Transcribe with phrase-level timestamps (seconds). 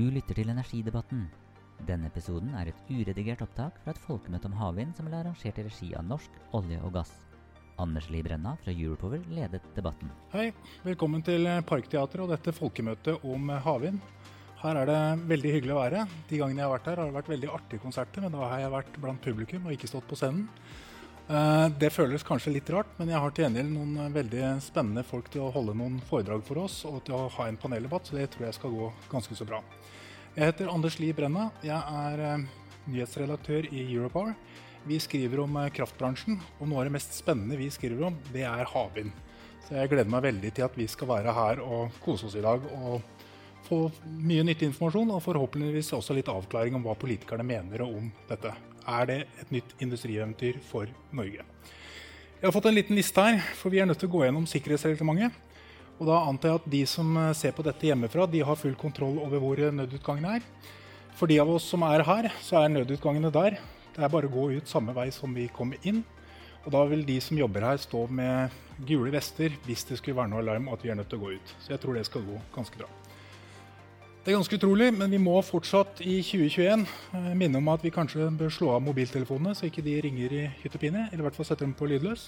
[0.00, 1.26] Du lytter til Energidebatten.
[1.84, 5.64] Denne episoden er et uredigert opptak fra et folkemøte om havvind som ble arrangert i
[5.66, 7.10] regi av Norsk olje og gass.
[7.84, 10.08] Anders Li Brenna fra Europower ledet debatten.
[10.32, 10.46] Hei,
[10.86, 14.00] velkommen til Parkteatret og dette folkemøtet om havvind.
[14.62, 15.00] Her er det
[15.34, 16.06] veldig hyggelig å være.
[16.30, 18.64] De gangene jeg har vært her, har det vært veldig artige konserter, men da har
[18.64, 20.48] jeg vært blant publikum og ikke stått på scenen.
[21.30, 25.28] Eh, det føles kanskje litt rart, men jeg har til gjengjeld noen veldig spennende folk
[25.30, 28.32] til å holde noen foredrag for oss og til å ha en paneldebatt, så det
[28.32, 29.60] tror jeg skal gå ganske så bra.
[30.34, 31.44] Jeg heter Anders Li Brenna.
[31.62, 32.48] Jeg er eh,
[32.90, 34.34] nyhetsredaktør i Europower.
[34.90, 38.42] Vi skriver om eh, kraftbransjen, og noe av det mest spennende vi skriver om, det
[38.50, 39.14] er havvind.
[39.68, 42.42] Så jeg gleder meg veldig til at vi skal være her og kose oss i
[42.42, 43.04] dag og
[43.68, 43.84] få
[44.18, 48.56] mye nyttig informasjon, og forhåpentligvis også litt avklaring om hva politikerne mener om dette.
[48.88, 51.44] Er det et nytt industrieventyr for Norge?
[52.40, 54.46] Jeg har fått en liten liste her, for vi er nødt til å gå gjennom
[54.48, 55.34] sikkerhetsreglementet.
[56.00, 59.18] Og da antar jeg at de som ser på dette hjemmefra, de har full kontroll
[59.20, 60.46] over hvor nødutgangene er.
[61.18, 63.58] For de av oss som er her, så er nødutgangene der.
[63.92, 66.00] Det er bare å gå ut samme vei som vi kom inn.
[66.64, 68.56] Og da vil de som jobber her, stå med
[68.88, 71.36] gule vester hvis det skulle være noe alarm at vi er nødt til å gå
[71.36, 71.54] ut.
[71.60, 72.88] Så jeg tror det skal gå ganske bra.
[74.20, 76.82] Det er ganske utrolig, men vi må fortsatt i 2021
[77.16, 80.42] eh, minne om at vi kanskje bør slå av mobiltelefonene, så ikke de ringer i
[80.60, 81.06] hytt og pine.
[81.06, 82.26] Eller i hvert fall sette dem på lydløs.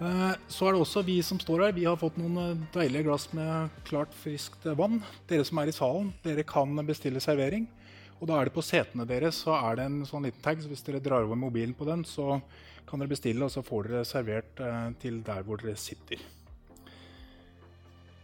[0.00, 1.76] Eh, så er det også vi som står her.
[1.76, 5.02] Vi har fått noen eh, deilige glass med klart, friskt vann.
[5.28, 7.68] Dere som er i salen, dere kan bestille servering.
[8.16, 10.64] Og da er det på setene deres så er det en sånn liten tag.
[10.64, 12.40] Så hvis dere drar over mobilen på den, så
[12.88, 14.68] kan dere bestille, og så får dere servert
[15.04, 16.24] til der hvor dere sitter.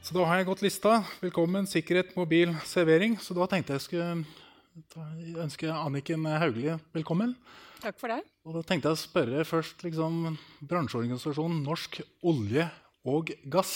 [0.06, 1.00] Så da har jeg gått lista.
[1.18, 3.16] Velkommen, sikkerhet, mobil, servering.
[3.18, 7.32] Så da tenkte jeg skulle ønske Anniken Hauglie velkommen.
[7.82, 8.20] Takk for det.
[8.46, 10.36] Og da tenkte jeg å spørre først liksom,
[10.70, 12.68] bransjeorganisasjonen Norsk olje
[13.02, 13.72] og gass.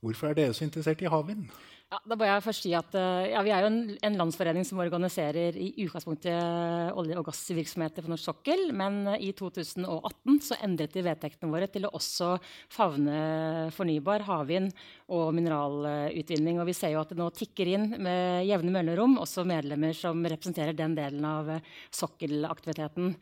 [0.00, 1.52] Hvorfor er dere så interessert i havvind?
[1.88, 4.66] Ja, da må jeg først si at eh, ja, Vi er jo en, en, landsforening
[4.68, 8.66] som organiserer i utgangspunktet olje- og gassvirksomheter på norsk sokkel.
[8.76, 12.34] Men i 2018 så endret vi vedtektene våre til å også
[12.74, 14.68] favne fornybar, havvind
[15.16, 16.60] og mineralutvinning.
[16.60, 20.20] Og vi ser jo at det nå tikker inn med jevne mellomrom også medlemmer som
[20.28, 21.54] representerer den delen av
[21.88, 23.14] sokkelaktiviteten.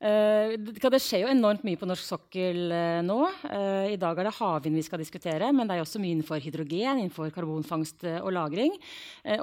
[0.00, 3.18] Uh, det skjer jo enormt mye på norsk sokkel uh, nå.
[3.44, 6.40] Uh, I dag er det havvind vi skal diskutere, men det er også mye innenfor
[6.40, 8.72] hydrogen, innenfor karbonfangst og -lagring.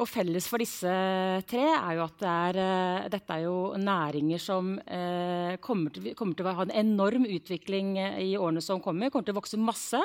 [0.01, 0.89] og felles for disse
[1.45, 4.79] tre er jo at det er, dette er jo næringer som
[5.61, 9.11] kommer til, kommer, til, å ha en enorm utvikling i årene som kommer.
[9.11, 10.01] Kommer til å vokse masse.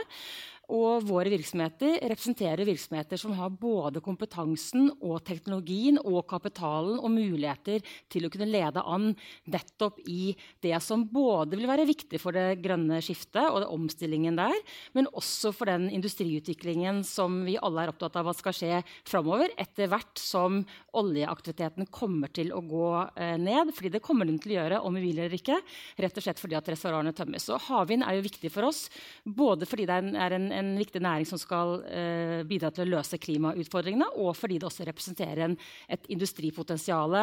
[0.71, 7.83] Og våre virksomheter representerer virksomheter som har både kompetansen og teknologien og kapitalen og muligheter
[8.13, 9.11] til å kunne lede an
[9.51, 14.55] nettopp i det som både vil være viktig for det grønne skiftet og omstillingen der,
[14.97, 19.53] men også for den industriutviklingen som vi alle er opptatt av at skal skje framover,
[19.61, 20.63] etter hvert som
[20.99, 23.73] oljeaktiviteten kommer til å gå eh, ned.
[23.75, 25.59] Fordi det kommer den til å gjøre, om vi vil eller ikke.
[26.03, 27.49] Rett og slett fordi at reservoarene tømmes.
[27.49, 28.85] Så havvind er jo viktig for oss,
[29.25, 32.97] både fordi det er en, en en viktig næring som skal eh, bidra til å
[32.97, 35.59] løse klimautfordringene, og fordi det også representerer en,
[35.89, 37.19] et industripotensial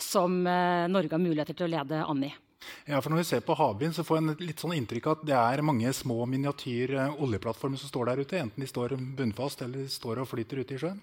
[0.00, 2.32] som eh, Norge har muligheter til å lede an i.
[2.88, 5.24] Ja, for Når vi ser på havvind, så får jeg litt sånn inntrykk av at
[5.28, 8.40] det er mange små miniatyr eh, oljeplattformer som står der ute.
[8.40, 11.02] Enten de står bunnfast eller de står og flyter ute i sjøen.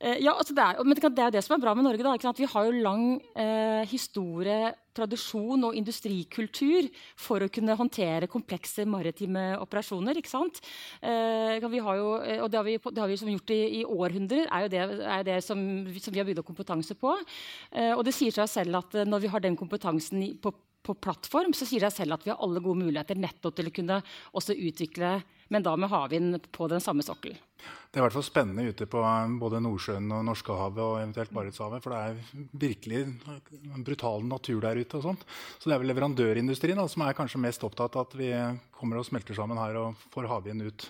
[0.00, 2.04] Eh, ja, altså det, er, men det er jo det som er bra med Norge.
[2.04, 3.04] Da, vi har jo lang
[3.36, 6.88] eh, historie, tradisjon og industrikultur
[7.20, 10.16] for å kunne håndtere komplekse maritime operasjoner.
[10.18, 10.62] ikke sant?
[11.04, 13.84] Eh, vi har jo, eh, og det har vi, det har vi gjort i, i,
[13.84, 14.80] århundrer, er jo det,
[15.18, 15.60] er det som,
[16.00, 17.12] som, vi har bygd opp kompetanse på.
[17.70, 20.96] Eh, og det sier seg selv at eh, når vi har den kompetansen på, på
[20.96, 23.76] plattform, så sier det seg selv at vi har alle gode muligheter nettopp til å
[23.76, 24.00] kunne
[24.32, 25.18] også utvikle
[25.50, 27.34] men da med havvind på den samme sokkel.
[27.90, 29.00] Det er i hvert fall spennende ute på
[29.40, 31.82] både Nordsjøen og Norskehavet og eventuelt Barentshavet.
[31.82, 33.00] For det er virkelig
[33.84, 35.00] brutal natur der ute.
[35.00, 35.26] og sånt.
[35.58, 38.30] Så det er vel leverandørindustrien da, som er kanskje mest opptatt av at vi
[38.78, 40.86] kommer og smelter sammen her og får havvind ut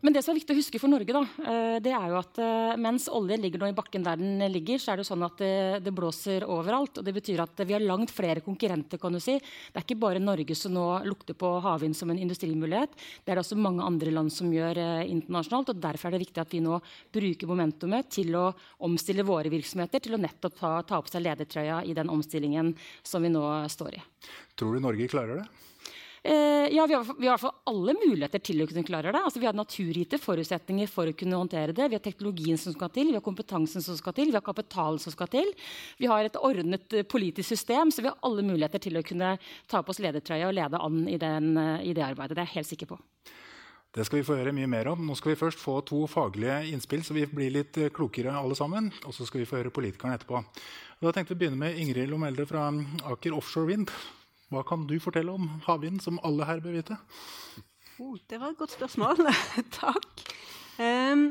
[0.00, 2.38] Men det som er viktig å huske for Norge, da, eh, det er jo at
[2.40, 5.24] eh, mens olje ligger nå i bakken der den ligger, så er det jo sånn
[5.26, 6.96] at det, det, blåser overalt.
[6.96, 9.00] og Det betyr at vi har langt flere konkurrenter.
[9.02, 9.36] kan du si.
[9.36, 12.96] Det er ikke bare Norge som nå lukter på havvind som en industrimulighet.
[12.96, 15.74] Det er det også mange andre land som gjør eh, internasjonalt.
[15.74, 16.78] og Derfor er det viktig at vi nå
[17.12, 18.46] bruker momentumet til å
[18.88, 22.72] omstille våre virksomheter til å nettopp ta, ta opp seg ledertrøya i den omstillingen
[23.04, 24.02] som vi nå står i.
[24.56, 25.68] Tror du Norge klarer det?
[26.24, 29.10] Eh, ja, vi har, vi har, i hvert fall alle muligheter til å kunne klare
[29.10, 29.22] det.
[29.26, 31.88] Altså, vi har naturgitte forutsetninger for å kunne håndtere det.
[31.90, 35.02] Vi har teknologien som skal til, vi har kompetansen som skal til, vi har kapitalen
[35.02, 35.50] som skal til.
[35.98, 39.34] Vi har et ordnet uh, politisk system, så vi har alle muligheter til å kunne
[39.66, 42.38] ta på oss ledertrøya og lede an i, den, uh, i det arbeidet.
[42.38, 43.00] Det er jeg helt sikker på.
[43.92, 45.02] Det skal vi få høre mye mer om.
[45.04, 48.92] Nå skal vi først få to faglige innspill, så vi blir litt klokere alle sammen.
[49.02, 50.46] Og så skal vi få høre politikerne etterpå.
[51.02, 52.70] Da tenkte vi å begynne med Ingrid Lomelde fra
[53.10, 53.90] Aker Offshore Wind.
[54.52, 56.96] Hva kan du fortelle om havvind, som alle her bør vite?
[58.02, 59.22] Oh, det var et godt spørsmål.
[59.80, 60.24] Takk.
[60.76, 61.30] Um,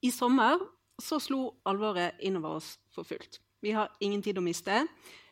[0.00, 0.62] I sommer
[1.00, 3.40] så slo alvoret innover oss for fullt.
[3.60, 4.86] Vi har ingen tid å miste.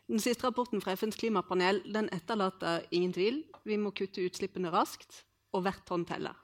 [0.08, 3.40] Den siste rapporten fra FNs klimapanel den etterlater ingen tvil.
[3.64, 5.22] Vi må kutte utslippene raskt,
[5.56, 6.36] og hvert tonn teller.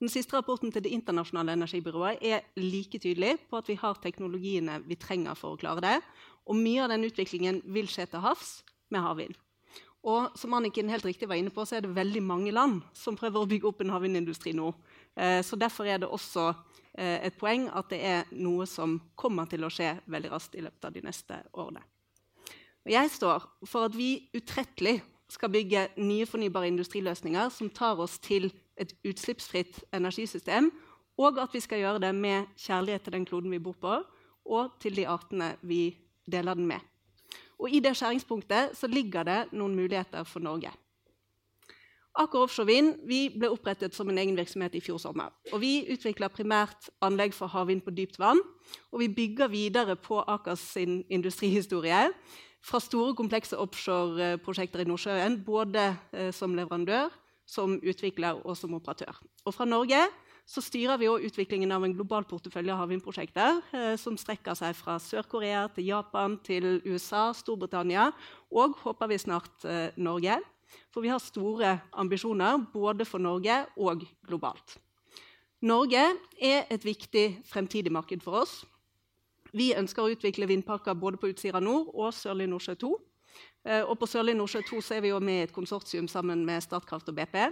[0.00, 4.80] Den siste rapporten til Det internasjonale energibyrået er like tydelig på at vi har teknologiene
[4.86, 5.98] vi trenger for å klare det.
[6.48, 9.36] Og mye av den utviklingen vil skje til havs med havvind.
[10.08, 13.18] Og som Anniken helt riktig var inne på, så er det veldig mange land som
[13.18, 14.72] prøver å bygge opp en havvindindustri nå.
[15.16, 16.46] Eh, så Derfor er det også
[16.94, 20.64] eh, et poeng at det er noe som kommer til å skje veldig raskt i
[20.64, 21.84] løpet av de neste årene.
[22.86, 28.16] Og jeg står for at vi utrettelig skal bygge nye fornybare industriløsninger som tar oss
[28.24, 28.48] til
[28.80, 30.70] et utslippsfritt energisystem,
[31.20, 33.98] og at vi skal gjøre det med kjærlighet til den kloden vi bor på,
[34.48, 35.92] og til de artene vi
[36.24, 36.89] deler den med.
[37.60, 40.72] Og I det skjæringspunktet så ligger det noen muligheter for Norge.
[42.18, 45.30] Aker Offshore Vind ble opprettet som en egen virksomhet i fjor sommer.
[45.52, 48.40] Og Vi utvikler primært anlegg for havvind på dypt vann.
[48.90, 52.10] Og vi bygger videre på Akers industrihistorie.
[52.60, 57.08] Fra store, komplekse offshoreprosjekter i Nordsjøen, både eh, som leverandør,
[57.46, 59.16] som utvikler og som operatør.
[59.46, 60.02] Og fra Norge
[60.50, 64.74] så styrer vi også utviklingen av en global portefølje av havvindprosjekter eh, som strekker seg
[64.74, 68.08] fra Sør-Korea til Japan til USA, Storbritannia
[68.50, 70.40] og håper vi snart eh, Norge.
[70.90, 74.78] For vi har store ambisjoner både for Norge og globalt.
[75.62, 76.02] Norge
[76.40, 78.60] er et viktig fremtidig marked for oss.
[79.54, 82.94] Vi ønsker å utvikle vindparker både på Utsira nord og Sørlig Nordsjø 2.
[83.70, 87.10] Eh, og på Sørlig Nordsjø 2 er vi med i et konsortium sammen med Statkraft
[87.12, 87.44] og BP.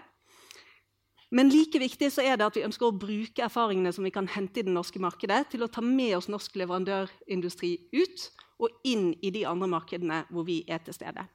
[1.31, 4.29] Men like viktig så er det at vi ønsker å bruke erfaringene som vi kan
[4.33, 8.29] hente i det norske markedet, til å ta med oss norsk leverandørindustri ut
[8.65, 11.27] og inn i de andre markedene hvor vi er til stede.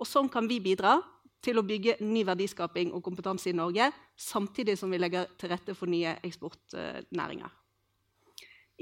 [0.00, 0.96] Og Sånn kan vi bidra
[1.42, 5.74] til å bygge ny verdiskaping og kompetanse i Norge, samtidig som vi legger til rette
[5.76, 7.50] for nye eksportnæringer.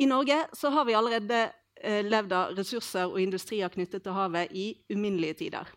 [0.00, 1.40] I Norge har vi allerede
[1.82, 5.72] eh, levd av ressurser og industrier knyttet til havet i uminnelige tider.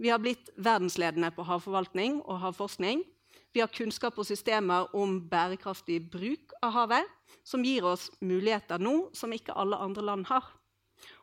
[0.00, 3.02] Vi har blitt verdensledende på havforvaltning og havforskning.
[3.50, 7.06] Vi har kunnskap og systemer om bærekraftig bruk av havet,
[7.42, 10.46] som gir oss muligheter nå som ikke alle andre land har.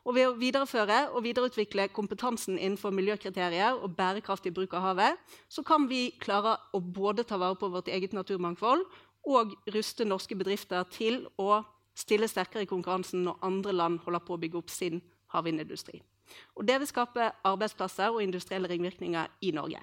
[0.04, 5.62] Og ved å videreføre og videreutvikle kompetansen innenfor miljøkriterier og bærekraftig bruk av havet, så
[5.64, 8.84] kan vi klare å både ta vare på vårt eget naturmangfold
[9.28, 11.62] og ruste norske bedrifter til å
[11.98, 15.00] stille sterkere i konkurransen når andre land holder på å bygge opp sin
[15.34, 16.00] havvindindustri.
[16.56, 19.80] Og det vil skape arbeidsplasser og industrielle ringvirkninger i Norge.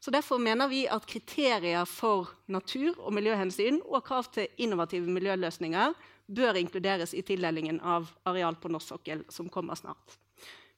[0.00, 5.94] Så Derfor mener vi at kriterier for natur- og miljøhensyn og krav til innovative miljøløsninger
[6.28, 10.18] bør inkluderes i tildelingen av areal på norsk sokkel, som kommer snart.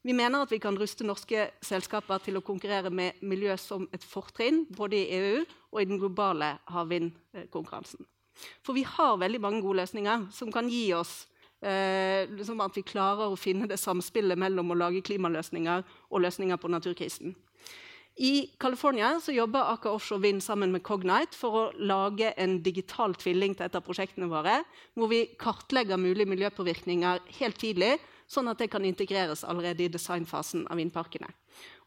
[0.02, 4.04] Vi mener at vi kan ruste norske selskaper til å konkurrere med miljø som et
[4.06, 8.06] fortrinn, både i EU og i den globale havvindkonkurransen.
[8.64, 11.26] For vi har veldig mange gode løsninger som kan gi oss
[11.60, 16.56] eh, liksom at vi klarer å finne det samspillet mellom å lage klimaløsninger og løsninger
[16.56, 17.36] på naturkrisen.
[18.16, 23.54] I California jobber Aker Offshore Wind sammen med Cognite for å lage en digital tvilling
[23.56, 24.60] til et av prosjektene våre,
[24.98, 27.94] hvor vi kartlegger mulige miljøpåvirkninger helt tidlig,
[28.30, 31.30] sånn at det kan integreres allerede i designfasen av vindparkene.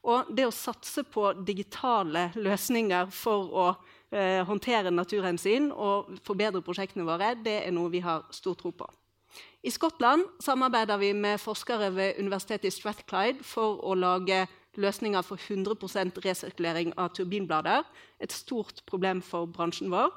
[0.03, 3.67] Og det å satse på digitale løsninger for å
[4.11, 8.89] eh, håndtere naturhensyn og forbedre prosjektene våre, det er noe vi har stor tro på.
[9.63, 14.43] I Skottland samarbeider vi med forskere ved universitetet i Strathclyde for å lage
[14.77, 17.83] løsninger for 100% resirkulering av turbinblader.
[18.19, 20.09] Et stort problem for bransjen vår,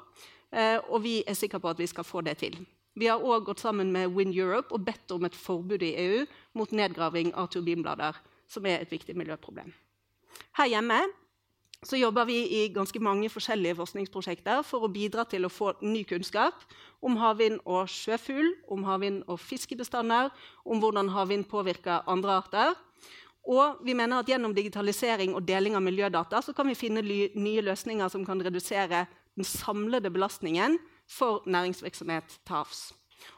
[0.53, 2.57] eh, og vi er sikre på at vi skal få det til.
[2.97, 6.25] Vi har òg gått sammen med Wind Europe og bedt om et forbud i EU
[6.57, 8.15] mot nedgraving av turbinblader,
[8.49, 9.73] som er et viktig miljøproblem.
[10.57, 11.03] Her hjemme
[11.85, 16.01] så jobber vi i ganske mange forskjellige forskningsprosjekter for å bidra til å få ny
[16.09, 16.63] kunnskap
[17.05, 20.31] om havvind og sjøfugl, om havvind og fiskebestander,
[20.65, 22.73] om hvordan havvind påvirker andre arter.
[23.47, 27.63] Og vi mener at gjennom digitalisering og deling av miljødata så kan vi finne nye
[27.63, 29.05] løsninger som kan redusere
[29.37, 30.75] den samlede belastningen
[31.07, 32.89] for næringsvirksomhet til havs.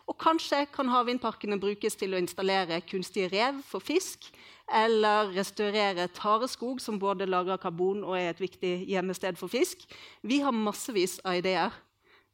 [0.10, 4.32] Og kanskje kan havvindparkene brukes til å installere kunstige rev for fisk,
[4.70, 9.86] eller restaurere tareskog, som både lager karbon og er et viktig gjemmested for fisk.
[10.22, 11.74] Vi har massevis av ideer.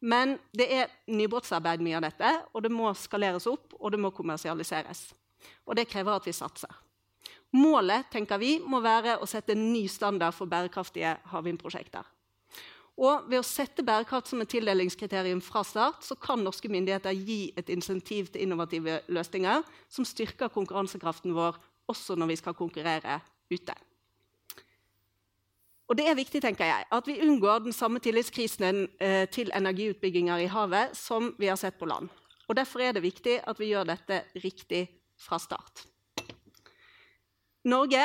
[0.03, 4.12] Men det er nybrottsarbeid mye av dette, og det må skaleres opp og det må
[4.13, 5.08] kommersialiseres.
[5.65, 6.85] Og det krever at vi satser.
[7.55, 12.03] Målet tenker vi, må være å sette en ny standard for bærekraftige havvindprosjekter.
[12.95, 17.51] Og ved å sette bærekraft som et tildelingskriterium fra start, så kan norske myndigheter gi
[17.59, 21.59] et insentiv til innovative løsninger som styrker konkurransekraften vår
[21.91, 23.19] også når vi skal konkurrere
[23.51, 23.75] ute.
[25.85, 30.41] Og det er viktig tenker jeg, at vi unngår den samme tillitskrisen eh, til energiutbygginger
[30.41, 32.09] i havet som vi har sett på land.
[32.47, 34.88] Og Derfor er det viktig at vi gjør dette riktig
[35.19, 35.85] fra start.
[37.65, 38.03] Norge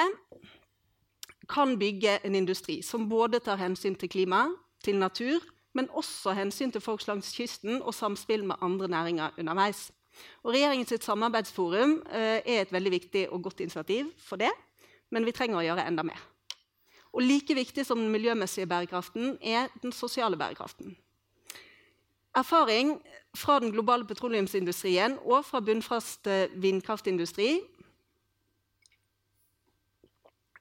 [1.48, 4.46] kan bygge en industri som både tar hensyn til klima,
[4.84, 5.42] til natur,
[5.76, 9.90] men også hensyn til folk langs kysten og samspill med andre næringer underveis.
[10.42, 14.50] Og Regjeringens samarbeidsforum eh, er et veldig viktig og godt initiativ for det,
[15.10, 16.24] men vi trenger å gjøre enda mer.
[17.12, 20.96] Og Like viktig som den miljømessige bærekraften er den sosiale bærekraften.
[22.36, 22.96] Erfaring
[23.36, 27.58] fra den globale petroleumsindustrien og fra bunnfast vindkraftindustri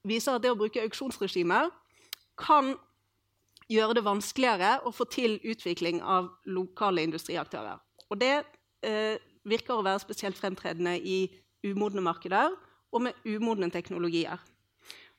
[0.09, 1.69] viser at det å bruke auksjonsregimer
[2.39, 2.73] kan
[3.69, 7.77] gjøre det vanskeligere å få til utvikling av lokale industriaktører.
[8.09, 8.35] Og det
[8.85, 11.27] eh, virker å være spesielt fremtredende i
[11.65, 12.55] umodne markeder
[12.89, 14.39] og med umodne teknologier.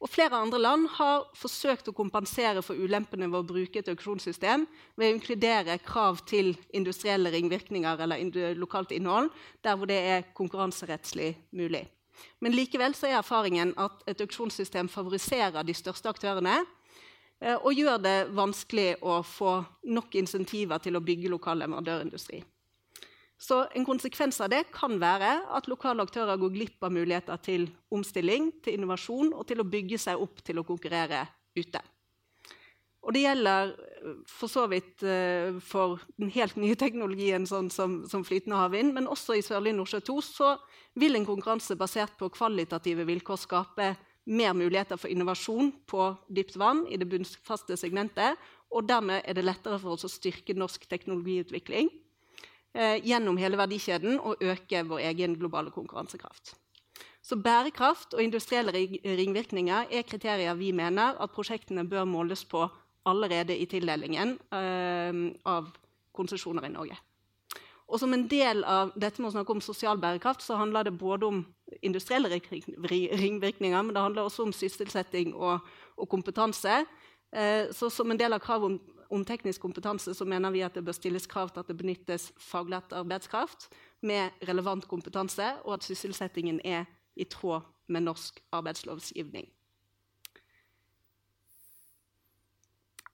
[0.01, 4.65] Og Flere andre land har forsøkt å kompensere for ulempene ved å bruke et auksjonssystem
[4.97, 9.29] ved å inkludere krav til industrielle ringvirkninger eller lokalt innhold
[9.61, 11.85] der hvor det er konkurranserettslig mulig.
[12.41, 18.17] Men likevel er erfaringen at et auksjonssystem favoriserer de største aktørene eh, og gjør det
[18.37, 19.59] vanskelig å få
[19.89, 22.43] nok insentiver til å bygge lokal leverandørindustri.
[23.41, 27.71] Så en konsekvens av det kan være at lokale aktører går glipp av muligheter til
[27.89, 31.25] omstilling, til innovasjon og til å bygge seg opp til å konkurrere
[31.57, 31.81] ute.
[33.01, 38.03] Og det gjelder eh, for så vidt uh, for den helt nye teknologien sånn som,
[38.11, 40.53] som, flytende havvind, men også i Sørlige Nordsjø 2 så
[41.01, 43.95] vil en konkurranse basert på kvalitative vilkår skape
[44.31, 48.37] mer muligheter for innovasjon på dypt vann i det bunnfaste segmentet,
[48.71, 51.89] og dermed er det lettere for oss å styrke norsk teknologiutvikling
[52.77, 56.55] eh, gjennom hele verdikjeden og øke vår egen globale konkurransekraft.
[57.21, 62.65] Så Bærekraft og industrielle ringvirkninger er kriterier vi mener at prosjektene bør måles på
[63.09, 65.71] allerede i tildelingen eh, av
[66.17, 66.99] konsesjoner i Norge.
[67.91, 70.99] Og Som en del av dette med å snakke om sosial bærekraft, så handler det
[70.99, 71.41] både om
[71.83, 75.59] industrielle ringvirkninger, men det handler også om sysselsetting og,
[75.97, 76.85] og kompetanse.
[77.33, 78.81] Eh, så Som en del av kravet om
[79.11, 82.31] om teknisk kompetanse så mener vi at det bør stilles krav til at det benyttes
[82.39, 83.69] faglært arbeidskraft
[84.07, 89.49] med relevant kompetanse, og at sysselsettingen er i tråd med norsk arbeidslovsgivning.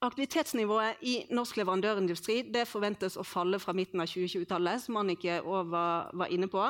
[0.04, 6.28] Aktivitetsnivået i norsk leverandørindustri forventes å falle fra midten av 2020-tallet, som Annike var, var,
[6.28, 6.66] inne på.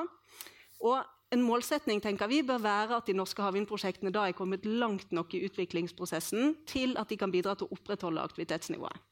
[0.87, 1.01] Og
[1.35, 5.35] en målsetning tenker vi bør være at de norske havvindprosjektene da er kommet langt nok
[5.35, 9.03] i utviklingsprosessen til at de kan bidra til å opprettholde aktivitetsnivået.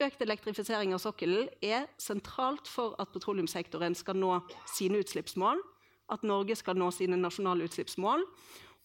[0.00, 4.38] Økt elektrifisering av sokkelen er sentralt for at petroleumssektoren skal nå
[4.72, 5.60] sine utslippsmål,
[6.10, 8.24] at Norge skal nå sine nasjonale utslippsmål.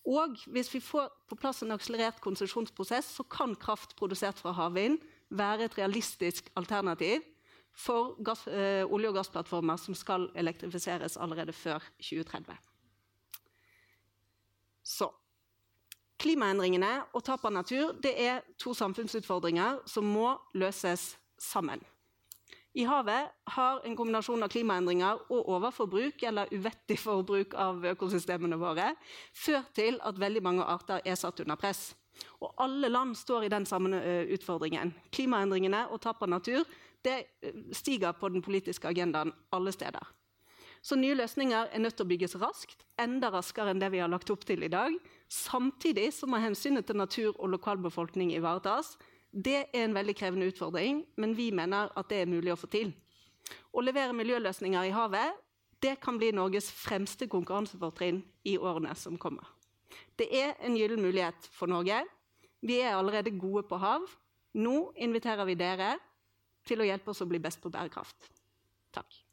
[0.05, 4.99] Og hvis vi får på plass en akselerert konsesjonsprosess, så kan kraft produsert fra havvind
[5.29, 7.23] være et realistisk alternativ
[7.73, 12.57] for gass, øh, olje- og gassplattformer som skal elektrifiseres allerede før 2030.
[14.83, 15.09] Så
[16.19, 21.83] Klimaendringene og tap av natur er to samfunnsutfordringer som må løses sammen.
[22.75, 28.89] I havet har en kombinasjon av klimaendringer og overforbruk eller uvettig forbruk av økosystemene våre
[29.31, 31.93] ført til at veldig mange arter er satt under press.
[32.43, 34.01] Og alle land står i den samme
[34.35, 34.91] utfordringen.
[35.15, 36.67] Klimaendringene og tap av natur
[37.71, 40.03] stiger på den politiske agendaen alle steder.
[40.85, 44.11] Så nye løsninger er nødt til å bygges raskt, enda raskere enn det vi har
[44.11, 44.93] lagt opp til i dag.
[45.31, 48.93] Samtidig så må hensynet til natur og lokalbefolkning ivaretas.
[49.35, 52.69] Det er en veldig krevende utfordring, men vi mener at det er mulig å få
[52.71, 52.93] til.
[53.75, 55.41] Å levere miljøløsninger i havet
[55.83, 59.43] det kan bli Norges fremste konkurransefortrinn i årene som kommer.
[60.15, 61.99] Det er en gyllen mulighet for Norge.
[62.63, 64.07] Vi er allerede gode på hav.
[64.55, 65.91] Nå inviterer vi dere
[66.65, 68.31] til å hjelpe oss å bli best på bærekraft.
[68.95, 69.24] Takk.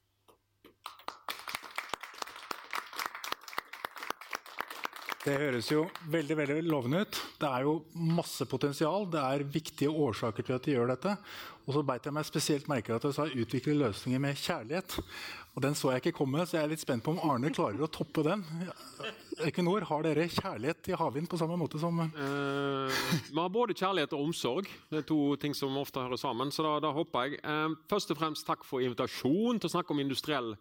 [5.22, 7.18] Det høres jo veldig veldig lovende ut.
[7.38, 9.04] Det er jo masse potensial.
[9.06, 11.12] Det er viktige årsaker til at de gjør dette.
[11.62, 14.98] Og så beit jeg meg spesielt merke at du sa 'utvikle løsninger med kjærlighet'.
[15.54, 17.78] Og Den så jeg ikke komme, så jeg er litt spent på om Arne klarer
[17.84, 18.42] å toppe den.
[19.46, 24.12] Equinor, har dere kjærlighet til havvind på samme måte som eh, Vi har både kjærlighet
[24.12, 24.66] og omsorg.
[24.90, 26.50] Det er to ting som ofte hører sammen.
[26.50, 27.38] Så da, da håper jeg.
[27.44, 30.56] Eh, først og fremst takk for invitasjonen til å snakke om industriell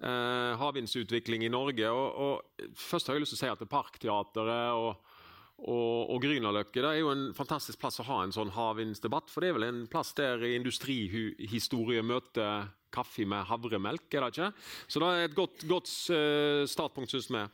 [0.00, 1.90] eh, havvindsutvikling i Norge.
[1.90, 5.14] Og, og, først har jeg lyst til å si at Parkteatret og,
[5.58, 9.32] og, og Grünerløkka er jo en fantastisk plass å ha en sånn havvindsdebatt.
[9.32, 14.48] For det er vel en plass der industrihistorie møter kaffe med havremelk, er det ikke?
[14.88, 17.44] Så det er et godt, godt uh, startpunkt, syns vi.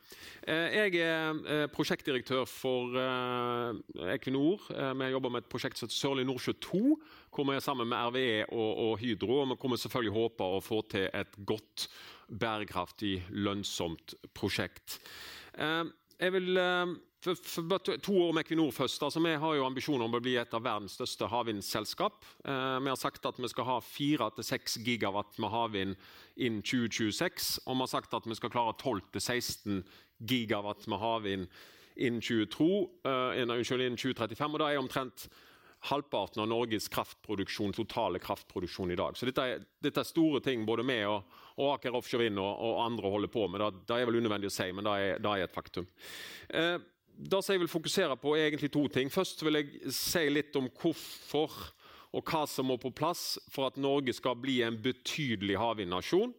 [0.47, 2.95] Uh, jeg er uh, prosjektdirektør for
[4.15, 4.63] Equinor.
[4.95, 6.83] vi jobber med et prosjekt som heter Sørlig Nordsjø 2,
[7.35, 9.41] hvor vi er sammen med RVE og Hydro.
[9.41, 11.89] og Vi kommer selvfølgelig håpe å få til et godt
[12.29, 14.99] bærekraftig, lønnsomt prosjekt.
[15.57, 15.83] Eh,
[16.19, 19.03] jeg vil eh, for, for, to år med Equinor først.
[19.03, 22.25] Altså, vi har jo ambisjoner om å bli et av verdens største havvindselskap.
[22.45, 25.95] Eh, vi har sagt at vi skal ha 4-6 gigawatt med havvind
[26.35, 27.55] innen 2026.
[27.65, 29.81] Og vi har sagt at vi skal klare 12-16
[30.29, 31.49] gigawatt med havvind
[31.95, 32.69] innen, 22,
[33.07, 34.53] uh, innen 2035.
[34.53, 35.27] Og da er omtrent
[35.89, 39.17] halvparten av Norges kraftproduksjon, totale kraftproduksjon i dag.
[39.17, 42.51] Så dette er, dette er store ting både vi og, og Aker Offshore Wind og,
[42.51, 43.61] og, andre holder på med.
[43.61, 45.87] Det, det er vel unødvendig å si, men det er, det er et faktum.
[46.49, 46.75] Eh,
[47.15, 49.11] det jeg vil fokusere på, er egentlig to ting.
[49.13, 51.53] Først vil jeg si litt om hvorfor
[52.15, 56.33] og hva som må på plass for at Norge skal bli en betydelig havvindnasjon.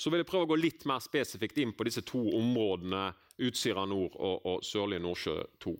[0.00, 3.86] Så vil jeg prøve å gå litt mer spesifikt inn på disse to områdene Utsira
[3.88, 5.74] nord og, og Sørlige Nordsjø 2.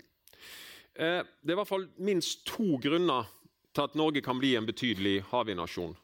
[1.00, 3.28] Eh, det er i hvert fall minst to grunner
[3.72, 5.96] til at Norge kan bli en betydelig havvindnasjon.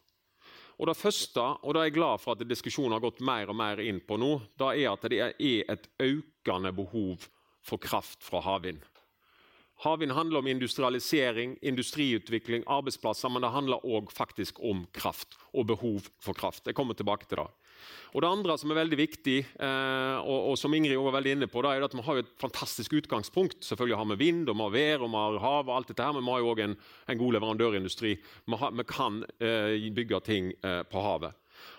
[0.76, 3.56] Og Det første, og det er jeg glad for at diskusjonen har gått mer og
[3.56, 5.32] mer inn på nå, da er at det er
[5.72, 7.28] et økende behov
[7.64, 8.80] for kraft fra havvind.
[9.84, 16.08] Havvind handler om industrialisering, industriutvikling, arbeidsplasser, men det handler òg faktisk om kraft og behov
[16.20, 16.64] for kraft.
[16.64, 17.48] Jeg kommer tilbake til det.
[18.16, 21.48] Og Det andre som er veldig viktig, eh, og, og, som Ingrid var veldig inne
[21.52, 23.58] på, da, er at vi har et fantastisk utgangspunkt.
[23.66, 26.06] Selvfølgelig har vi vind, og vi har vær og vi har hav, og alt dette
[26.06, 28.14] her, men vi har jo òg en, en, god leverandørindustri.
[28.46, 31.36] Vi, har, vi kan eh, bygge ting eh, på havet.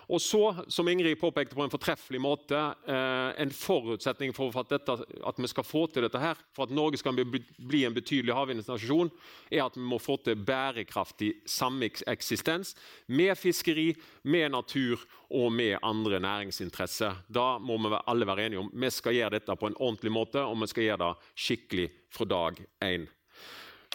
[0.08, 0.40] Og så,
[0.72, 4.96] som Ingrid påpekte på en fortreffelig måte, eh, en forutsetning for at, dette,
[5.26, 9.10] at, vi skal få til dette her, for at Norge skal bli, en betydelig havvindnasjon,
[9.50, 12.74] er at vi må få til bærekraftig sameksistens
[13.08, 13.90] med fiskeri,
[14.22, 17.24] med natur og med andre næringsinteresser.
[17.28, 20.40] Da må vi alle være enige om vi skal gjøre dette på en ordentlig måte,
[20.40, 23.08] og vi skal gjøre det skikkelig fra dag én.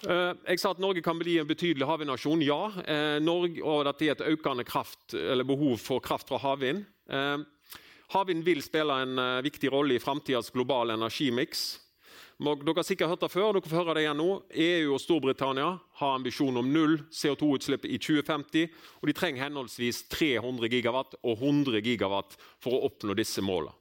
[0.03, 2.43] Eh, jeg sa at Norge kan bli en betydelig havvindnasjon.
[2.43, 2.67] Ja.
[2.83, 6.83] Eh, Norge, og det er et økende kraft, behov for kraft fra havvind.
[7.07, 7.37] Eh,
[8.11, 11.79] havvind vil spille en viktig rolle i framtidas globale energimiks.
[12.43, 14.31] Dere har sikkert hørt det før, dere får høre det igjen nå.
[14.51, 15.69] EU og Storbritannia
[16.01, 18.73] har ambisjon om null CO2-utslipp i 2050.
[18.99, 23.71] og De trenger henholdsvis 300 gigawatt og 100 gigawatt for å oppnå disse målene.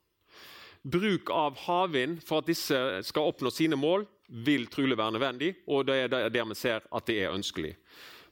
[0.82, 5.86] Bruk av havvind for at disse skal oppnå sine mål, vil trolig være nødvendig, og
[5.86, 7.74] det er der vi ser at det er ønskelig.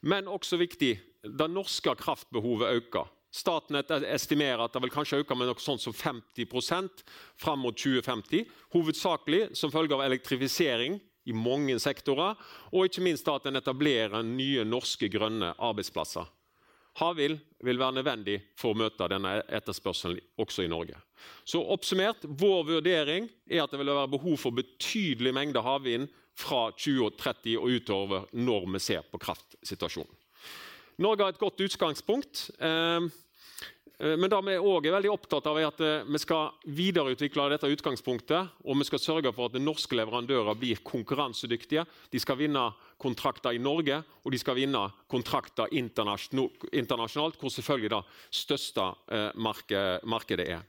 [0.01, 3.11] Men også viktig det norske kraftbehovet øker.
[3.31, 7.05] Statnett estimerer at det vil kanskje øke med noe sånt som 50%
[7.39, 8.49] fram mot 2050.
[8.75, 12.35] Hovedsakelig som følge av elektrifisering i mange sektorer,
[12.73, 16.27] og ikke minst at en etablerer nye norske grønne arbeidsplasser.
[16.99, 20.99] Havvind vil være nødvendig for å møte denne etterspørselen også i Norge.
[21.45, 26.09] Så oppsummert, Vår vurdering er at det vil være behov for betydelig mengde havvind
[26.41, 30.17] fra 2030 og utover når vi ser på kraftsituasjonen.
[31.01, 32.51] Norge har et godt utgangspunkt.
[32.61, 33.07] Eh,
[34.17, 37.69] men det vi òg er veldig opptatt av, er at eh, vi skal videreutvikle dette
[37.69, 38.55] utgangspunktet.
[38.65, 41.85] Og vi skal sørge for at norske leverandører blir konkurransedyktige.
[42.13, 42.65] De skal vinne
[43.01, 48.03] kontrakter i Norge, og de skal vinne kontrakter internasjonalt, hvor selvfølgelig det
[48.41, 50.65] største eh, markedet er.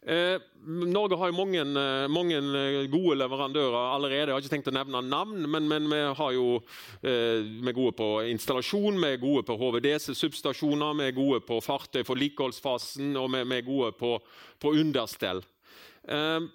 [0.00, 4.28] Eh, Norge har jo mange, eh, mange, eh, gode leverandører allerede.
[4.28, 5.98] Jeg har ikke tenkt å nevne navn, men, men vi,
[6.36, 6.62] jo,
[7.04, 11.60] eh, vi, er gode på installasjon, vi er gode på HVDC-substasjoner, vi er gode på
[11.60, 14.14] fartøy for vedlikeholdsfasen, og vi, vi, er gode på,
[14.58, 15.44] på understell.
[16.08, 16.48] Eh,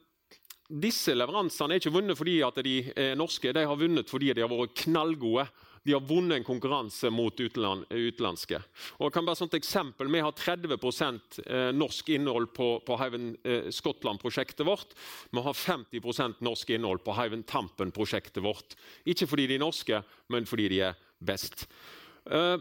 [0.65, 4.49] disse leveransene er ikke vunnet fordi de er norske, de har vunnet fordi de har
[4.49, 5.45] vært knallgode
[5.85, 8.57] de har vunnet en konkurranse mot utland, utenlandske.
[8.97, 10.73] Og jeg kan bare sånt eksempel, Vi har 30
[11.45, 14.95] eh, norsk innhold på, på Hyven eh, Skottland-prosjektet vårt.
[15.29, 18.73] Vi har 50% norsk innhold på Haven Tampen-prosjektet vårt.
[19.05, 20.01] Ikke fordi de er norske,
[20.33, 21.67] men fordi de er best.
[22.25, 22.57] Eh,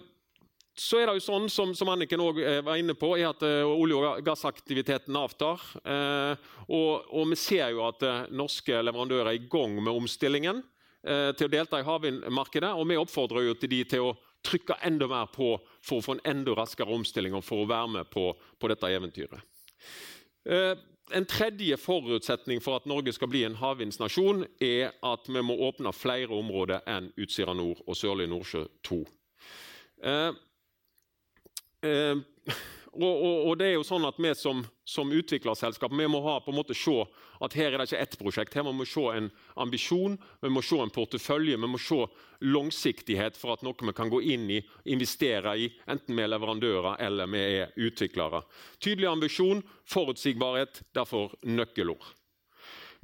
[0.76, 4.04] så er det jo sånn, som, som Anniken eh, var inne på, er at olje-
[4.04, 5.64] og gassaktiviteten avtar.
[6.68, 10.60] Og, og, vi ser jo at norske leverandører er i gang med omstillingen
[11.04, 12.70] til å delta i havvindmarkedet.
[12.78, 14.14] Og vi oppfordrer jo til de til å
[14.44, 15.50] trykke enda mer på
[15.84, 18.90] for å få en enda raskere omstilling og for å være med på, på dette
[18.92, 19.40] eventyret.
[21.12, 25.92] En tredje forutsetning for at Norge skal bli en havvindsnasjon, er at vi må åpne
[25.92, 29.00] flere områder enn Utsira nord og Sørlige Nordsjø 2.
[31.84, 32.16] Eh,
[32.94, 36.38] og, og, og, det er jo sånn at Vi som, som utviklerselskap vi må ha,
[36.40, 36.94] på en måte se
[37.44, 38.56] at her er det ikke ett prosjekt.
[38.56, 42.02] Her må vi se en ambisjon, vi må se en portefølje, vi må se
[42.44, 44.60] langsiktighet for at noe vi kan gå inn i,
[44.92, 48.44] investere i, enten vi er leverandører eller vi er utviklere.
[48.78, 52.04] Tydelig ambisjon, forutsigbarhet, derfor nøkkelord.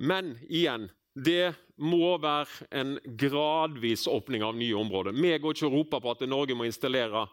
[0.01, 5.16] Men igjen, det må være en gradvis åpning av nye områder.
[5.16, 7.27] Vi går ikke og roper på at Norge må installere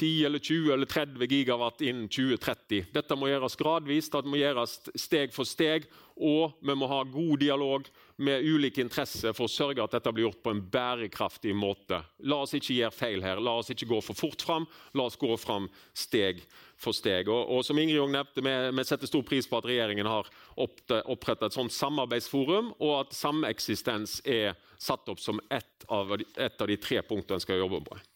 [0.00, 2.86] 10 eller 20 eller 30 gigawatt innen 2030.
[2.94, 5.86] Dette må gjøres gradvis, det må gjøres steg for steg.
[6.22, 7.86] Og vi må ha god dialog
[8.22, 12.02] med ulike interesser for å sørge at dette blir gjort på en bærekraftig måte.
[12.28, 13.40] La oss ikke gjøre feil her.
[13.40, 14.68] La oss ikke gå for fort fram.
[14.98, 16.44] La oss gå fram steg
[16.78, 17.30] for steg.
[17.32, 20.30] Og, og som Ingrid Jung nevnte, vi, vi, setter stor pris på at regjeringen har
[20.60, 26.70] opprettet et sånt samarbeidsforum, og at sameksistens er satt opp som ett av, et av
[26.70, 28.11] de tre punktene en skal jobbe med.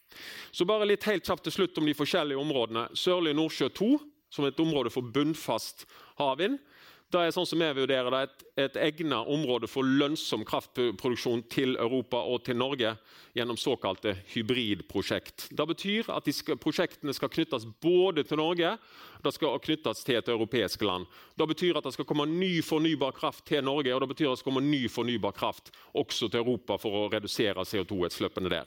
[0.52, 2.88] Så bare litt helt kjapt til slutt om de forskjellige områdene.
[2.96, 3.90] Sørlige Nordsjø 2,
[4.32, 5.86] som er et område for bunnfast
[6.20, 6.58] havvind.
[7.06, 11.76] Det er sånn som jeg vurderer det, et, et egnet område for lønnsom kraftproduksjon til
[11.78, 12.96] Europa og til Norge
[13.36, 15.46] gjennom såkalte hybridprosjekt.
[15.54, 18.74] Det betyr at skal, prosjektene skal knyttes både til Norge
[19.22, 21.06] det skal knyttes til et europeisk land.
[21.38, 24.36] Det betyr at det skal komme ny fornybar kraft til Norge og det betyr at
[24.36, 28.66] det skal komme ny fornybar kraft også til Europa for å redusere CO2-utslippene der.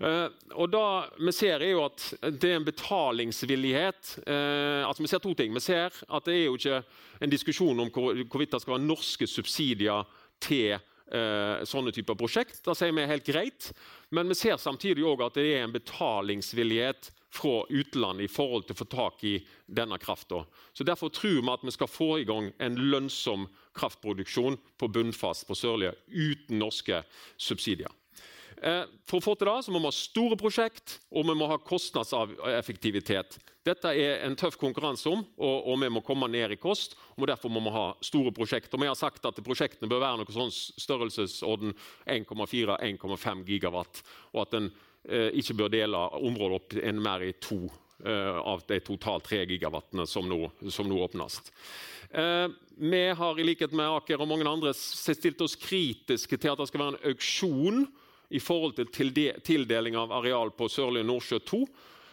[0.00, 0.84] Uh, og da
[1.20, 2.04] Vi ser er jo at
[2.40, 4.14] det er en betalingsvillighet.
[4.24, 5.52] Uh, altså Vi ser to ting.
[5.54, 6.82] Vi ser at det er jo ikke
[7.20, 10.08] en diskusjon om hvor, hvorvidt det skal være norske subsidier
[10.40, 12.62] til uh, sånne typer prosjekt.
[12.64, 13.72] Da sier vi helt greit.
[14.10, 18.74] Men vi ser samtidig også at det er en betalingsvillighet fra utlandet i forhold til
[18.74, 19.36] å få tak i
[19.68, 20.42] denne krafta.
[20.80, 23.46] Derfor tror vi at vi skal få i gang en lønnsom
[23.78, 27.04] kraftproduksjon på bunnfast på Sørlige uten norske
[27.38, 27.92] subsidier.
[28.60, 31.48] Eh, for å få til det så må vi ha store prosjekt og vi må
[31.48, 33.38] ha kostnadseffektivitet.
[33.64, 36.96] Dette er en tøff konkurranse om, og, og, vi må komme ned i kost.
[37.16, 38.80] og Derfor må vi ha store prosjekter.
[38.80, 41.74] Vi har sagt at prosjektene bør være noe sånn størrelsesorden
[42.08, 44.02] 1,4-1,5 gigawatt.
[44.32, 44.70] Og at en
[45.04, 49.44] eh, ikke bør dele området opp en mer i to eh, av de totalt 3
[49.54, 50.42] gigawattene som nå,
[50.72, 51.40] som nå åpnes.
[52.10, 52.48] Eh,
[52.80, 56.68] vi har i likhet med Aker og mange andre stilt oss kritiske til at det
[56.72, 57.84] skal være en auksjon
[58.30, 59.14] i forhold til
[59.44, 61.60] tildeling av areal på Sørlige Nordsjø 2.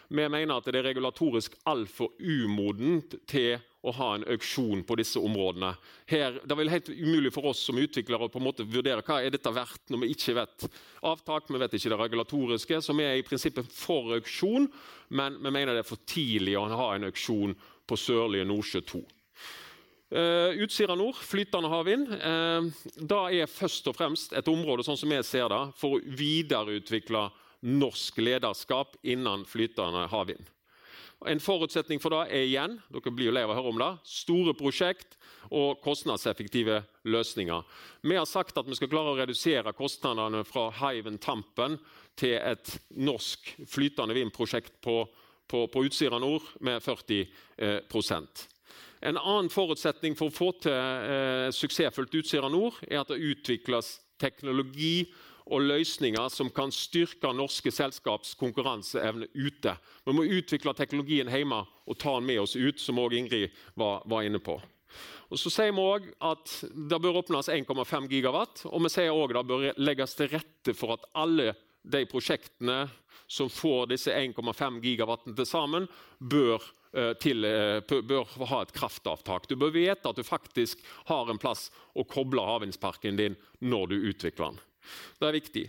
[0.08, 5.20] Vi mener at det er regulatorisk altfor umodent til å ha en auksjon på disse
[5.20, 5.74] områdene.
[6.08, 9.04] Her, det er vel helt umulig for oss som utviklere å på en måte vurdere
[9.06, 10.66] hva er dette verdt når vi ikke vet
[11.06, 12.80] avtak, vi vet ikke det regulatoriske.
[12.82, 14.66] Så vi er i prinsippet for auksjon,
[15.14, 17.54] men vi mener det er for tidlig å ha en auksjon
[17.88, 19.04] på Sørlige Nordsjø 2.
[20.08, 25.10] Uh, Utsira nord, flytende havvind, uh, det er først og fremst et område sånn som
[25.12, 27.26] jeg ser det, for å videreutvikle
[27.68, 30.48] norsk lederskap innen flytende havvind.
[31.26, 33.90] En forutsetning for det er igjen dere blir jo lei av å høre om det,
[34.06, 35.16] store prosjekt
[35.50, 36.78] og kostnadseffektive
[37.10, 37.64] løsninger.
[38.06, 41.76] Vi har sagt at vi skal klare å redusere kostnadene fra Hyven Tampen
[42.18, 45.02] til et norsk flytende vindprosjekt på,
[45.50, 47.80] på, på Utsira nord med 40 eh,
[49.00, 53.98] en annen forutsetning for å få til eh, suksessfullt Utsira Nord er at det utvikles
[54.18, 55.08] teknologi
[55.48, 59.74] og løsninger som kan styrke norske selskaps konkurranseevne ute.
[60.04, 64.02] Vi må utvikle teknologien hjemme og ta den med oss ut, som også Ingrid var,
[64.04, 64.58] var inne på.
[65.28, 69.28] Og så sier vi også at Det bør åpnes 1,5 gigawatt, og vi sier også
[69.28, 71.52] at det bør legges til rette for at alle
[71.88, 72.82] de prosjektene
[73.28, 76.64] som får disse 1,5 gigawattene til sammen, bør
[77.20, 79.48] til, eh, bør ha et kraftavtak.
[79.48, 83.96] Du bør vite at du faktisk har en plass å koble havvindsparken din når du
[84.12, 84.60] utvikler den.
[85.20, 85.66] Det er viktig.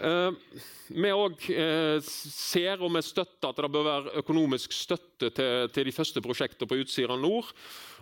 [0.00, 0.32] Eh,
[0.88, 5.94] vi òg eh, ser og vi støtter at det bør være økonomisk støtte til, de
[5.94, 7.50] første prosjektene på Utsira nord.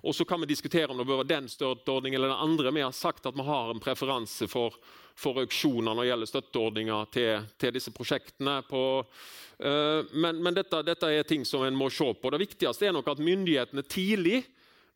[0.06, 2.72] Og så kan vi diskutere om det bør være den støtteordningen eller den andre.
[2.72, 4.78] Vi har sagt at vi har en preferanse for,
[5.18, 8.60] for auksjoner når det gjelder støtteordninger til, til disse prosjektene.
[8.70, 12.30] På, uh, men, men dette, dette, er ting som en må se på.
[12.30, 14.44] Det viktigste er nok at myndighetene tidlig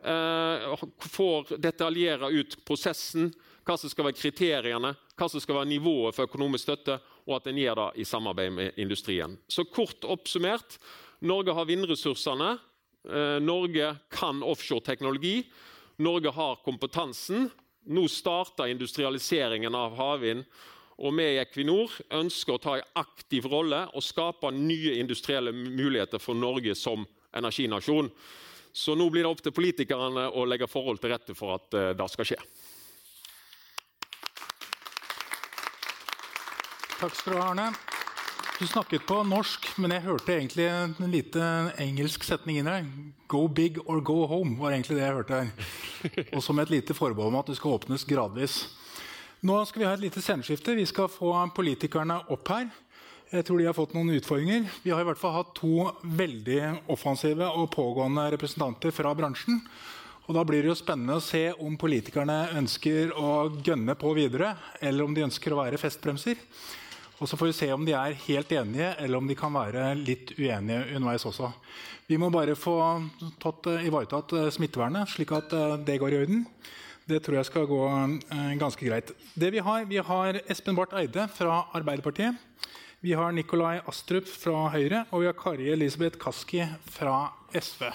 [0.02, 3.28] får detaljere ut prosessen
[3.62, 6.98] hva som skal være kriteriene, hva som skal være nivået for økonomisk støtte,
[7.28, 9.36] og at en gjør det i samarbeid med industrien.
[9.46, 10.78] Så kort oppsummert
[11.22, 12.56] Norge har vindressursene.
[13.06, 15.44] Eh, Norge kan offshore-teknologi.
[16.02, 17.50] Norge har kompetansen.
[17.86, 20.42] Nå starter industrialiseringen av havvind.
[21.02, 26.22] Og vi i Equinor ønsker å ta en aktiv rolle og skape nye industrielle muligheter
[26.22, 28.10] for Norge som energinasjon.
[28.72, 31.90] Så nå blir det opp til politikerne å legge forhold til rette for at eh,
[31.96, 32.40] det skal skje.
[37.02, 37.64] Takk skal du ha, Arne.
[38.60, 41.46] Du snakket på norsk, men jeg hørte egentlig en lite
[41.82, 42.90] engelsk setning inn deg.
[43.26, 45.48] 'Go big or go home' var egentlig det jeg hørte her.
[46.36, 48.68] Og som et lite forbehold om at det skal åpnes gradvis.
[49.42, 50.76] Nå skal vi ha et lite sceneskifte.
[50.78, 52.68] Vi skal få politikerne opp her.
[53.32, 54.68] Jeg tror de har fått noen utfordringer.
[54.84, 59.58] Vi har i hvert fall hatt to veldig offensive og pågående representanter fra bransjen.
[60.28, 64.54] Og Da blir det jo spennende å se om politikerne ønsker å gønne på videre,
[64.78, 66.38] eller om de ønsker å være festbremser.
[67.22, 69.92] Og Så får vi se om de er helt enige, eller om de kan være
[69.94, 71.52] litt uenige underveis også.
[72.10, 72.74] Vi må bare få
[73.38, 76.40] tatt, eh, ivaretatt eh, smittevernet, slik at eh, det går i orden.
[77.06, 77.82] Det tror jeg skal gå
[78.58, 79.10] ganske greit.
[79.34, 82.34] Det Vi har, vi har Espen Barth Eide fra Arbeiderpartiet.
[83.00, 87.90] Vi har Nikolai Astrup fra Høyre, og vi har Kari Elisabeth Kaski fra SV.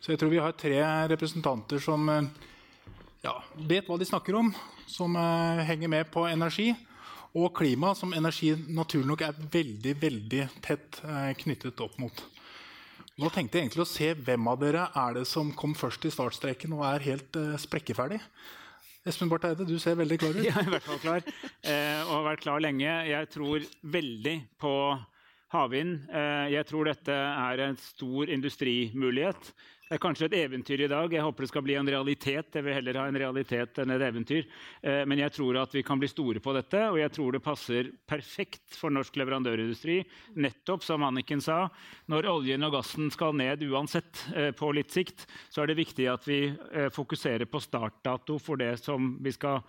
[0.00, 0.80] Så jeg tror vi har tre
[1.12, 3.34] representanter som ja,
[3.68, 4.52] vet hva de snakker om,
[4.88, 5.14] som
[5.68, 6.72] henger med på energi
[7.36, 12.22] og klima, som energi naturlig nok er veldig veldig tett eh, knyttet opp mot.
[13.18, 16.12] Nå tenkte jeg egentlig å se hvem av dere er det som kom først i
[16.14, 18.20] startstreken og er helt eh, sprekkeferdig.
[19.08, 20.44] Espen Barth Eide, du ser veldig klar ut.
[20.48, 21.28] Jeg er i hvert fall klar,
[21.62, 22.90] eh, og har vært klar lenge.
[23.10, 24.74] Jeg tror veldig på
[25.48, 26.10] havvind.
[26.52, 29.52] Jeg tror dette er en stor industrimulighet.
[29.88, 31.12] Det er kanskje et eventyr i dag.
[31.16, 32.50] Jeg håper det skal bli en realitet.
[32.52, 34.44] Jeg vil heller ha en realitet enn et eventyr.
[34.84, 37.40] Eh, men jeg tror at vi kan bli store på dette, og jeg tror det
[37.46, 40.02] passer perfekt for norsk leverandørindustri.
[40.44, 41.62] Nettopp, som Anniken sa,
[42.12, 46.10] når oljen og gassen skal ned uansett eh, på litt sikt, så er det viktig
[46.12, 49.64] at vi eh, fokuserer på startdato for det som vi skal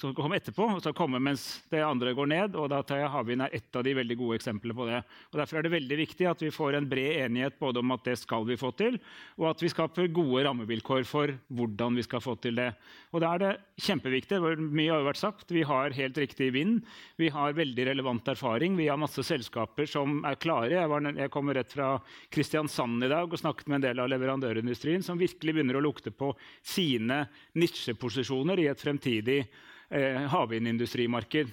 [0.00, 2.56] som kommer etterpå, og som kommer mens det andre går ned.
[2.56, 5.00] og da tar jeg Havvind er ett av de veldig gode eksemplene på det.
[5.32, 8.04] Og Derfor er det veldig viktig at vi får en bred enighet både om at
[8.08, 8.96] det skal vi få til,
[9.36, 12.70] og at vi skaper gode rammevilkår for hvordan vi skal få til det.
[13.12, 13.52] Og Da er det
[13.84, 14.40] kjempeviktig.
[14.64, 15.52] Mye har jo vært sagt.
[15.52, 16.80] Vi har helt riktig vind.
[17.20, 18.78] Vi har veldig relevant erfaring.
[18.80, 20.72] Vi har masse selskaper som er klare.
[20.72, 21.98] Jeg, var, jeg kommer rett fra
[22.32, 26.14] Kristiansand i dag og snakket med en del av leverandørindustrien som virkelig begynner å lukte
[26.14, 26.32] på
[26.64, 27.24] sine
[27.58, 29.42] nisjeposisjoner i et fremtidig
[29.90, 31.52] eh, havvindindustrimarked.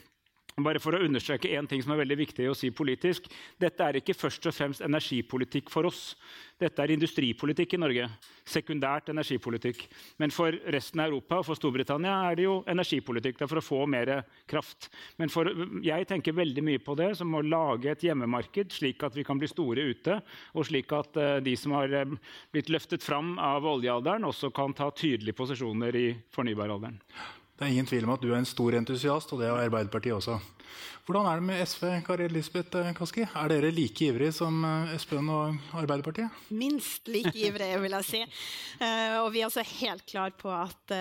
[0.60, 3.30] Bare for å understreke en ting som er veldig viktig å si politisk.
[3.62, 6.02] Dette er ikke først og fremst energipolitikk for oss.
[6.60, 8.10] Dette er industripolitikk i Norge.
[8.52, 9.86] Sekundært energipolitikk.
[10.20, 13.40] Men for resten av Europa og for Storbritannia er det jo energipolitikk.
[13.40, 14.14] Det er for å få mer
[14.50, 14.92] kraft.
[15.18, 15.50] Men for,
[15.88, 19.40] jeg tenker veldig mye på det som å lage et hjemmemarked, slik at vi kan
[19.42, 20.20] bli store ute,
[20.52, 22.18] og slik at uh, de som har uh,
[22.52, 27.00] blitt løftet fram av oljealderen, også kan ta tydelige posisjoner i fornybaralderen.
[27.62, 30.16] Det er ingen tvil om at du er en stor entusiast, og det er Arbeiderpartiet
[30.16, 30.40] også.
[31.06, 33.26] Hvordan er det med SV, Kari Elisabeth eh, Kaski?
[33.38, 36.40] Er dere like ivrige som eh, Espen og Arbeiderpartiet?
[36.50, 38.22] Minst like ivrige, vil jeg si.
[38.82, 40.96] Uh, og vi er også helt klare på at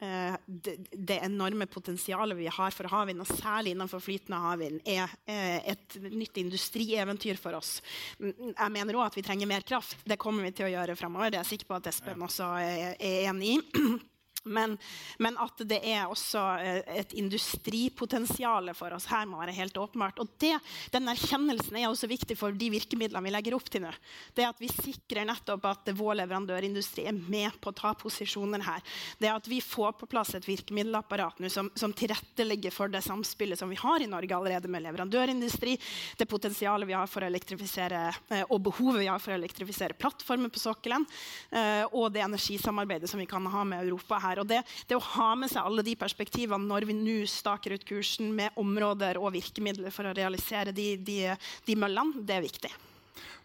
[0.00, 6.40] det, enorme potensialet vi har for havvind, og særlig innenfor flytende havvind, er et nytt
[6.40, 7.76] industrieventyr for oss.
[8.18, 10.00] Jeg mener òg at vi trenger mer kraft.
[10.08, 11.30] Det kommer vi til å gjøre framover.
[11.30, 13.60] Det er jeg sikker på at Espen også er enig i.
[14.44, 14.78] Men,
[15.22, 20.18] men, at det er også eh, et industripotensial for oss her, må være helt åpenbart.
[20.22, 20.56] Og det,
[20.90, 23.92] Den erkjennelsen er også viktig for de virkemidlene vi legger opp til nå.
[24.34, 28.82] Det at vi sikrer nettopp at vår leverandørindustri er med på å ta posisjoner her.
[29.22, 33.60] Det at vi får på plass et virkemiddelapparat nå som, som tilrettelegger for det samspillet
[33.60, 35.76] som vi har i Norge allerede med leverandørindustri,
[36.18, 38.02] det potensialet vi har for å elektrifisere,
[38.34, 41.06] eh, og behovet vi har for å elektrifisere plattformer på sokkelen,
[41.54, 44.42] eh, og det energisamarbeidet som vi kan ha med Europa her her.
[44.42, 47.86] Og det, det, å ha med seg alle de perspektivene når vi nå staker ut
[47.88, 51.20] kursen med områder og virkemidler for å realisere de, de,
[51.66, 52.72] de møllene, det er viktig.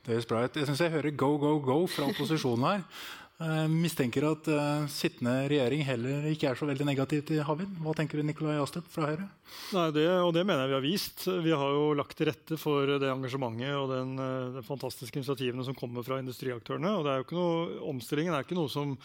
[0.08, 0.56] Det høres bra ut.
[0.56, 2.84] Jeg syns jeg hører 'go, go, go' fra opposisjonen her.
[3.38, 7.76] Jeg mistenker at uh, sittende regjering heller ikke er så veldig negativ til havvind.
[7.86, 9.28] Hva tenker du, Nikolai Astrup fra Høyre?
[9.76, 11.28] Nei, det, og det mener jeg vi har vist.
[11.46, 14.16] Vi har jo lagt til rette for det engasjementet og den,
[14.56, 16.96] de fantastiske initiativene som kommer fra industriaktørene.
[16.98, 18.98] og det er jo ikke noe, Omstillingen er ikke noe som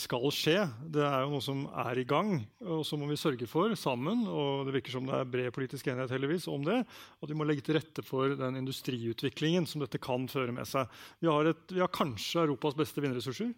[0.00, 0.56] skal skje.
[0.90, 2.32] Det er jo noe som er i gang.
[2.64, 5.90] Og så må vi sørge for sammen, og det virker som det er bred politisk
[5.90, 10.00] enighet heldigvis om det, at vi må legge til rette for den industriutviklingen som dette
[10.02, 10.90] kan føre med seg.
[11.22, 13.52] Vi har, et, vi har kanskje Europas beste vindressurser.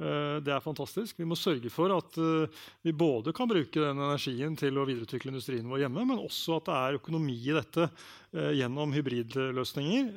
[0.00, 1.18] Eh, det er fantastisk.
[1.20, 5.32] Vi må sørge for at eh, vi både kan bruke den energien til å videreutvikle
[5.34, 10.08] industrien vår hjemme, men også at det er økonomi i dette eh, gjennom hybridløsninger,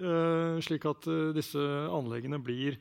[0.63, 2.79] slik at disse anleggene blir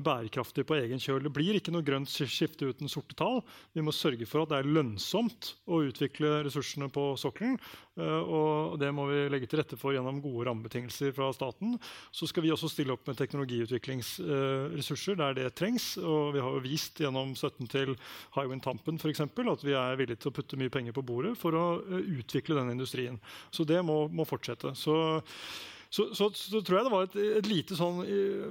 [0.00, 1.22] bærekraftige på egen kjøl.
[1.26, 3.42] Det blir ikke noe grønt skifte uten sorte tall.
[3.76, 7.58] Vi må sørge for at det er lønnsomt å utvikle ressursene på sokkelen.
[8.00, 11.76] Og det må vi legge til rette for gjennom gode rammebetingelser fra staten.
[12.14, 15.98] Så skal vi også stille opp med teknologiutviklingsressurser der det trengs.
[15.98, 17.96] og vi har jo vist gjennom støtten til
[18.36, 21.36] Hywind Tampen for eksempel, at vi er villige til å putte mye penger på bordet
[21.40, 23.20] for å eh, utvikle den industrien.
[23.50, 24.74] Så det må, må fortsette.
[24.78, 24.94] Så,
[25.92, 28.46] så, så, så, tror jeg det var et, et lite sånn uh,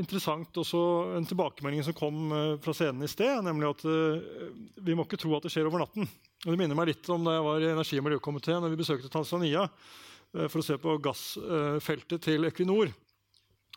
[0.00, 0.80] interessant også
[1.18, 4.46] en tilbakemelding som kom uh, fra scenen i sted, nemlig at uh,
[4.80, 6.08] vi må ikke tro at det skjer over natten.
[6.46, 9.12] Det minner meg litt om da jeg var i energi- og miljøkomiteen og vi besøkte
[9.12, 9.66] Tanzania
[10.32, 12.88] for å se på gassfeltet til Equinor.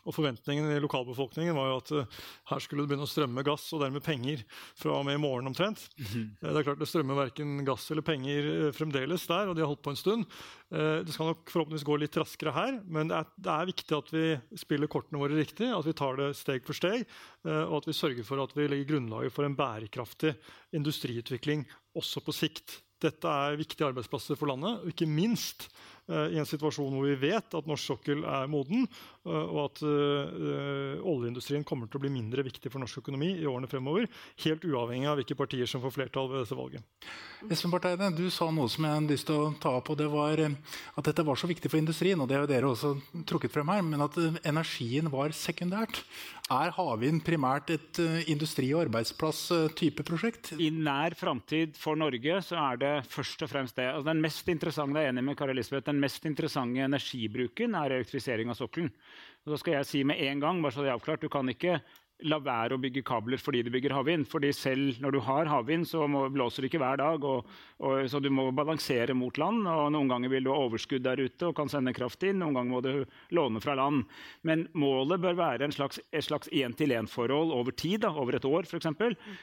[0.06, 2.18] Og forventningen i lokalbefolkningen var jo at uh,
[2.52, 4.44] her skulle det begynne å strømme gass og dermed penger
[4.78, 5.88] fra og med i morgen omtrent.
[5.98, 6.28] Mm -hmm.
[6.40, 9.68] Det er klart det strømmer verken gass eller penger uh, fremdeles der, og de har
[9.68, 10.24] holdt på en stund.
[10.70, 13.96] Uh, det skal nok forhåpentligvis gå litt raskere her, men det er, det er, viktig
[13.98, 17.06] at vi spiller kortene våre riktig, at vi tar det steg for steg,
[17.44, 20.34] og at vi sørger for at vi legger grunnlaget for en bærekraftig
[20.72, 21.66] industriutvikling
[21.96, 22.85] også på sikt.
[23.06, 25.68] Dette er viktige arbeidsplasser for landet, og ikke minst
[26.10, 28.86] uh, i en situasjon hvor vi vet at norsk sokkel er moden,
[29.26, 33.46] uh, og at uh, oljeindustrien kommer til å bli mindre viktig for norsk økonomi i
[33.48, 34.08] årene fremover,
[34.44, 37.10] helt uavhengig av hvilke partier som får flertall ved dette valget.
[37.52, 40.08] Espen Bartheide, du sa noe som jeg har lyst til å ta opp, og det
[40.10, 42.96] var at dette var så viktig for industrien, og det har dere også
[43.28, 44.16] trukket frem her, men at
[44.46, 46.00] energien var sekundært.
[46.50, 50.54] Er havvind primært et industri- og arbeidsplass-type prosjekt?
[50.58, 53.88] I nær framtid for Norge så er det først og fremst det.
[53.90, 57.98] Altså, den mest interessante, jeg er enig med Kari Elisabeth, den mest interessante energibruken er
[57.98, 58.92] elektrifisering av sokkelen.
[59.44, 61.48] Og da skal jeg si med en gang, bare så det er avklart, Du kan
[61.48, 61.80] ikke
[62.24, 64.26] la være å bygge kabler fordi du bygger havvind.
[64.28, 67.24] fordi selv når du har havvind, så må, blåser det ikke hver dag.
[67.24, 67.50] Og,
[67.84, 69.66] og, så du må balansere mot land.
[69.68, 72.40] og Noen ganger vil du ha overskudd der ute og kan sende kraft inn.
[72.40, 74.06] Noen ganger må du låne fra land.
[74.48, 78.64] Men målet bør være en slags, et slags én-til-én-forhold over tid, da, over et år
[78.64, 78.88] f.eks.,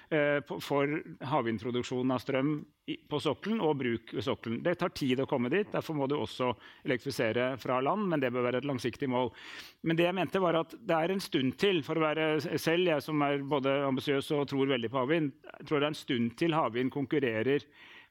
[0.10, 0.98] eh, for
[1.34, 4.60] havvindproduksjon av strøm på sokkelen og bruk ved sokkelen.
[4.64, 5.70] Det tar tid å komme dit.
[5.72, 6.50] Derfor må du også
[6.84, 9.32] elektrifisere fra land, men det bør være et langsiktig mål.
[9.88, 12.28] Men det jeg mente var at det er en stund til, for å være
[12.64, 15.34] selv, jeg som er både ambisiøs og tror veldig på havvind,
[15.68, 17.68] tror det er en stund til havvind konkurrerer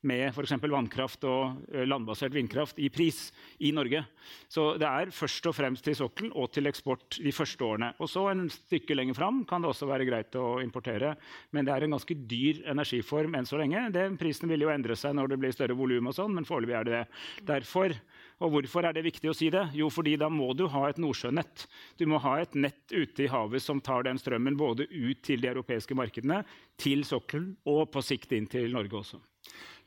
[0.09, 0.55] med f.eks.
[0.63, 3.25] vannkraft og eh, landbasert vindkraft i pris
[3.63, 4.05] i Norge.
[4.51, 7.93] Så det er først og fremst til sokkelen og til eksport de første årene.
[8.03, 11.15] Og så en stykke lenger fram kan det også være greit å importere.
[11.51, 13.89] Men det er en ganske dyr energiform enn så lenge.
[13.95, 16.79] Det, prisen vil jo endre seg når det blir større volum, og sånn, men foreløpig
[16.79, 17.07] er det det.
[17.49, 17.97] Derfor
[18.43, 19.69] og hvorfor er det viktig å si det?
[19.77, 21.67] Jo, fordi da må du ha et nordsjønett.
[22.01, 25.45] Du må ha et nett ute i havet som tar den strømmen både ut til
[25.45, 26.43] de europeiske markedene,
[26.81, 29.23] til sokkelen og på sikt inn til Norge også.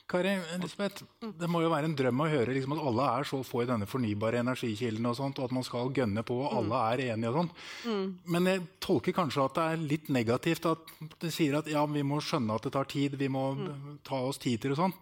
[0.05, 3.39] Kari Elisabeth, det må jo være en drøm å høre liksom, at alle er så
[3.45, 6.81] få i denne fornybare energikilden, og, sånt, og at man skal gønne på, og alle
[6.91, 7.31] er enige.
[7.31, 7.63] og sånt.
[7.89, 8.03] Mm.
[8.35, 12.05] Men jeg tolker kanskje at det er litt negativt at det sier at ja, vi
[12.05, 13.71] må skjønne at det tar tid, vi må mm.
[14.05, 14.95] ta oss tid til og sånn.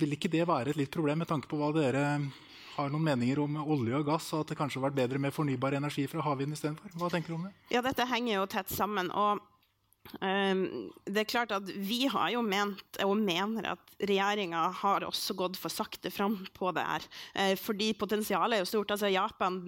[0.00, 2.04] Vil ikke det være et litt problem med tanke på hva dere
[2.78, 5.34] har noen meninger om olje og gass, og at det kanskje har vært bedre med
[5.34, 6.94] fornybar energi fra havvind istedenfor?
[6.98, 7.54] Hva tenker du om det?
[7.74, 9.10] Ja, dette henger jo tett sammen.
[9.10, 9.42] og
[10.18, 15.58] det er klart at Vi har jo ment og mener at regjeringa har også gått
[15.58, 17.06] for sakte fram på det her.
[17.34, 18.92] Eh, fordi potensialet er jo stort.
[18.94, 19.58] Altså Japan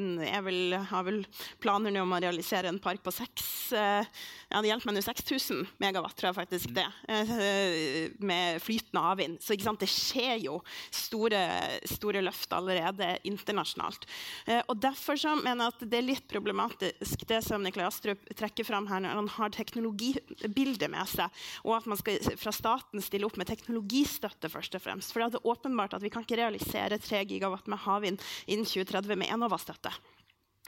[0.46, 1.22] vel, har vel
[1.62, 4.06] planer om å realisere en park på seks eh,
[4.50, 9.38] ja, det hjelper meg nå 6000 megawatt, tror jeg faktisk det, eh, med flytende havvind.
[9.42, 10.58] Så det skjer jo
[10.94, 11.42] store,
[11.86, 14.06] store løft allerede internasjonalt.
[14.66, 18.66] Og Derfor så mener jeg at det er litt problematisk det som Nikolai Astrup trekker
[18.66, 20.14] fram her, når han har teknologi
[20.54, 21.28] bildet med seg,
[21.64, 24.48] og at man skal fra staten stille opp med teknologistøtte.
[24.50, 25.12] først og fremst.
[25.12, 29.16] For det er åpenbart at Vi kan ikke realisere 3 gigawatt med havvind innen 2030
[29.16, 29.92] med Enova-støtte.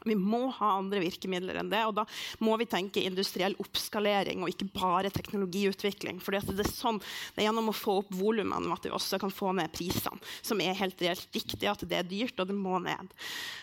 [0.08, 1.82] Vi må ha andre virkemidler enn det.
[1.88, 2.06] Og da
[2.42, 6.20] må vi tenke industriell oppskalering og ikke bare teknologiutvikling.
[6.22, 7.00] For det er, sånn,
[7.34, 10.20] det er gjennom å få opp volumene at vi også kan få ned prisene.
[10.44, 13.12] Som er helt reelt riktig at det er dyrt, og det må ned.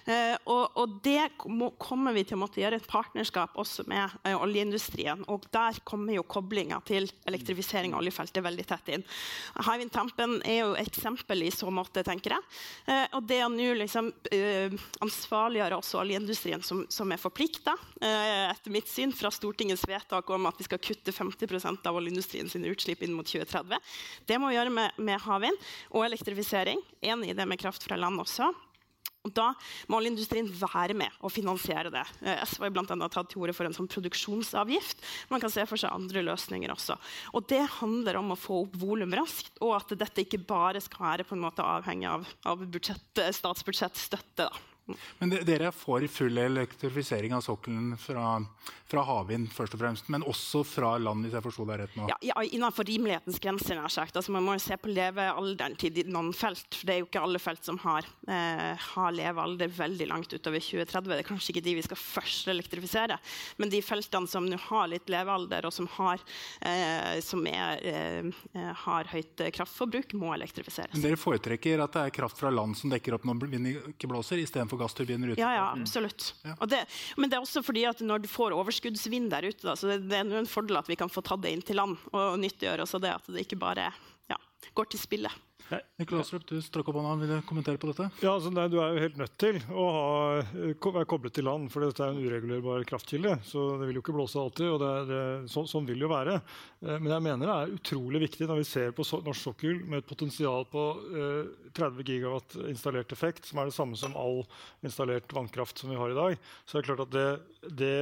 [0.08, 4.36] Uh, og, og, det kommer vi til å måtte gjøre et partnerskap også med uh,
[4.40, 5.24] oljeindustrien.
[5.32, 9.06] Og der kommer jo koblinga til elektrifisering av oljefeltet veldig tett inn.
[9.68, 12.48] Hywind Tampen er jo eksempel i så måte, tenker jeg.
[12.90, 14.12] Uh, og det å nå liksom,
[15.04, 20.30] ansvarliggjøre også oljeindustrien oljeindustrien som, som er forplikta, eh, etter mitt syn, fra Stortingets vedtak
[20.30, 23.80] om at vi skal kutte 50% av oljeindustrien sine utslipp inn mot 2030.
[24.28, 25.58] Det må vi gjøre med, med havvind
[25.92, 26.82] og elektrifisering.
[27.02, 28.52] Enig i det med kraft fra land også.
[29.28, 29.50] Og da
[29.92, 32.06] må oljeindustrien være med og finansiere det.
[32.24, 33.10] Eh, SV har bl.a.
[33.10, 35.04] tatt til orde for en sånn produksjonsavgift.
[35.34, 36.96] Man kan se for seg andre løsninger også.
[37.34, 41.08] Og det handler om å få opp volum raskt, og at dette ikke bare skal
[41.10, 44.48] være på en måte avhengig av, av statsbudsjettstøtte.
[44.48, 44.69] Da.
[45.20, 48.40] Men dere er for full elektrifisering av sokkelen fra,
[48.90, 52.08] fra havvind, først og fremst, men også fra land, hvis jeg forsto deg rett nå?
[52.12, 53.78] Ja, ja, innenfor rimelighetens grenser.
[53.80, 54.18] nær sagt.
[54.18, 56.68] Altså, man må jo se på levealderen til noen felt.
[56.74, 60.60] for Det er jo ikke alle felt som har, eh, har levealder veldig langt utover
[60.60, 61.10] 2030.
[61.10, 63.20] Det er kanskje ikke de vi skal først elektrifisere,
[63.58, 66.20] men de feltene som nå har litt levealder, og som har,
[66.62, 70.94] eh, som er, eh, har høyt kraftforbruk, må elektrifiseres.
[70.94, 74.10] Men dere foretrekker at det er kraft fra land som dekker opp når vinden ikke
[74.10, 75.42] blåser, istedenfor gassturbiner ute?
[75.42, 76.32] Ja, ja absolutt.
[76.46, 76.56] Ja.
[76.70, 76.84] Det,
[77.20, 80.02] men det er også fordi at når du får overskuddsvind der ute, da, så det,
[80.10, 82.88] det, er en fordel at vi kan få tatt det inn til land og nyttiggjøre
[82.88, 83.14] oss av det.
[83.20, 83.92] At det ikke bare
[84.32, 84.40] ja,
[84.78, 85.34] går til spille.
[85.70, 87.14] Astrup, du strakk opp hånda.
[87.22, 88.08] Vil du kommentere på dette?
[88.24, 90.06] Ja, altså, nei, Du er jo helt nødt til å ha,
[90.66, 93.36] være koblet til land, for dette er en uregulerbar kraftkilde.
[93.46, 95.22] Så det vil jo ikke blåse alltid, og det, det,
[95.54, 96.40] så, sånn vil det jo være.
[96.82, 100.02] Eh, men jeg mener det er utrolig viktig når vi ser på norsk sokkel med
[100.02, 104.42] et potensial på eh, 30 gigawatt installert effekt, som er det samme som all
[104.86, 107.30] installert vannkraft som vi har i dag, så er det klart at det,
[107.84, 107.96] det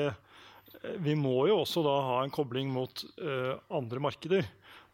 [1.04, 4.46] vi må jo også da ha en kobling mot uh, andre markeder.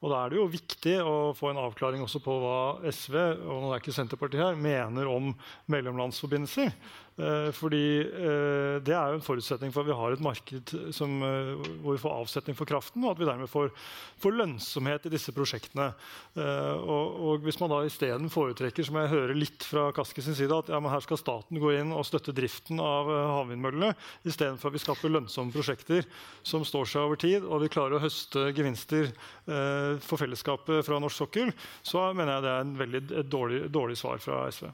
[0.03, 3.15] Og Da er det jo viktig å få en avklaring også på hva SV
[3.47, 5.29] og nå er ikke Senterpartiet her, mener om
[5.71, 6.73] mellomlandsforbindelser.
[7.13, 11.11] Eh, fordi eh, Det er jo en forutsetning for at vi har et marked som,
[11.21, 11.51] eh,
[11.83, 13.69] hvor vi får avsetning for kraften, og at vi dermed får,
[14.17, 15.91] får lønnsomhet i disse prosjektene.
[16.33, 20.55] Og, og Hvis man da isteden foretrekker, som jeg hører litt fra Kaski sin side,
[20.55, 23.93] at ja, her skal staten gå inn og støtte driften av havvindmøllene,
[24.25, 26.07] istedenfor at vi skaper lønnsomme prosjekter
[26.41, 29.11] som står seg over tid, og vi klarer å høste gevinster
[29.45, 31.53] for fellesskapet fra norsk sokkel,
[31.85, 34.71] så mener jeg det er en veldig, et dårlig, dårlig svar fra SV.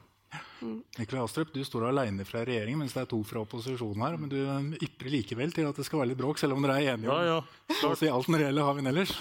[0.60, 0.82] Mm.
[0.98, 4.16] Nikolai Astrup, du står alene fra regjeringen, mens det er to fra opposisjonen her.
[4.20, 4.38] Men du
[4.84, 7.22] ypper likevel til at det skal være litt bråk, selv om dere er enige om
[7.24, 7.92] ja, ja.
[7.96, 9.14] si alt når det gjelder havvind ellers.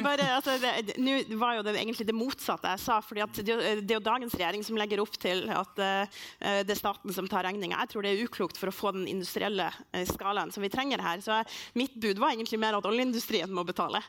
[0.00, 3.00] Bare, altså, det, nå var jo det egentlig det motsatte jeg sa.
[3.04, 6.20] fordi det, det, er jo dagens regjering som legger opp til at uh,
[6.64, 7.78] det er staten som tar regninga.
[7.84, 11.04] Jeg tror det er uklokt for å få den industrielle uh, skalaen som vi trenger
[11.04, 11.20] her.
[11.24, 14.00] Så uh, mitt bud var egentlig mer at oljeindustrien må betale.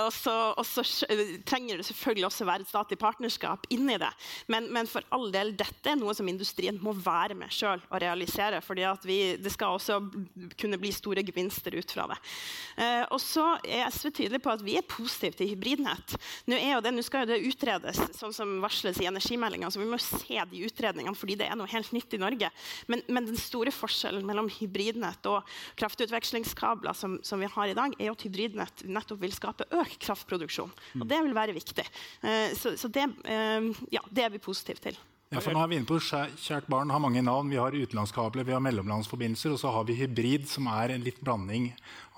[0.00, 0.82] og så,
[1.46, 4.10] trenger det selvfølgelig også være et statlig partnerskap inni det.
[4.52, 8.00] Men, men for all del dette er noe som industrien må være med sjøl og
[8.02, 8.60] realisere.
[8.64, 9.98] fordi det skal også
[10.60, 12.18] kunne bli store gevinster ut fra det.
[12.80, 16.16] Eh, og så er SV tydelig på at vi er positive til hybridnett.
[16.48, 19.70] Nå, det, nå skal jo det utredes, sånn som varsles i energimeldinga.
[19.70, 22.50] Så vi må se de utredningene, fordi det er noe helt nytt i Norge.
[22.90, 25.44] Men, men den store forskjellen mellom hybridnett og
[25.80, 30.72] kraftutvekslingskabler som, som, vi har i dag, er at hybridnett nettopp vil skape økt kraftproduksjon.
[31.00, 31.86] Og det vil være viktig.
[32.24, 34.98] Eh, så, så det, eh, ja, det er vi positive til.
[35.30, 37.52] Ja, for nå er vi inne på Kjært barn har mange navn.
[37.52, 41.20] Vi har utenlandskabler, vi har mellomlandsforbindelser, og så har vi hybrid, som er en litt
[41.22, 41.68] blanding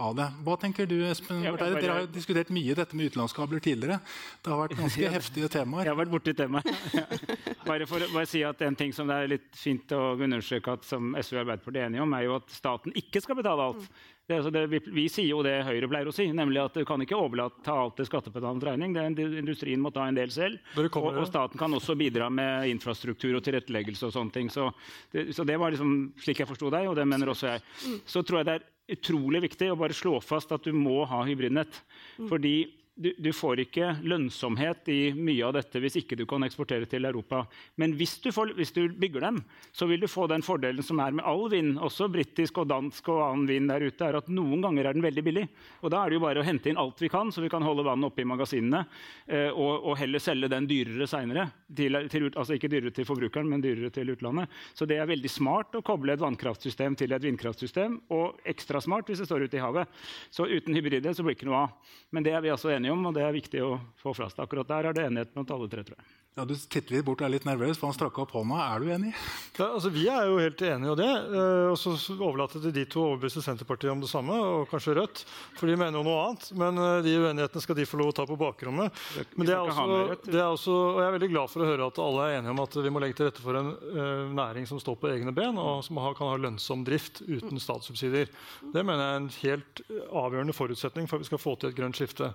[0.00, 0.30] av det.
[0.46, 1.42] Hva tenker du, Espen?
[1.44, 1.76] Ja, bare...
[1.76, 3.98] Dere har diskutert mye dette med utenlandskabler tidligere.
[4.40, 5.84] Det har vært ganske heftige temaer.
[5.84, 6.72] Jeg har vært borti temaet.
[7.68, 10.88] bare for å si at En ting som det er litt fint å understreke at
[10.88, 13.92] som SV og Arbeiderpartiet er enige om, er jo at staten ikke skal betale alt.
[14.32, 16.86] Det, altså det, vi, vi, sier jo det Høyre pleier å si, nemlig at du
[16.88, 18.94] kan ikke overlate ta alt til skattebetalernes regning.
[18.96, 20.62] Det, industrien må ta en del selv.
[20.80, 24.48] Og, og, staten kan også bidra med infrastruktur og tilretteleggelse og sånne ting.
[24.52, 24.70] Så
[25.12, 27.64] det, så det var liksom slik jeg forsto deg, og det mener også jeg.
[28.08, 31.20] Så tror jeg det er utrolig viktig å bare slå fast at du må ha
[31.28, 31.82] hybridnett.
[32.30, 32.56] Fordi
[33.02, 37.04] du, du, får ikke lønnsomhet i mye av dette hvis ikke du kan eksportere til
[37.08, 37.42] Europa.
[37.80, 39.40] Men hvis du, får, hvis du, bygger dem,
[39.74, 43.10] så vil du få den fordelen som er med all vind, også britisk og dansk
[43.12, 45.46] og annen vind der ute, er at noen ganger er den veldig billig.
[45.82, 47.66] Og da er det jo bare å hente inn alt vi kan, så vi kan
[47.66, 48.84] holde vannet oppe i magasinene,
[49.26, 51.48] eh, og, og, heller selge den dyrere seinere.
[51.72, 54.52] Altså ikke dyrere til forbrukeren, men dyrere til utlandet.
[54.78, 59.10] Så det er veldig smart å koble et vannkraftsystem til et vindkraftsystem, og ekstra smart
[59.10, 60.02] hvis det står ute i havet.
[60.30, 61.98] Så uten hybride så blir det ikke noe av.
[62.12, 64.40] Men det er vi altså enige enige om, og det er viktig å få flest.
[64.42, 66.18] Akkurat der er det enighet blant alle tre, tror jeg.
[66.32, 68.56] Ja, Du titter litt bort og er litt nervøs, for han strakk opp hånda.
[68.56, 69.12] Er du enig?
[69.60, 71.10] Ja, altså, vi er jo helt enige i det.
[71.36, 74.94] Eh, og så overlater til de to å overbevise Senterpartiet om det samme, og kanskje
[74.96, 75.20] Rødt.
[75.58, 76.46] For de mener jo noe annet.
[76.56, 79.02] Men uh, de uenighetene skal de få lov å ta på bakrommet.
[79.36, 81.90] Men det er også, det er også, og jeg er veldig glad for å høre
[81.92, 84.68] at alle er enige om at vi må legge til rette for en uh, næring
[84.72, 88.32] som står på egne ben, og som har, kan ha lønnsom drift uten statssubsidier.
[88.72, 89.86] Det mener jeg er en helt
[90.24, 92.32] avgjørende forutsetning for at vi skal få til et grønt skifte.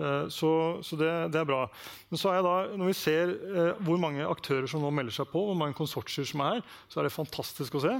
[0.00, 1.66] Eh, så, så det, det, er bra.
[2.10, 5.30] Men så er da, når vi ser eh, hvor mange aktører som nå melder seg
[5.32, 7.94] på, hvor mange konsortier som er her, så er det fantastisk å se.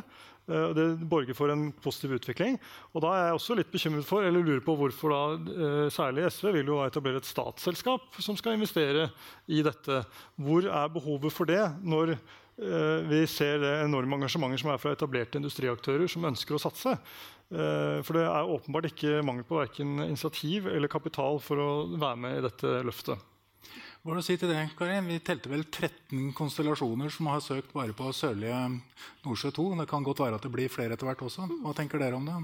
[0.51, 2.59] Eh, det borger for en positiv utvikling.
[2.95, 6.53] Og da er jeg også litt bekymret for, eller lurer på hvorfor da særlig SV
[6.61, 9.11] vil jo etablere et statsselskap som skal investere
[9.51, 10.05] i dette.
[10.41, 12.17] Hvor er behovet for det når
[13.09, 16.93] vi ser det enorme engasjementet som er fra etablerte industriaktører som ønsker å satse?
[17.51, 22.21] Eh, for det er åpenbart ikke mangel på verken initiativ eller kapital for å være
[22.23, 23.27] med i dette løftet.
[24.01, 25.09] Hva er det å si til det, Karin?
[25.11, 28.61] Vi telte vel 13 konstellasjoner som har søkt bare på sørlige
[29.27, 29.67] Nordsjø 2.
[29.83, 31.45] Det kan godt være at det blir flere etter hvert også.
[31.61, 32.39] Hva tenker dere om det?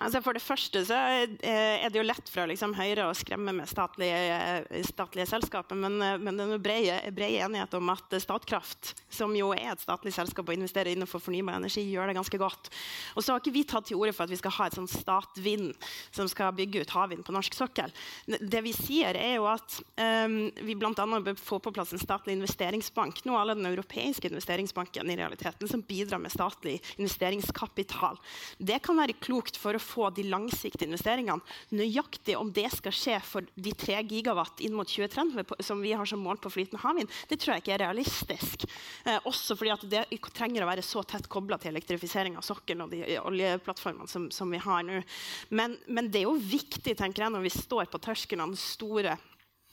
[0.00, 3.68] Altså for det første så er det jo lett fra liksom Høyre å skremme med
[3.68, 9.74] statlige, statlige selskaper, men, men det er bred, enighet om at Statkraft, som jo er
[9.74, 12.70] et statlig selskap og investerer innenfor fornybar energi, gjør det ganske godt.
[13.14, 14.88] Og så har ikke vi tatt til orde for at vi skal ha et sånn
[14.90, 15.74] Statvind
[16.16, 17.92] som skal bygge ut havvind på norsk sokkel.
[18.26, 20.94] Det vi sier, er jo at um, vi bl.a.
[20.96, 23.20] bør få på plass en statlig investeringsbank.
[23.28, 28.16] Nå alle den europeiske investeringsbanken i realiteten, som bidrar med statlig investeringskapital.
[28.56, 31.42] Det kan være klokt for å få de langsiktige investeringene.
[31.76, 36.08] Nøyaktig om det skal skje for de 3 gigawatt inn mot 2030 som vi har
[36.08, 38.66] som mål på flytende havvind, det tror jeg ikke er realistisk.
[39.04, 42.86] Eh, også fordi at det trenger å være så tett kobla til elektrifisering av sokkelen
[42.86, 45.02] og de oljeplattformene som, som vi har nå.
[45.50, 48.60] Men, men, det er jo viktig tenker jeg, når vi står på terskelen av den
[48.60, 49.18] store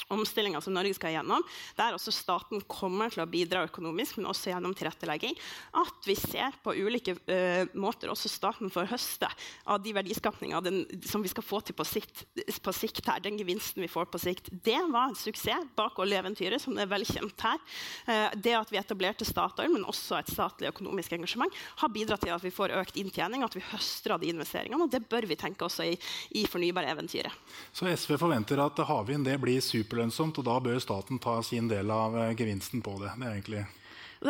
[0.08, 1.44] omstillinga som Norge skal gjennom,
[1.76, 5.36] der også staten kommer til å bidra økonomisk, men også gjennom tilrettelegging,
[5.82, 9.30] at vi ser på ulike uh, måter også staten får høste
[9.68, 10.62] av de verdiskapninga
[11.08, 12.24] som vi skal få til på sikt,
[12.64, 14.50] på sikt, her, den gevinsten vi får på sikt.
[14.52, 17.60] Det var en suksess bak oljeeventyret, som er velkjent her.
[18.08, 22.36] Uh, det at vi etablerte Statoil, men også et statlig økonomisk engasjement, har bidratt til
[22.36, 24.88] at vi får økt inntjening, at vi høster av de investeringene.
[24.88, 25.94] Og det bør vi tenke også i,
[26.40, 27.36] i fornybareventyret.
[27.76, 31.92] Så SV forventer at havvind blir super superlønnsomt, og da bør staten ta sin del
[31.92, 33.16] av eh, gevinsten på det.
[33.16, 33.66] Det er egentlig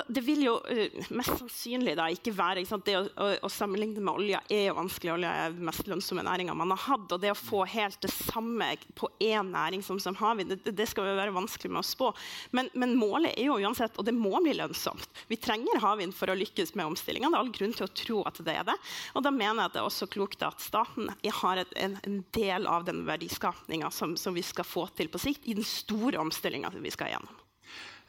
[0.07, 4.03] det vil jo uh, mest sannsynlig da ikke være ikke Det å, å, å, sammenligne
[4.03, 5.13] med olja er jo vanskelig.
[5.15, 7.07] Olja er den mest lønnsomme næringa man har hatt.
[7.15, 11.09] Og det å få helt det samme på én næring som, havvind, det, det, skal
[11.09, 12.11] jo være vanskelig med å spå.
[12.55, 15.07] Men, men, målet er jo uansett, og det må bli lønnsomt.
[15.31, 17.31] Vi trenger havvind for å lykkes med omstillinga.
[17.31, 18.77] Det er all grunn til å tro at det er det.
[19.15, 21.11] Og da mener jeg at det er også klokt at staten
[21.41, 25.21] har et, en, en, del av den verdiskapninga som, som vi skal få til på
[25.21, 27.46] sikt, i den store omstillinga vi skal gjennom.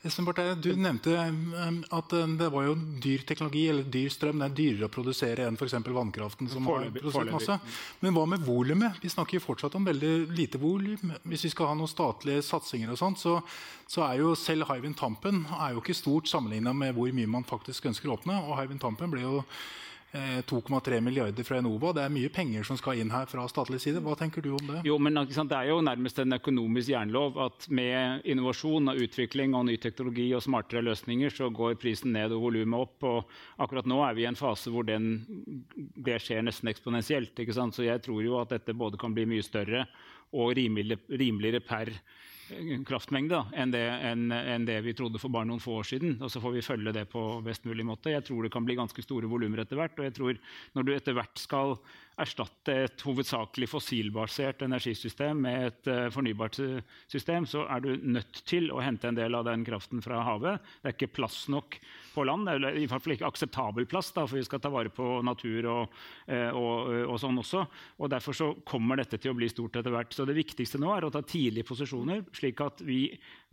[0.02, 4.38] Du nevnte um, at um, det var jo dyr teknologi eller dyr strøm.
[4.38, 5.74] Det er dyrere å produsere enn f.eks.
[5.74, 6.50] vannkraften.
[6.52, 7.56] som har produsert masse.
[8.04, 9.00] Men hva med volumet?
[9.02, 11.16] Vi snakker jo fortsatt om veldig lite volum.
[11.24, 13.40] Hvis vi skal ha noen statlige satsinger, og sånt, så,
[13.90, 17.48] så er jo selv Hywind Tampen er jo ikke stort sammenligna med hvor mye man
[17.48, 18.38] faktisk ønsker å åpne.
[18.46, 19.42] Og Hywind Tampen ble jo
[20.12, 21.92] 2,3 eh, milliarder fra Enova.
[21.92, 24.00] Det er mye penger som skal inn her fra statlig side.
[24.04, 24.80] Hva tenker du om det?
[24.88, 29.66] Jo, men Det er jo nærmest en økonomisk jernlov at med innovasjon og utvikling og
[29.66, 33.02] ny teknologi og smartere løsninger, så går prisen ned og volumet opp.
[33.04, 33.28] og
[33.58, 35.26] Akkurat nå er vi i en fase hvor den,
[35.76, 37.36] det skjer nesten eksponentielt.
[37.36, 39.84] Så jeg tror jo at dette både kan bli mye større
[40.32, 41.92] og rimeligere, rimeligere per
[42.88, 46.16] kraftmengde enn det, enn, enn det, vi trodde for bare noen få år siden.
[46.22, 48.12] Og så får vi følge det på best mulig måte.
[48.14, 49.96] Jeg tror det kan bli ganske store volumer etter hvert.
[49.98, 50.38] Og jeg tror
[50.76, 51.76] når du etter hvert skal
[52.22, 56.58] erstatte et hovedsakelig fossilbasert energisystem med et uh, fornybart
[57.10, 60.62] system, så er du nødt til å hente en del av den kraften fra havet.
[60.82, 61.78] Det er ikke plass nok
[62.14, 64.92] på land, eller i hvert fall ikke akseptabel plass, da, for vi skal ta vare
[64.94, 65.98] på natur og,
[66.30, 67.64] uh, og, og, sånn også.
[67.98, 70.14] Og Derfor så kommer dette til å bli stort etter hvert.
[70.14, 73.04] Så det viktigste nå er å ta tidlige posisjoner, slik at vi,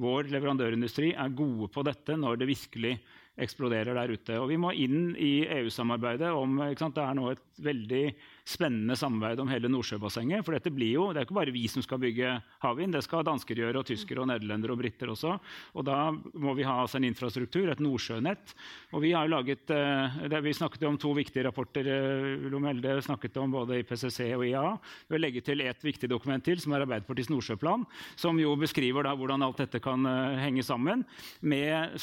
[0.01, 2.97] vår leverandørindustri er gode på dette når det virkelig
[3.41, 4.37] eksploderer der ute.
[4.39, 8.05] Og vi må inn i EU-samarbeidet om Det er nå et veldig
[8.45, 10.43] spennende samarbeid om hele Nordsjøbassenget.
[10.45, 13.25] For dette blir jo, det er ikke bare vi som skal bygge havvind, det skal
[13.25, 15.33] dansker gjøre, og tyskere og nederlendere og briter også.
[15.73, 18.53] Og da må vi ha altså en infrastruktur, et nordsjønett.
[18.93, 21.89] Og vi har jo laget, eh, det, vi snakket om to viktige rapporter.
[21.89, 24.77] Eh, Lomelde snakket om både IPCC og IA.
[25.07, 29.09] Vi vil legge til et viktig dokument til, som er Arbeiderpartiets nordsjøplan, som jo beskriver
[29.09, 31.01] da hvordan alt dette kan uh, henge sammen
[31.41, 31.97] med,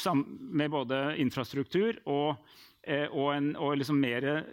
[0.51, 2.72] med både infrastruktur og Eh,
[3.07, 4.47] og, en, og liksom mer eh,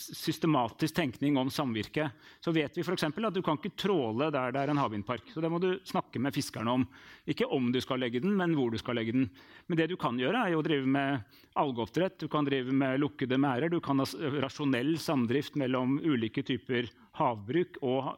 [0.00, 2.06] systematisk tenkning om samvirke.
[2.40, 3.04] Så vet vi f.eks.
[3.04, 5.28] at du kan ikke tråle der det er en havvindpark.
[5.34, 6.86] Så det må du snakke med fiskerne om.
[7.28, 9.28] Ikke om du skal legge den, men hvor du skal legge den.
[9.68, 13.36] Men det du kan gjøre, er å drive med algeoppdrett, du kan drive med lukkede
[13.40, 14.08] merder, du kan ha
[14.44, 16.88] rasjonell samdrift mellom ulike typer
[17.18, 18.10] havbruk og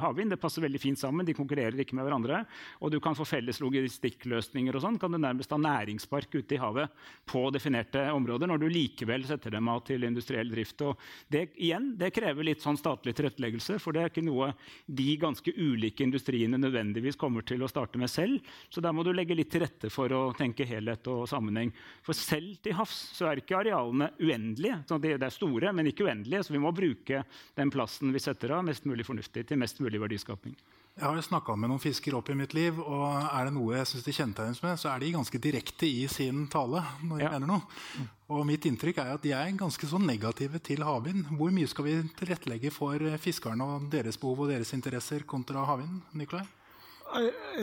[0.00, 0.32] havvind.
[0.32, 1.26] Det passer veldig fint sammen.
[1.26, 2.42] De konkurrerer ikke med hverandre.
[2.80, 4.98] Og du kan få felles logistikkløsninger og sånn.
[5.02, 6.92] Kan du nærmest ha næringspark ute i havet
[7.26, 10.84] på definerte områder når du likevel setter dem av til industriell drift.
[10.86, 11.00] Og
[11.32, 14.52] det, igjen, det krever litt sånn statlig tilretteleggelse, for det er ikke noe
[14.86, 18.46] de ganske ulike industriene nødvendigvis kommer til å starte med selv.
[18.70, 21.72] Så der må du legge litt til rette for å tenke helhet og sammenheng.
[22.06, 24.82] For selv til havs så er ikke arealene uendelige.
[24.86, 27.24] Så det er store, men ikke uendelige, så vi må bruke
[27.58, 30.56] den plassen vi setter setter av mest mulig fornuftig til mest mulig verdiskaping.
[30.96, 33.88] Jeg har snakka med noen fiskere opp i mitt liv, og er det noe jeg
[33.90, 37.32] syns de kjennetegnes med, så er de ganske direkte i sin tale når de ja.
[37.34, 38.06] mener noe.
[38.32, 41.28] Og mitt inntrykk er at de er ganske så negative til havvind.
[41.36, 46.00] Hvor mye skal vi tilrettelegge for fiskerne og deres behov og deres interesser kontra havvind?
[46.16, 46.46] Nikolai?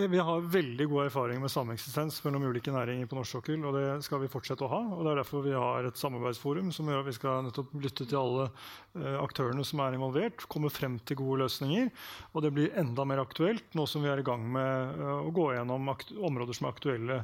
[0.09, 3.65] Vi har veldig god erfaring med sameksistens mellom ulike næringer på norsk sokkel.
[3.67, 4.79] og Det skal vi fortsette å ha.
[4.95, 8.07] og Det er derfor vi har et samarbeidsforum som gjør at vi skal nettopp lytte
[8.07, 11.91] til alle uh, aktørene som er involvert, komme frem til gode løsninger.
[12.33, 15.35] Og det blir enda mer aktuelt nå som vi er i gang med uh, å
[15.35, 17.19] gå gjennom områder som er aktuelle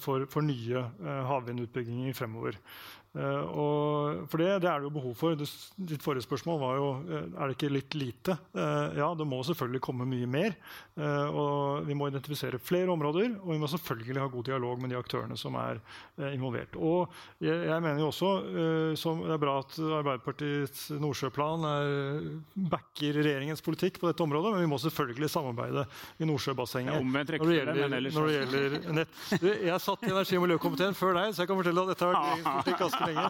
[0.00, 0.84] for, for, nye
[1.28, 2.58] havvindutbygginger fremover.
[3.14, 5.36] Uh, og for det, det, er det jo behov for.
[5.38, 5.46] Det,
[5.86, 8.34] ditt forrige spørsmål var jo uh, er det ikke litt lite.
[8.56, 10.56] Uh, ja, det må selvfølgelig komme mye mer.
[10.94, 14.98] og Vi må identifisere flere områder, og vi må selvfølgelig ha god dialog med de
[14.98, 15.80] aktørene som er
[16.30, 16.76] involvert.
[16.78, 17.10] Og
[17.42, 18.30] jeg, jeg, mener jo også
[18.98, 22.28] som Det er bra at Arbeiderpartiets Nordsjøplan er,
[22.70, 25.84] backer regjeringens politikk på dette området, men vi må selvfølgelig samarbeide
[26.22, 27.02] i Nordsjøbassenget.
[27.02, 29.18] Når det gjelder, når det gjelder nett.
[29.42, 32.14] Jeg satt i energi- og miljøkomiteen før deg, så jeg kan fortelle at dette har
[32.14, 33.24] vært regjeringens politikk ganske lenge.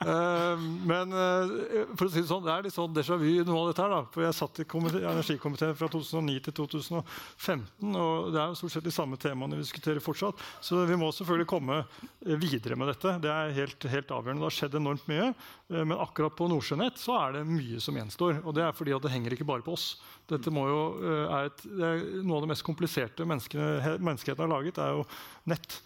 [0.00, 1.52] Uh, men uh,
[1.98, 3.92] for å si det sånn, det er litt sånn déjà vu noe av dette her.
[3.92, 8.76] da, for Jeg satt i energikomiteen fra 2009 til 2015, og det er jo stort
[8.76, 10.40] sett de samme temaene vi diskuterer fortsatt.
[10.64, 11.82] Så vi må selvfølgelig komme
[12.20, 13.16] videre med dette.
[13.22, 14.42] Det er helt, helt avgjørende.
[14.44, 15.30] Det har skjedd enormt mye.
[15.70, 18.42] Uh, men akkurat på Nordsjønett så er det mye som gjenstår.
[18.44, 19.92] Og det er fordi at det henger ikke bare på oss.
[20.30, 20.82] Dette må jo,
[21.26, 25.06] er, et, er Noe av det mest kompliserte menneskeheten har laget, er jo
[25.50, 25.80] nett.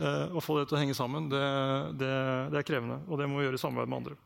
[0.00, 1.42] Uh, å få det til å henge sammen, det,
[2.00, 2.12] det,
[2.50, 3.00] det, krevende.
[3.08, 4.18] Og det må vi gjøre i samarbeid med andre.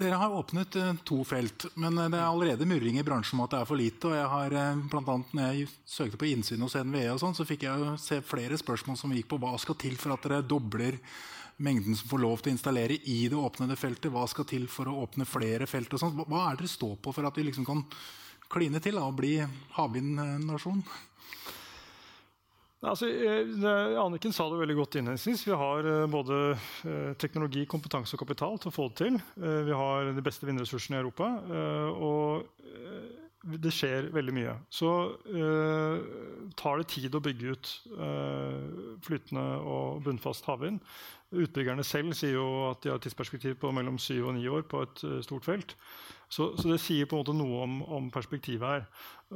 [0.00, 3.44] Dere har åpnet uh, to felt, men uh, det er allerede murring i bransjen om
[3.44, 4.08] at det er for lite.
[4.08, 4.56] og jeg har,
[4.92, 8.22] blant annet, når jeg søkte på innsyn hos NVE, og sånn, så fikk jeg se
[8.24, 10.96] flere spørsmål som gikk på hva skal til for at dere dobler
[11.62, 14.10] mengden som får lov til å installere i det åpnede feltet.
[14.12, 15.92] Hva skal til for å åpne flere felt?
[15.92, 16.18] og sånt.
[16.26, 17.84] Hva er dere står på for at vi liksom kan
[18.52, 19.36] kline til da, og bli
[19.76, 20.82] havvindnasjon?
[22.82, 25.44] Altså, eh, Anniken sa det veldig godt innledningsvis.
[25.46, 29.20] Vi har eh, både eh, teknologi, kompetanse og kapital til å få det til.
[29.38, 31.30] Vi har de beste vindressursene i Europa.
[32.02, 32.48] Og
[33.62, 34.54] det skjer veldig mye.
[34.70, 34.90] Så
[36.58, 37.72] tar det tid å bygge ut
[39.02, 40.78] flytende og bunnfast havvind.
[41.32, 44.66] Utbyggerne selv sier jo at de har et tidsperspektiv på mellom syv og ni år
[44.68, 45.76] på et stort felt.
[46.32, 48.86] Så, så, det sier på en måte noe om, om, perspektivet her.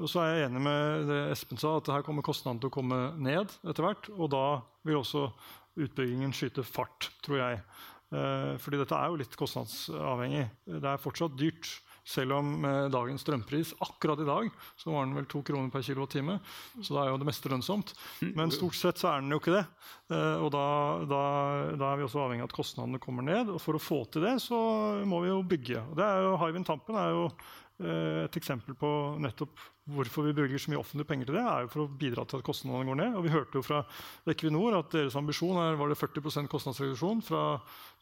[0.01, 2.77] Og så er jeg enig med det Espen sa, at her kommer kostnadene til å
[2.79, 4.09] komme ned etter hvert.
[4.17, 4.47] Og da
[4.87, 5.27] vil også
[5.77, 7.61] utbyggingen skyte fart, tror jeg.
[8.17, 10.47] Eh, fordi dette er jo litt kostnadsavhengig.
[10.73, 11.69] Det er fortsatt dyrt.
[12.07, 15.83] Selv om eh, dagens strømpris akkurat i dag så var den vel to kroner per
[15.83, 16.39] kilowattime.
[16.79, 17.93] Så da er jo det meste lønnsomt.
[18.39, 19.65] Men stort sett så er den jo ikke det.
[20.15, 20.67] Eh, og da,
[21.11, 21.23] da,
[21.75, 23.51] da er vi også avhengig av at kostnadene kommer ned.
[23.51, 24.59] Og for å få til det så
[25.09, 25.83] må vi jo bygge.
[25.91, 28.93] Og det er jo, Hywind Tampen er jo eh, et eksempel på
[29.27, 32.25] nettopp hvorfor vi bruker så mye offentlige penger til det, er jo for å bidra
[32.27, 33.19] til at kostnadene går ned.
[33.19, 33.83] Og vi hørte jo fra
[34.31, 37.45] Equinor at deres ambisjon er var det 40% kostnadsreduksjon fra,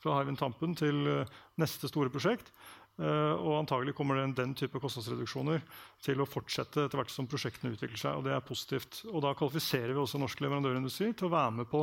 [0.01, 2.53] fra Hywind Tampen til eh, neste store prosjekt.
[2.95, 5.65] Uh, og antagelig kommer den, den, type kostnadsreduksjoner
[6.05, 8.21] til å fortsette etter hvert som prosjektene utvikler seg.
[8.21, 9.01] og Det er positivt.
[9.11, 11.83] Og da kvalifiserer vi også norsk leverandørindustri til å være med på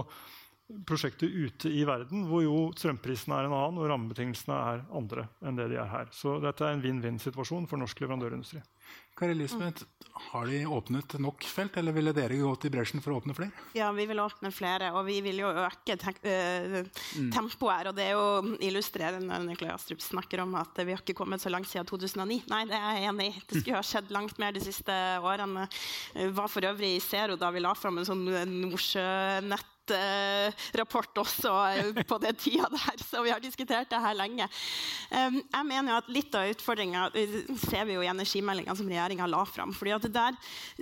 [0.88, 5.58] prosjekter ute i verden hvor jo strømprisene er en annen og rammebetingelsene er andre enn
[5.60, 6.12] det de er her.
[6.16, 8.62] Så dette er en vinn-vinn-situasjon for norsk leverandørindustri.
[9.22, 9.84] Kari Elisabeth,
[10.32, 13.66] Har de åpnet nok felt, eller ville dere gått i bresjen for å åpne flere?
[13.78, 17.04] Ja, vi vil åpne flere, og vi vil jo øke te uh,
[17.34, 17.90] tempoet her.
[17.92, 21.44] Og det er jo illustrerende når Nikolai Astrup snakker om at vi har ikke kommet
[21.44, 22.42] så langt siden 2009.
[22.50, 23.44] Nei, det er jeg enig i.
[23.46, 25.68] Det skulle ha skjedd langt mer de siste årene.
[26.42, 29.70] Var for øvrig i Zero da vi la fram en sånn Nordsjønett
[30.78, 34.48] rapport også eh, på den tida der, så vi har diskutert det her lenge.
[35.12, 37.10] Jeg mener jo at Litt av utfordringa
[37.64, 39.74] ser vi jo i energimeldinga som regjeringa regjeringa la fram.
[39.74, 40.38] Fordi der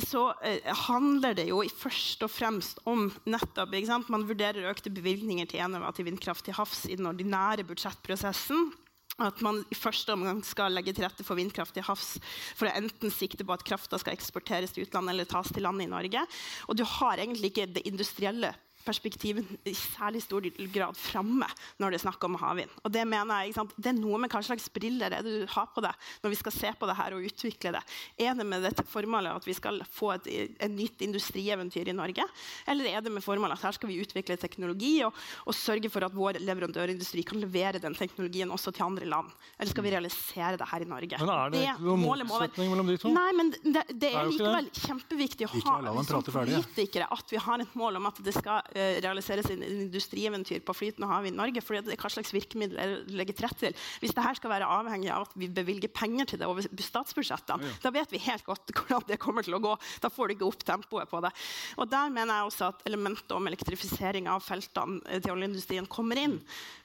[0.05, 4.09] så eh, handler det jo først og fremst om nettopp ikke sant?
[4.09, 8.71] Man vurderer økte bevilgninger til Enova til vindkraft til havs i den ordinære budsjettprosessen.
[9.19, 12.17] At man i første omgang skal legge til rette for vindkraft til havs
[12.55, 15.89] for å enten sikte på at krafta skal eksporteres til utlandet eller tas til landet
[15.89, 16.23] i Norge.
[16.69, 18.53] Og du har egentlig ikke det industrielle
[18.89, 21.47] perspektivet i særlig stor grad framme
[21.79, 22.71] når det er snakk om havvind.
[22.83, 25.69] Og det mener jeg, det er noe med hva slags briller er det du har
[25.73, 27.83] på deg når vi skal se på det her og utvikle det.
[28.21, 30.29] Er det med dette formålet at vi skal få et,
[30.59, 32.25] et nytt industrieventyr i Norge?
[32.69, 35.15] Eller er det med formålet at her skal vi utvikle teknologi og,
[35.45, 39.31] og, sørge for at vår leverandørindustri kan levere den teknologien også til andre land?
[39.57, 41.19] Eller skal vi realisere det her i Norge?
[41.19, 43.13] Men Er det, det noen motsetning mellom de to?
[43.13, 45.77] Nei, men det, det er, er likevel kjempeviktig å ha
[46.09, 48.63] som politikere at vi har et mål om at det skal
[49.03, 51.61] realisere sin industrieventyr på flytende hav i Norge.
[51.65, 53.77] fordi det, Hva slags virkemidler legger til rette til?
[54.01, 57.79] Hvis dette skal være avhengig av at vi bevilger penger til det over statsbudsjettene, ja.
[57.83, 59.75] da vet vi helt godt hvordan det kommer til å gå.
[60.03, 61.33] Da får du ikke opp tempoet på det.
[61.77, 66.19] Og Der mener jeg også at elementet om elektrifisering av feltene eh, til oljeindustrien kommer
[66.21, 66.39] inn.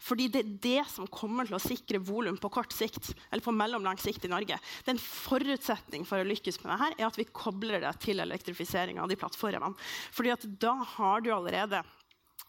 [0.04, 3.54] Fordi det er det som kommer til å sikre volum på kort sikt, eller på
[3.54, 4.58] mellomlang sikt i Norge.
[4.82, 8.22] Det er en forutsetning for å lykkes med dette er at vi kobler det til
[8.22, 9.74] elektrifisering av de plattformene.
[10.14, 11.83] Fordi at da har du allerede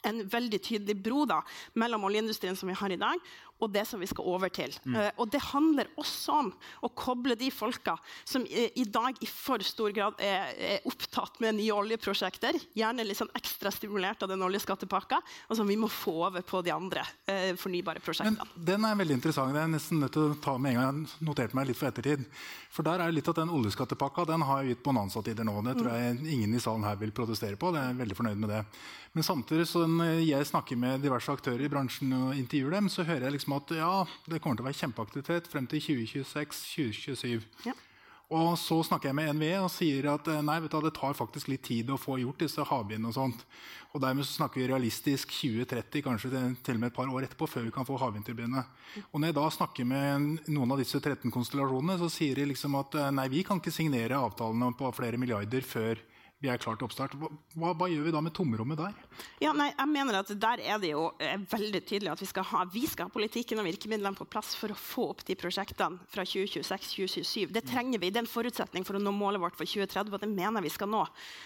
[0.06, 1.42] en veldig tydelig bro da,
[1.82, 3.22] mellom oljeindustrien som vi har i dag,
[3.64, 4.74] og det som vi skal over til.
[4.84, 4.98] Mm.
[4.98, 6.52] Uh, og det handler også om
[6.84, 7.96] å koble de folka
[8.28, 13.06] som i, i dag i for stor grad er, er, opptatt med nye oljeprosjekter, gjerne
[13.08, 16.74] litt sånn ekstra stimulert av den oljeskattepakka, og som vi må få over på de
[16.76, 18.44] andre uh, fornybare prosjektene.
[18.56, 19.56] Men den er veldig interessant.
[19.56, 21.02] Det er nesten nødt til å ta med en gang.
[21.06, 22.28] Jeg noterte meg litt for ettertid.
[22.76, 25.62] For der er det litt at den oljeskattepakka den har gitt bonanza-tider nå.
[25.70, 27.72] Det tror jeg ingen i salen her vil protestere på.
[27.76, 28.64] Jeg er veldig fornøyd med det.
[29.16, 33.06] Men samtidig så når jeg snakker med diverse aktører i bransjen og intervjuer dem, så
[33.08, 33.92] hører jeg liksom at ja,
[34.26, 37.46] det kommer til å være kjempeaktivitet frem til 2026-2027.
[37.68, 37.76] Ja.
[38.34, 41.52] Og så snakker jeg med NVE og sier at eh, nei, du, det tar faktisk
[41.52, 43.12] litt tid å få gjort disse havvindene.
[43.12, 43.44] Og sånt.
[43.94, 46.32] Og dermed så snakker vi realistisk 2030, kanskje
[46.66, 48.66] til og med et par år etterpå, før vi kan få havvindturbinene.
[49.12, 52.80] Og når jeg da snakker med noen av disse 13 konstellasjonene, så sier de liksom
[52.82, 56.02] at eh, nei, vi kan ikke signere avtalene på flere milliarder før
[56.44, 57.14] vi er klart til oppstart.
[57.16, 58.96] Hva, hva, gjør vi da med tomrommet der?
[59.42, 62.28] Ja, nei, jeg mener at Der er det jo er eh, veldig tydelig at vi
[62.28, 65.38] skal, ha, vi skal ha politikken og virkemidlene på plass for å få opp de
[65.40, 67.54] prosjektene fra 2026-2027.
[67.56, 68.12] Det trenger vi.
[68.12, 70.12] Det er en forutsetning for å nå målet vårt for 2030.
[70.12, 71.06] og det mener vi skal nå.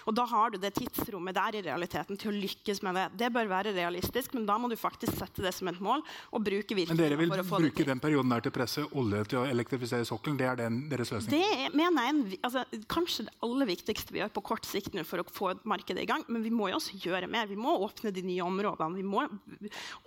[0.10, 3.06] Og Da har du det tidsrommet der i realiteten til å lykkes med det.
[3.22, 6.44] Det bør være realistisk, men da må du faktisk sette det som et mål og
[6.44, 7.30] bruke virkemidlene for å få det til.
[7.30, 10.42] Men dere vil bruke den perioden der til å presse olje til å elektrifisere sokkelen?
[10.42, 11.38] Det er den deres løsning?
[11.38, 15.04] Det er, mener jeg altså, kanskje det aller viktigste vi gjør på kort sikt nå
[15.08, 16.24] for å få markedet i gang.
[16.28, 17.50] Men vi må jo også gjøre mer.
[17.50, 19.00] Vi må åpne de nye områdene.
[19.00, 19.26] Vi må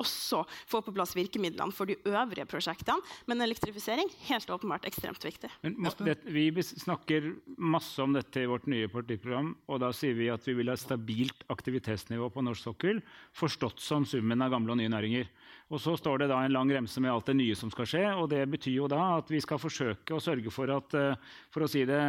[0.03, 3.03] også få på plass virkemidlene for de øvrige prosjektene.
[3.30, 5.51] Men elektrifisering helt åpenbart ekstremt viktig.
[5.64, 9.55] Men, det, vi snakker masse om dette i vårt nye partiprogram.
[9.68, 13.03] og Da sier vi at vi vil ha stabilt aktivitetsnivå på norsk sokkel,
[13.37, 15.30] forstått som summen av gamle og nye næringer.
[15.73, 18.03] Og så står det da en lang remse med alt det nye som skal skje.
[18.12, 21.64] og Det betyr jo da at vi skal forsøke å sørge for at eh, for
[21.64, 22.01] å si det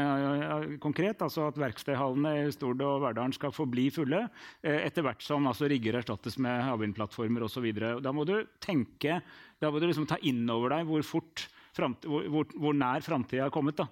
[0.83, 5.47] konkret, altså at verkstedhallene i Stord og Verdalen skal forbli fulle eh, etter hvert som
[5.47, 7.69] altså rigger erstattes med havvindplattformer osv.
[8.03, 9.21] Da må du tenke,
[9.63, 13.47] da må du liksom ta inn over deg hvor fort hvor, hvor, hvor, nær framtida
[13.47, 13.79] er kommet.
[13.79, 13.87] Da.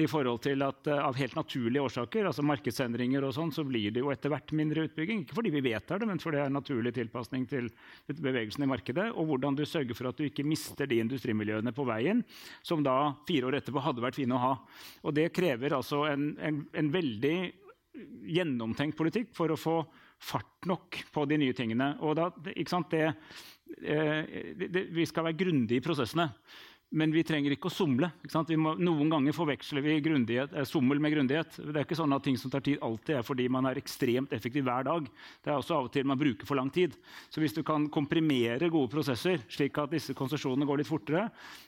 [0.00, 3.92] I forhold til at uh, Av helt naturlige årsaker, altså markedsendringer og sånn, så blir
[3.94, 5.24] det jo etter hvert mindre utbygging.
[5.24, 7.68] Ikke fordi vi vedtar det, men fordi det er en naturlig tilpasning til
[8.08, 9.10] bevegelsen i markedet.
[9.14, 12.24] Og hvordan du sørger for at du ikke mister de industrimiljøene på veien
[12.64, 14.56] som da fire år etterpå hadde vært fine å ha.
[15.04, 17.36] Og det krever altså en, en, en veldig
[18.26, 19.80] gjennomtenkt politikk for å få
[20.22, 21.92] fart nok på de nye tingene.
[22.04, 23.12] Og da, ikke sant, det,
[23.82, 26.30] eh, det, det, vi skal være grundige i prosessene.
[26.94, 28.12] Men vi trenger ikke å somle.
[28.22, 31.56] Ikke må, noen ganger forveksler vi eh, sommel med grundighet.
[31.58, 34.32] Det er ikke sånn at ting som tar tid, alltid er fordi man er ekstremt
[34.32, 35.08] effektiv hver dag.
[35.42, 36.94] Det er også av og til man bruker for lang tid.
[37.28, 41.26] Så hvis du kan komprimere gode prosesser, slik at disse konsesjonene går litt fortere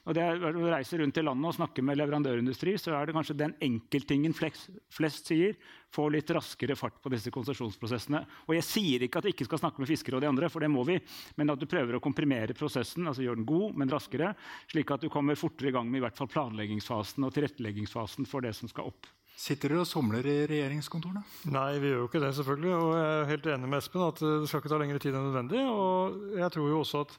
[0.09, 3.09] og det er Når du reiser rundt i landet og snakker med leverandørindustri, så er
[3.09, 5.57] det kanskje den enkelttingen flest, flest sier
[5.95, 8.23] få litt raskere fart på disse konsesjonsprosessene.
[8.47, 10.65] Og jeg sier ikke at vi ikke skal snakke med fiskere og de andre, for
[10.65, 10.99] det må vi,
[11.41, 14.35] men at du prøver å komprimere prosessen, altså gjøre den god, men raskere,
[14.71, 18.45] slik at du kommer fortere i gang med i hvert fall planleggingsfasen og tilretteleggingsfasen for
[18.45, 19.09] det som skal opp.
[19.39, 21.21] Sitter dere og somler i regjeringskontorene?
[21.55, 22.73] Nei, vi gjør jo ikke det, selvfølgelig.
[22.75, 25.29] Og jeg er helt enig med Espen at det skal ikke ta lengre tid enn
[25.29, 25.61] nødvendig.
[25.71, 27.15] Og jeg tror jo også at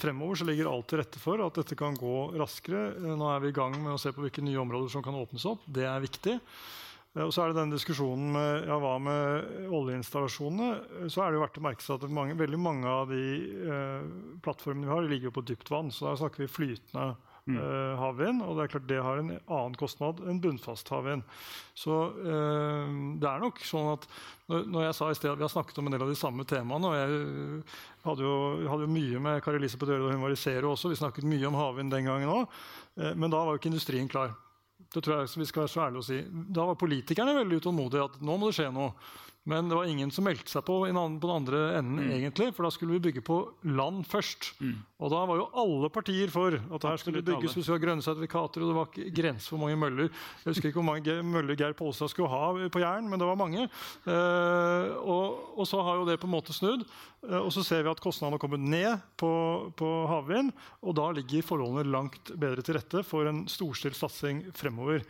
[0.00, 2.94] fremover så ligger alt til rette for at dette kan gå raskere.
[3.04, 5.44] Nå er vi i gang med å se på hvilke nye områder som kan åpnes
[5.52, 5.68] opp.
[5.68, 6.38] Det er viktig.
[7.20, 11.08] Og så er det den diskusjonen med ja, hva med oljeinstallasjonene.
[11.12, 13.24] Så er det jo verdt å merke seg at mange, veldig mange av de
[13.68, 14.06] eh,
[14.44, 15.90] plattformene vi har, ligger jo på dypt vann.
[15.92, 17.10] Så da snakker vi flytende
[17.44, 17.58] mm.
[17.58, 18.40] uh, havvind.
[18.46, 21.26] Og det er klart det har en annen kostnad enn bunnfast havvind.
[21.76, 24.08] Så eh, det er nok sånn at
[24.48, 26.46] når, jeg sa i sted at vi har snakket om en del av de samme
[26.48, 27.66] temaene, og jeg
[28.06, 28.38] hadde jo,
[28.72, 31.00] hadde jo mye med Kari Elisabeth å gjøre da hun var i Zero også, vi
[31.00, 32.58] snakket mye om havvind den gangen òg,
[33.16, 34.34] men da var jo ikke industrien klar.
[34.92, 36.18] Det tror jeg vi skal være så ærlige å si.
[36.52, 38.04] Da var politikerne veldig utålmodige.
[38.04, 38.92] at nå må det skje noe.
[39.44, 40.86] Men det var ingen som meldte seg på, på
[41.26, 42.10] den andre enden, mm.
[42.14, 44.52] egentlig, for da skulle vi bygge på land først.
[44.62, 44.76] Mm.
[45.02, 47.82] Og da var jo alle partier for at her skulle det bygges vi skulle ha
[47.82, 48.62] grønne sertifikater.
[48.62, 50.12] Og det var ikke grense for mange møller.
[50.44, 53.40] Jeg husker ikke hvor mange møller Geir Pollestad skulle ha på Jæren, men det var
[53.40, 53.66] mange.
[53.66, 56.86] Eh, og, og, så har jo det på en måte snudd.
[57.26, 59.34] Eh, og så ser vi at kostnadene har kommet ned på,
[59.74, 60.54] på havvind.
[60.86, 65.02] Og da ligger forholdene langt bedre til rette for en storstilt satsing fremover.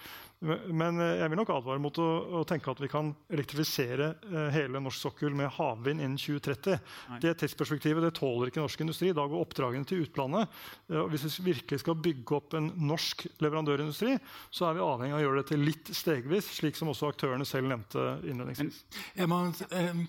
[0.43, 4.49] Men eh, jeg vil nok advare mot å, å tenke at vi kan elektrifisere eh,
[4.55, 6.79] hele norsk sokkel med havvind innen 2030.
[7.13, 7.19] Nei.
[7.23, 9.13] Det tidsperspektivet det tåler ikke norsk industri.
[9.17, 10.51] Da går oppdragene til utlandet.
[10.91, 14.17] Eh, hvis vi virkelig skal bygge opp en norsk leverandørindustri,
[14.51, 17.71] så er vi avhengig av å gjøre dette litt stegvis, slik som også aktørene selv
[17.71, 18.83] nevnte innledningsvis.
[19.19, 19.41] Jeg må,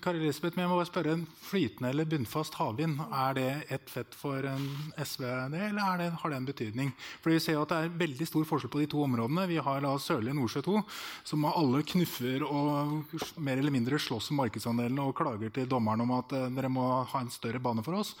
[0.04, 4.44] Kari Elisabeth, jeg må bare spørre, Flytende eller bunnfast havvind, er det ett fett for
[4.48, 4.64] en
[4.98, 6.90] SV, eller det, har det en betydning?
[7.22, 9.46] For Vi ser at det er veldig stor forskjell på de to områdene.
[9.50, 10.82] Vi har la da Sørlige Nordsjø 2,
[11.28, 16.00] så må alle knuffer og mer eller mindre slåss om markedsandelene og klager til dommeren
[16.00, 18.14] om at eh, dere må ha en større bane for oss.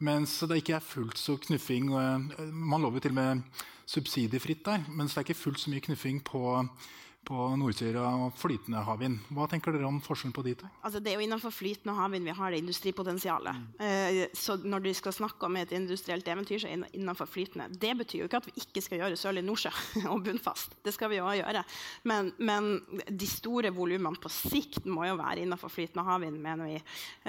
[0.00, 1.92] Mens det ikke er fullt så knuffing.
[1.92, 3.44] Eh, man lover til og med
[3.84, 6.56] subsidiefritt der, mens det er ikke fullt så mye knuffing på
[7.26, 9.20] på Nordsyra og flytende havvind.
[9.32, 10.68] Hva tenker dere om forskjellen på de to?
[10.82, 13.60] Altså, det er jo innenfor flytende havvind vi har det industripotensialet.
[13.62, 13.84] Mm.
[13.86, 17.68] Eh, så når du skal snakke om et industrielt eventyr, så er det innenfor flytende.
[17.70, 19.72] Det betyr jo ikke at vi ikke skal gjøre Sørlig Nordsjø
[20.12, 20.74] og bunnfast.
[20.82, 21.62] Det skal vi jo gjøre.
[22.10, 22.72] Men, men
[23.06, 26.80] de store volumene på sikt må jo være innenfor flytende havvind, mener vi.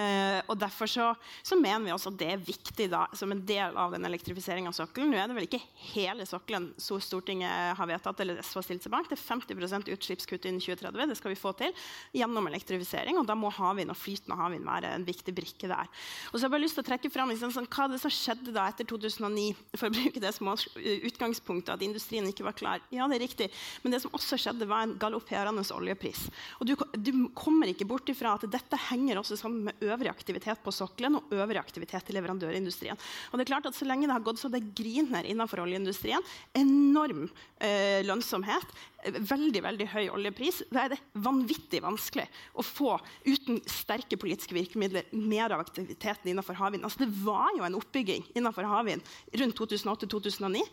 [0.02, 1.12] Eh, og derfor så,
[1.46, 4.74] så, mener vi også at det er viktig da, som en del av den elektrifiseringa
[4.74, 5.14] av sokkelen.
[5.14, 5.62] Nå er det vel ikke
[5.94, 9.08] hele sokkelen så Stortinget har vedtatt eller SV har stilt seg bak.
[9.10, 9.60] Det er 50
[9.92, 11.10] utslippskutt innen 2030.
[11.12, 11.74] Det skal vi få til
[12.16, 13.18] gjennom elektrifisering.
[13.20, 15.92] og Da må havvind og flytende havvind være en viktig brikke der.
[16.32, 18.14] Og så har jeg bare lyst til å trekke frem liksom, sånn, Hva det som
[18.14, 19.50] skjedde da etter 2009?
[19.76, 22.84] For å bruke det som utgangspunktet, at industrien ikke var klar.
[22.94, 23.50] Ja, det er riktig.
[23.84, 26.28] Men det som også skjedde, var en galopperende oljepris.
[26.60, 30.62] Og du, du kommer ikke bort ifra at dette henger også sammen med øvrig aktivitet
[30.64, 33.00] på sokkelen og øvrig aktivitet i leverandørindustrien.
[33.32, 36.24] Og det er klart at Så lenge det har gått så det griner innenfor oljeindustrien,
[36.56, 37.26] enorm
[37.60, 42.96] eh, lønnsomhet, veldig veldig høy oljepris, da er det vanvittig vanskelig å få,
[43.26, 46.86] uten sterke politiske virkemidler, mer av aktiviteten innenfor havvind.
[46.86, 49.04] Altså, det var jo en oppbygging innenfor havvind
[49.42, 50.64] rundt 2008-2009.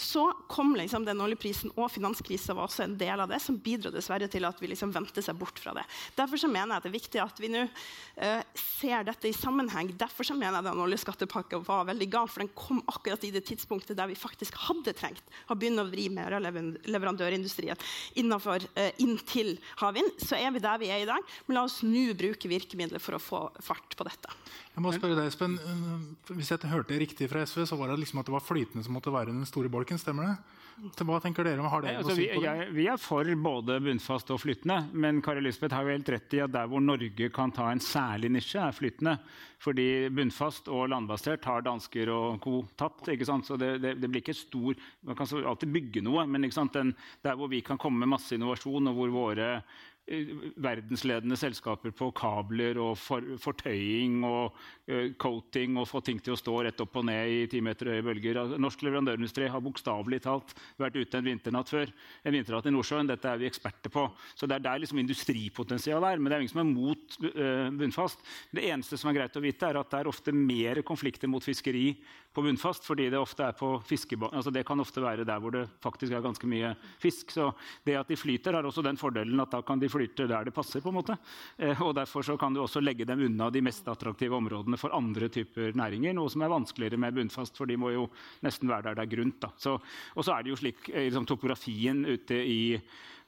[0.00, 3.92] Så kom liksom den oljeprisen, og finanskrisa var også en del av det, som bidro
[3.94, 5.86] dessverre til at vi liksom vendte seg bort fra det.
[6.18, 9.36] Derfor så mener jeg at det er viktig at vi nå uh, ser dette i
[9.36, 9.92] sammenheng.
[10.00, 13.44] Derfor så mener jeg den oljeskattepakka var veldig gal, for den kom akkurat i det
[13.48, 17.78] tidspunktet der vi faktisk hadde trengt å begynne å vri mer av leverandørindustrien
[18.20, 21.34] innenfor, uh, inntil havvind, så er vi der vi er i dag.
[21.46, 24.34] Men la oss nå bruke virkemidler for å få fart på dette.
[24.70, 25.56] Jeg må spørre deg, Espen.
[25.58, 28.86] Eh, hvis jeg hørte riktig fra SV, så var det liksom at det var flytende
[28.86, 29.98] som måtte være den store bolken.
[29.98, 30.36] Stemmer det?
[30.80, 31.64] Hva tenker dere?
[31.68, 34.78] Har dere altså, vi, jeg, vi, er for både bunnfast og flytende.
[34.96, 37.82] Men Kari Lisbeth har jo helt rett i at der hvor Norge kan ta en
[37.84, 39.16] særlig nisje, er flytende.
[39.60, 42.62] Fordi bunnfast og landbasert har dansker og co.
[42.80, 43.10] tatt.
[43.12, 43.50] ikke sant?
[43.50, 47.36] Så det, det, det, blir ikke stor Man kan alltid bygge noe, men Den, der
[47.36, 49.50] hvor vi kan komme med masse innovasjon, og hvor våre
[50.10, 54.56] verdensledende selskaper på kabler og for, fortøying og
[54.90, 57.92] uh, coating og få ting til å stå rett opp og ned i ti meter
[57.92, 58.40] høye bølger.
[58.42, 61.92] Altså, norsk leverandørindustri har bokstavelig talt vært ute en vinternatt før.
[62.24, 63.10] En vinternatt i Nordsjøen.
[63.10, 64.08] Dette er vi eksperter på.
[64.34, 66.22] Så det er der liksom industripotensialet er.
[66.22, 68.26] Men det er ingen som er mot uh, bunnfast.
[68.50, 71.44] Det eneste som er greit å vite, er at det er ofte mer konflikter mot
[71.44, 71.92] fiskeri
[72.34, 74.36] på bunnfast, fordi det ofte er på fiskebånd.
[74.38, 76.72] Altså det kan ofte være der hvor det faktisk er ganske mye
[77.02, 77.32] fisk.
[77.34, 77.48] Så
[77.86, 80.54] det at de flyter, har også den fordelen at da kan de flyte der det
[80.54, 80.80] passer.
[80.80, 81.16] på en måte.
[81.58, 84.94] Eh, og Derfor så kan du også legge dem unna de mest attraktive områdene for
[84.94, 88.08] andre typer næringer, noe som er vanskeligere med bunnfast, for de må jo
[88.42, 89.44] nesten være der det er grunt.
[89.44, 92.80] og så er det jo slik eh, liksom, topografien ute i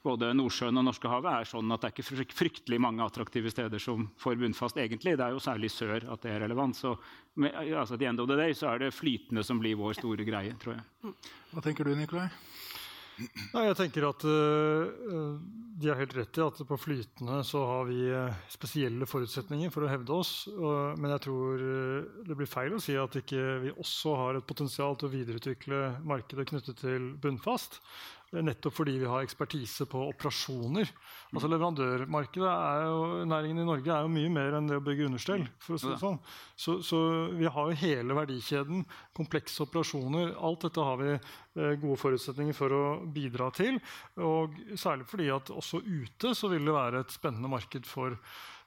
[0.02, 4.08] både Nordsjøen og Norskehavet er sånn at det er ikke fryktelig mange attraktive steder som
[4.20, 5.16] får bunnfast, egentlig.
[5.18, 6.78] Det er jo særlig sør at det er relevant.
[6.78, 6.96] Så
[7.38, 9.96] med, altså, at the end of the day så er det flytende som blir vår
[10.00, 11.14] store greie, tror jeg.
[11.52, 12.28] Hva tenker du, Nikolai?
[13.52, 15.34] Nei, jeg tenker at uh,
[15.78, 19.84] De har helt rett i at på flytende så har vi uh, spesielle forutsetninger for
[19.84, 20.32] å hevde oss.
[20.50, 21.62] Og, men jeg tror
[22.26, 25.84] det blir feil å si at ikke vi også har et potensial til å videreutvikle
[26.08, 27.78] markedet knyttet til bunnfast.
[28.32, 30.88] Nettopp fordi vi har ekspertise på operasjoner.
[31.32, 35.08] Altså Leverandørmarkedet er jo, næringen i Norge er jo mye mer enn det å bygge
[35.10, 35.44] understell.
[35.60, 36.16] for å si det sånn.
[36.56, 37.02] Så, så
[37.36, 40.32] vi har jo hele verdikjeden, komplekse operasjoner.
[40.40, 43.76] Alt dette har vi eh, gode forutsetninger for å bidra til.
[44.24, 48.16] Og særlig fordi at også ute så vil det være et spennende marked for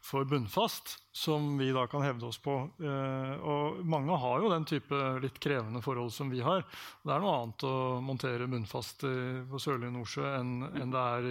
[0.06, 2.54] for bunnfast, som vi da kan hevde oss på.
[2.84, 6.66] Eh, og mange har jo den type litt krevende forhold som vi har.
[7.08, 9.06] Det er noe annet å montere bunnfast
[9.48, 10.52] på Sørlige Nordsjø enn,
[10.92, 11.30] det er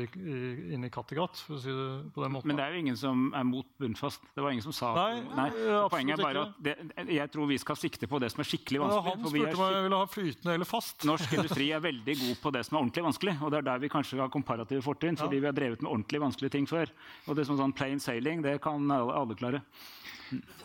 [0.73, 1.43] inne i Kattegat.
[1.45, 2.49] for å si det på den måten.
[2.49, 4.25] Men det er jo ingen som er mot bunnfast.
[4.33, 5.51] Det var ingen som sa Nei, nei
[5.93, 6.75] Poenget er bare at det,
[7.19, 9.05] jeg tror vi skal sikte på det som er skikkelig vanskelig.
[9.05, 11.05] Ja, han spurte om jeg ville ha flytende eller fast.
[11.05, 13.37] Norsk industri er veldig god på det som er ordentlig vanskelig.
[13.43, 15.45] Og det er der vi kanskje har komparative fortrinn, fordi ja.
[15.45, 16.93] vi har drevet med ordentlig vanskelige ting før.
[17.29, 19.65] Og det som sånn plain sailing, det kan alle klare.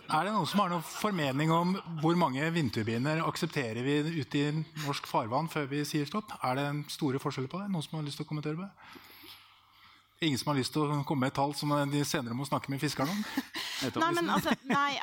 [0.10, 4.48] Er det noen som har noen formening om hvor mange vindturbiner aksepterer vi ute i
[4.86, 6.34] norsk farvann før vi sier stopp?
[6.42, 7.70] Er det store forskjeller på det?
[7.70, 9.06] Noen som har lyst til å kommentere på det?
[10.26, 12.74] Ingen som har lyst til å komme med et tall som de senere må snakke
[12.74, 13.20] med fiskerne om?
[14.02, 14.98] nei, men altså, nei,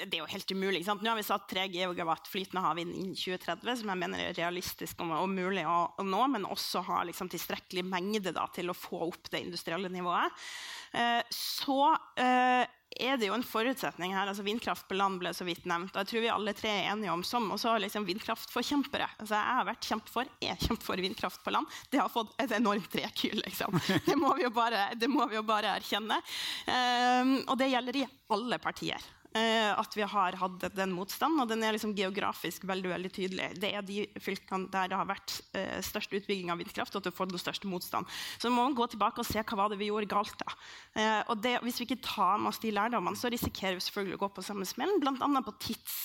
[0.00, 0.80] det er jo helt umulig.
[0.86, 1.04] Sant?
[1.04, 5.04] Nå har vi satt 3 gigawatt flytende havvind innen 2030, som jeg mener er realistisk
[5.04, 8.74] og, og mulig å, å, nå, men også har liksom tilstrekkelig mengde da, til å
[8.74, 10.42] få opp det industrielle nivået.
[10.96, 12.64] Eh, så eh,
[12.96, 14.28] er det jo en forutsetning her.
[14.30, 15.92] altså Vindkraft på land ble så vidt nevnt.
[15.94, 19.08] og jeg tror vi alle tre er enige om som også liksom vindkraftforkjempere.
[19.18, 21.78] Altså jeg har vært kjempe for, er kjempe for vindkraft på land.
[21.90, 23.42] Det har fått et enormt rekyl.
[23.44, 23.78] Liksom.
[24.08, 26.16] Det, må vi jo bare, må vi jo bare erkjenne.
[26.66, 29.04] Um, og det gjelder i alle partier.
[29.38, 31.42] Eh, at vi har hatt den motstanden.
[31.42, 33.48] Og den er liksom geografisk veldig veldig tydelig.
[33.62, 37.10] Det er de fylkene der det har vært uh, størst utbygging av vindkraft, og at
[37.10, 38.08] du får den største motstand.
[38.40, 40.36] Så må gå tilbake og se hva var det vi gjorde galt.
[40.42, 40.56] da.
[40.96, 44.18] Uh, og det, Hvis vi ikke tar med oss de lærdommene, så risikerer vi selvfølgelig
[44.18, 45.44] å gå på samme smell, bl.a.
[45.44, 45.98] på tids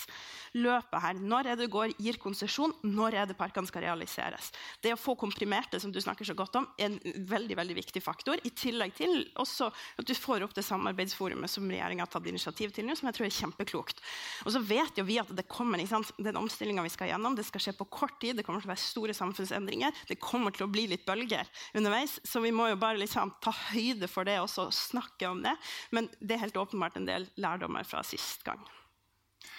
[0.58, 1.20] løpet her.
[1.20, 4.52] Når er det går, gir konsesjon, når er det parkene skal realiseres.
[4.84, 8.04] Det å få komprimerte, som du snakker så godt om, er en veldig veldig viktig
[8.04, 8.42] faktor.
[8.46, 12.74] I tillegg til også at du får opp det samarbeidsforumet som regjeringa har tatt initiativ
[12.76, 14.04] til nå, som jeg tror er kjempeklokt.
[14.46, 17.66] Og så vet jo vi at det kommer, den omstillinga vi skal gjennom, det skal
[17.68, 18.38] skje på kort tid.
[18.38, 20.04] Det kommer til å være store samfunnsendringer.
[20.10, 22.20] Det kommer til å bli litt bølger underveis.
[22.28, 25.56] Så vi må jo bare liksom ta høyde for det og snakke om det.
[25.96, 28.62] Men det er helt åpenbart en del lærdommer fra sist gang.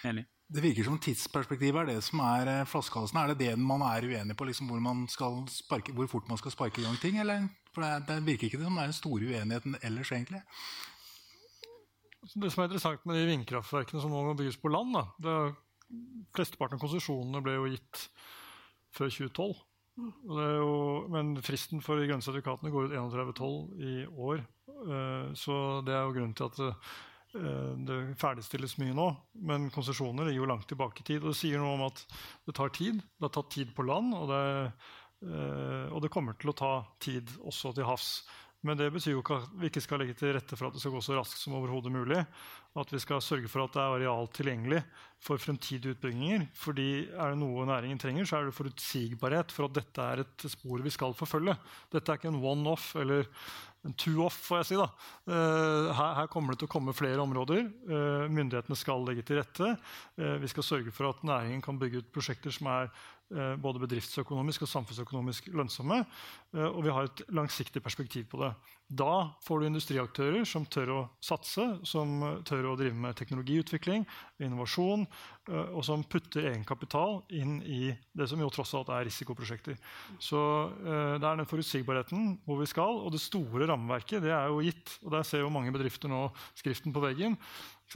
[0.05, 0.27] Enig.
[0.53, 3.17] Det virker som tidsperspektivet er det som er eh, flaskehalsen.
[3.21, 4.81] Er det det man er uenig på, liksom hvor,
[5.51, 7.17] sparke, hvor, fort man skal sparke i gang ting?
[7.21, 7.47] Eller?
[7.73, 10.43] For det, det, virker ikke som det er den store uenigheten ellers, egentlig.
[12.35, 15.37] Det som er interessant med de vindkraftverkene som nå må bygges på land da, det
[16.35, 18.07] Flesteparten av konsesjonene ble jo gitt
[18.97, 19.59] før 2012.
[19.95, 20.71] Jo,
[21.13, 24.41] men fristen for de grønne sertifikatene går ut 31.12 i år.
[24.75, 29.09] Uh, så det er jo grunnen til at Eh, det ferdigstilles mye nå,
[29.49, 31.25] men konsesjoner ligger jo langt tilbake i tid.
[31.25, 32.05] og Det sier noe om at
[32.47, 33.01] det tar tid.
[33.03, 34.45] Det har tatt tid på land, og det,
[35.27, 36.73] eh, og det kommer til å ta
[37.03, 38.11] tid også til havs.
[38.65, 40.81] Men det betyr jo ikke at vi ikke skal legge til rette for at det
[40.81, 42.23] skal gå så raskt som overhodet mulig.
[42.81, 44.81] At vi skal sørge for at det er areal tilgjengelig
[45.21, 46.47] for fremtidige utbygginger.
[46.57, 50.47] Fordi er det noe næringen trenger, så er det forutsigbarhet for at dette er et
[50.49, 51.59] spor vi skal forfølge.
[51.93, 53.29] Dette er ikke en one-off eller
[53.85, 54.79] en two-off, får jeg si.
[54.81, 54.89] da.
[55.29, 57.67] Uh, her, her, kommer det til å komme flere områder.
[57.89, 59.75] Uh, myndighetene skal legge til rette.
[60.17, 62.89] Uh, vi skal sørge for at næringen kan bygge ut prosjekter som er
[63.24, 63.24] Eh,
[63.61, 66.03] både bedriftsøkonomisk og samfunnsøkonomisk lønnsomme.
[66.55, 68.53] Eh, og vi har et langsiktig perspektiv på det.
[68.89, 74.05] Da får du industriaktører som tør å satse, som tør å drive med teknologiutvikling,
[74.45, 75.07] innovasjon,
[75.49, 79.79] eh, og som putter egenkapital inn i det som jo tross alt er risikoprosjekter.
[80.23, 80.41] Så
[80.85, 83.01] det er den forutsigbarheten hvor vi skal.
[83.03, 84.99] Og det store rammeverket det er jo gitt.
[85.03, 87.39] Og der ser jo mange bedrifter nå skriften på veggen.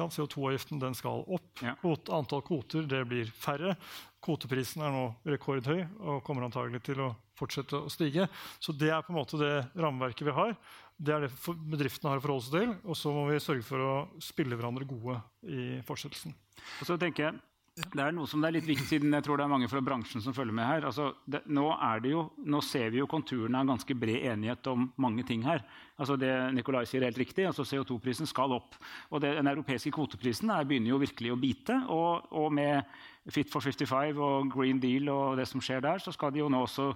[0.07, 1.62] CO2-avgiften den skal opp.
[1.62, 1.74] Ja.
[2.14, 3.76] Antall kvoter det blir færre.
[4.24, 8.26] Kvoteprisen er nå rekordhøy og kommer antagelig til å fortsette å stige.
[8.58, 10.56] Så det er på en måte det rammeverket vi har.
[10.98, 11.32] Det er det
[11.70, 12.72] bedriftene har å forholde seg til.
[12.90, 13.92] Og så må vi sørge for å
[14.22, 16.34] spille hverandre gode i fortsettelsen.
[16.80, 17.38] Og så tenker jeg
[17.78, 20.22] det er noe som er litt viktig, siden jeg tror det er mange fra bransjen
[20.22, 20.86] som følger med her.
[20.88, 21.66] Altså, det, nå,
[22.10, 25.62] jo, nå, ser vi jo konturene av ganske bred enighet om mange ting her.
[25.98, 28.74] Altså det Nikolai sier helt riktig, altså CO2-prisen skal opp.
[29.12, 31.78] Og det, Den europeiske kvoteprisen er, begynner jo virkelig å bite.
[31.94, 32.82] Og, og med
[33.29, 36.49] Fit for 55 og Green Deal og det som skjer der, så skal de jo
[36.53, 36.93] nå også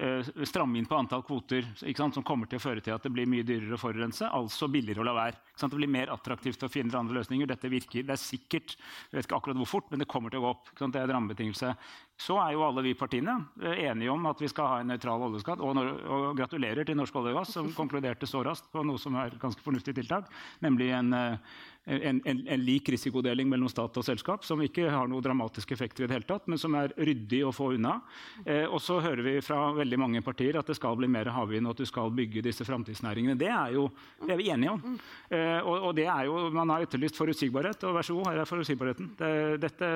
[0.00, 3.10] Eh, stramme inn på antall kvoter sant, som kommer til å føre til at det
[3.12, 5.40] blir mye dyrere å forurense, altså billigere å la være.
[5.60, 7.50] Det blir mer attraktivt å finne andre løsninger.
[7.50, 8.76] Dette virker, Det er sikkert,
[9.10, 10.70] jeg vet ikke akkurat hvor fort, men det kommer til å gå opp.
[10.72, 11.74] Det er en rammebetingelse.
[12.16, 15.26] Så er jo alle vi partiene eh, enige om at vi skal ha en nøytral
[15.28, 15.60] oljeskatt.
[15.60, 19.18] Og, og, gratulerer til Norsk olje og gass, som konkluderte så raskt på noe som
[19.20, 20.32] er ganske fornuftig tiltak,
[20.64, 21.60] nemlig en, eh,
[21.90, 26.04] en, en, en, lik risikodeling mellom stat og selskap, som ikke har noen dramatiske effekter
[26.04, 27.98] i det hele tatt, men som er ryddig å få unna.
[28.44, 31.68] Eh, og så hører vi fra veldig mange partier at det skal bli mer havvind,
[31.68, 33.38] og at du skal bygge disse framtidsnæringene.
[33.40, 33.88] Det er, jo,
[34.24, 34.98] det er vi enige om.
[35.28, 38.42] Eh, og, og, det er jo, Man har etterlyst forutsigbarhet, og vær så god, her
[38.42, 39.14] er forutsigbarheten.
[39.18, 39.32] Det,
[39.62, 39.90] dette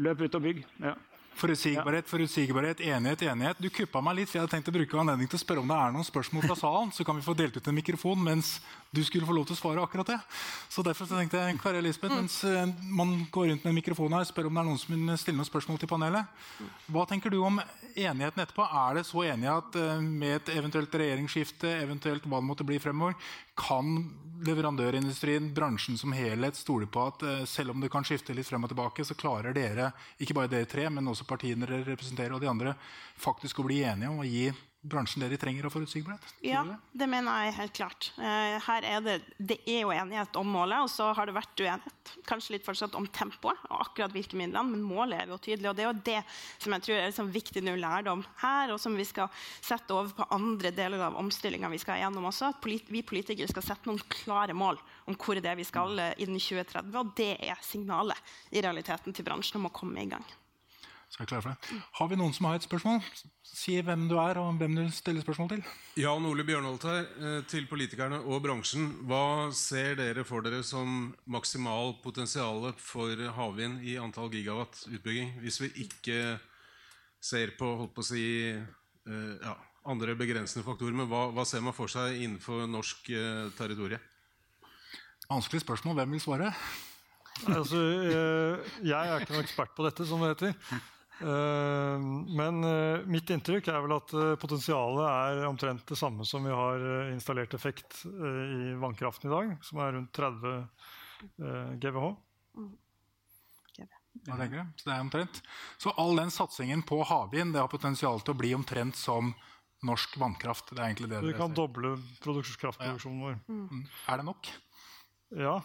[0.00, 0.60] Løp ut og bygg.
[0.82, 0.94] Ja.
[1.40, 3.60] Forutsigbarhet, forutsigbarhet, enighet, enighet.
[3.62, 5.70] Du kuppa meg litt, for jeg hadde tenkt å bruke anledning til å spørre om
[5.70, 6.90] det er noen spørsmål fra salen.
[6.92, 8.58] Så kan vi få delt ut en mikrofon mens
[8.90, 10.18] du skulle få lov til å svare akkurat det.
[10.70, 14.16] Så derfor så tenkte jeg, Kari Elisabeth, mens eh, man går rundt med en mikrofon
[14.16, 16.40] her, spør om det er noen som vil stille noen spørsmål til panelet.
[16.90, 17.60] Hva tenker du om
[17.94, 18.66] enigheten etterpå?
[18.66, 22.80] Er det så enige at eh, med et eventuelt regjeringsskifte, eventuelt hva det måtte bli
[22.82, 23.14] fremover,
[23.60, 24.00] kan
[24.46, 28.66] leverandørindustrien, bransjen som helhet, stole på at eh, selv om det kan skifte litt frem
[28.66, 32.42] og tilbake, så klarer dere, ikke bare dere tre, men også partiene dere representerer og
[32.42, 32.74] de andre,
[33.20, 34.48] faktisk å bli enige om å gi
[34.80, 36.24] bransjen det de trenger av forutsigbarhet?
[36.44, 36.62] Ja,
[36.96, 38.10] det mener jeg helt klart.
[38.16, 41.60] Eh, her er det, det er jo enighet om målet, og så har det vært
[41.60, 42.12] uenighet.
[42.26, 45.68] Kanskje litt fortsatt om tempoet og akkurat virkemidlene, men målet er jo tydelig.
[45.70, 46.18] Og det er jo det
[46.56, 49.28] som jeg tror er liksom viktig nå lærdom her, og som vi skal
[49.60, 52.54] sette over på andre deler av omstillinga vi skal gjennom også.
[52.54, 56.14] At vi politikere skal sette noen klare mål om hvor det er vi skal eh,
[56.24, 60.24] innen 2030, og det er signalet i realiteten til bransjen om å komme i gang.
[61.10, 61.78] Så er jeg klar for det.
[61.98, 63.00] Har vi noen som har et spørsmål?
[63.42, 65.64] Si hvem du er, og hvem du stiller spørsmål til.
[65.98, 67.08] Jan Ole Bjørnholt her.
[67.18, 68.86] Eh, til politikerne og bransjen.
[69.10, 75.34] Hva ser dere for dere som maksimal potensial for havvind i antall gigawatt utbygging?
[75.42, 76.20] Hvis vi ikke
[77.20, 78.22] ser på, holdt på å si,
[78.54, 79.56] eh, ja,
[79.90, 80.94] andre begrensende faktorer.
[80.94, 83.98] Men hva, hva, ser man for seg innenfor norsk eh, territorie?
[85.26, 85.98] Vanskelig spørsmål.
[85.98, 86.54] Hvem vil svare?
[87.50, 87.82] Altså,
[88.84, 90.80] jeg er ikke noen ekspert på dette, som det heter.
[91.20, 91.98] Eh,
[92.36, 96.54] men eh, mitt inntrykk er vel at eh, potensialet er omtrent det samme som vi
[96.54, 100.64] har installert effekt i vannkraften i dag, som er rundt 30
[101.82, 102.14] GWh.
[104.20, 105.42] Så det er omtrent.
[105.80, 109.34] Så all den satsingen på havvind har potensial til å bli omtrent som
[109.86, 110.72] norsk vannkraft.
[110.72, 111.94] Det er egentlig det Vi kan doble
[112.24, 113.38] produksjonskraftproduksjonen vår.
[113.48, 113.84] Mm.
[114.08, 114.50] Er det nok?
[115.36, 115.60] Ja.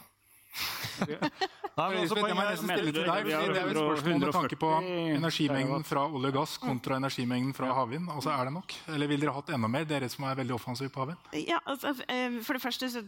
[1.76, 4.69] Nei, men også, jeg må til deg, Det er et spørsmål med tanke på
[5.17, 8.07] energimengden fra olje og gass kontra energimengden fra havvind.
[8.13, 8.76] Altså, er det nok?
[8.95, 11.28] Eller vil dere hatt enda mer, dere som er veldig offensive på havvind?
[11.41, 13.03] Ja, altså, eh, for det første så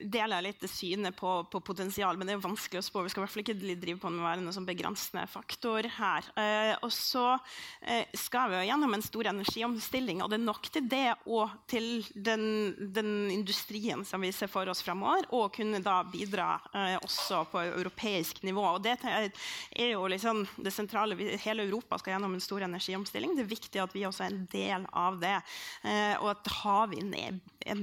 [0.00, 3.02] deler jeg litt det synet på, på, potensial, men det er vanskelig å spå.
[3.04, 5.86] Vi skal i hvert fall ikke drive på med å være noen sånn begrensende faktor
[5.96, 6.28] her.
[6.40, 7.26] Eh, og så
[7.82, 11.88] eh, skal vi gjennom en stor energiomstilling, og det er nok til det og til
[12.14, 12.44] den,
[12.94, 17.64] den industrien som vi ser for oss fremover, og kunne da bidra eh, også på
[17.68, 18.66] europeisk nivå.
[18.76, 21.18] Og det er jo liksom det sentrale.
[21.44, 23.36] Hele Europa skal gjennom en stor energiomstilling.
[23.36, 25.36] Det er viktig at vi også er en del av det,
[25.84, 27.14] eh, og at havvind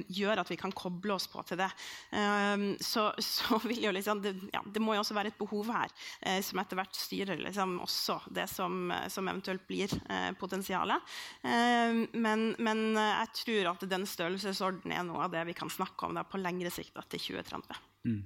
[0.07, 1.69] gjør at vi kan koble oss på til det.
[2.07, 5.67] Um, så, så, vil jo liksom det, ja, det, må jo også være et behov
[5.75, 5.91] her
[6.21, 11.03] eh, som etter hvert styrer liksom også det som, som eventuelt blir eh, potensialet.
[11.43, 16.07] Eh, men, men, jeg tror at den størrelsesorden er noe av det vi kan snakke
[16.07, 17.81] om da, på lengre sikt etter 2030.
[18.07, 18.21] Mm.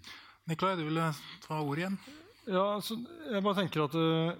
[0.52, 2.02] Nikolai, du ville ta ordet igjen?
[2.50, 2.96] Ja, så
[3.30, 4.32] jeg bare tenker at uh,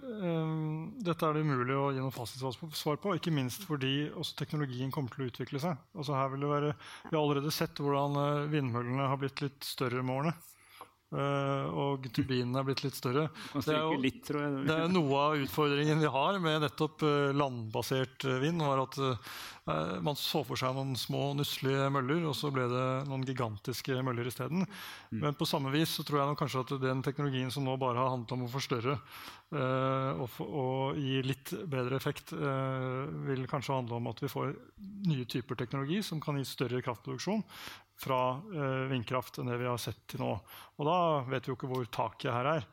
[1.06, 3.14] Dette er det umulig å gi noe fasitsvar på.
[3.18, 5.78] Ikke minst fordi også teknologien kommer til å utvikle seg.
[5.94, 6.72] Altså her vil det være,
[7.06, 10.34] vi har allerede sett hvordan uh, vindmøllene har blitt litt større med årene.
[11.12, 13.26] Uh, og turbinene er blitt litt større.
[13.52, 17.04] Det er, jo, litt, det er noe av utfordringen vi har med nettopp
[17.36, 18.64] landbasert vind.
[18.64, 19.02] var at
[20.02, 24.32] Man så for seg noen små, nusselige møller, og så ble det noen gigantiske møller
[24.32, 24.64] isteden.
[25.12, 25.20] Mm.
[25.26, 28.16] Men på samme vis så tror jeg kanskje at den teknologien som nå bare har
[28.16, 28.98] handlet om å forstørre
[29.52, 34.54] og, og, gi litt bedre effekt, vil kanskje handle om at vi får
[35.12, 37.44] nye typer teknologi som kan gi større kraftproduksjon
[38.02, 40.34] fra uh, vindkraft enn det vi har sett til nå.
[40.80, 40.98] Og da
[41.30, 42.68] vet vi jo ikke hvor taket her er.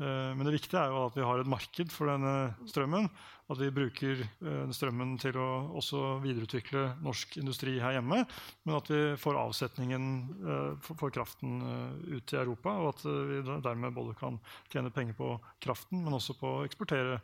[0.00, 3.10] Men det viktige er jo at vi har et marked for denne strømmen,
[3.50, 5.48] at vi bruker eh, strømmen til å
[5.80, 8.22] også videreutvikle norsk industri her hjemme,
[8.66, 10.04] men at vi får avsetningen
[10.38, 14.38] eh, for kraften eh, ut til Europa, og at vi dermed både kan
[14.70, 17.18] tjene penger på kraften, men også på å eksportere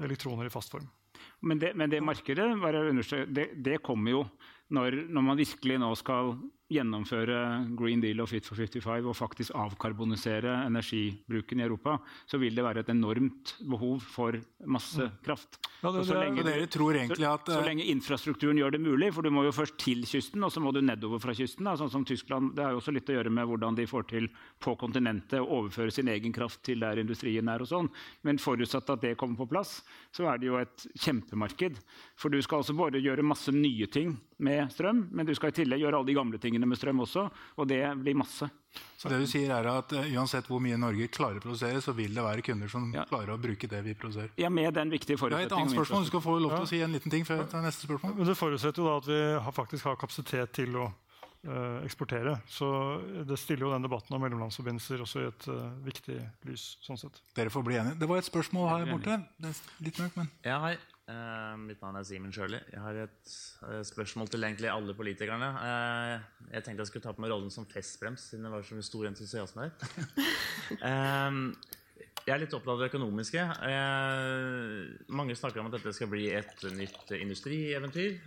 [0.00, 0.88] elektroner i fast form.
[1.46, 2.48] Men det, men det markedet
[3.28, 4.24] det, det kommer jo
[4.74, 6.34] når, når man virkelig nå skal
[6.70, 7.38] gjennomføre
[7.78, 11.96] Green Deal og Fit for 55 og faktisk avkarbonisere energibruken i Europa,
[12.30, 14.38] så vil det være et enormt behov for
[14.70, 15.18] masse mm.
[15.26, 15.58] kraft.
[15.80, 19.10] Ja, det, så, lenge, dere tror egentlig at, så, så, lenge infrastrukturen gjør det mulig,
[19.16, 21.66] for du må jo først til kysten, og så må du nedover fra kysten.
[21.66, 24.08] Da, sånn som Tyskland, Det har jo også litt å gjøre med hvordan de får
[24.14, 24.30] til
[24.62, 27.64] på kontinentet å overføre sin egen kraft til der industrien er.
[27.64, 27.90] og sånn.
[28.22, 29.80] Men forutsatt at det kommer på plass,
[30.14, 31.80] så er det jo et kjempemarked.
[32.14, 35.56] For du skal altså bare gjøre masse nye ting med strøm, men du skal i
[35.60, 37.26] tillegg gjøre alle de gamle tingene med strøm også,
[37.56, 38.48] og det blir masse.
[39.00, 41.94] Så det du sier er at uh, Uansett hvor mye Norge klarer å produsere, så
[41.96, 43.06] vil det være kunder som ja.
[43.08, 44.32] klarer å bruke det vi produserer?
[44.40, 45.48] Ja, med den viktige forutsetningen.
[45.48, 46.04] Ja, et annet spørsmål.
[46.06, 48.16] Du skal få lov til å si en liten ting før jeg tar neste spørsmål.
[48.18, 52.36] Men Det forutsetter jo da at vi har, faktisk har kapasitet til å uh, eksportere.
[52.52, 52.68] Så
[53.26, 56.20] det stiller jo den debatten om mellomlandsforbindelser også i et uh, viktig
[56.50, 56.70] lys.
[56.84, 57.22] sånn sett.
[57.36, 57.98] Dere får bli enige.
[58.02, 59.20] Det var et spørsmål her borte.
[59.40, 60.32] Det er litt mørkt, men...
[60.46, 60.76] Ja, hei.
[61.10, 62.60] Uh, mitt navn er Simen Sjøli.
[62.70, 63.32] Jeg har et
[63.64, 65.48] uh, spørsmål til egentlig alle politikerne.
[65.58, 68.78] Uh, jeg tenkte jeg skulle ta på meg rollen som festbrems, siden det var så
[68.84, 69.72] stor entusiasme her.
[72.20, 73.42] jeg er litt opptatt av det økonomiske.
[75.16, 78.20] mange snakker om at dette skal bli et nytt industrieventyr.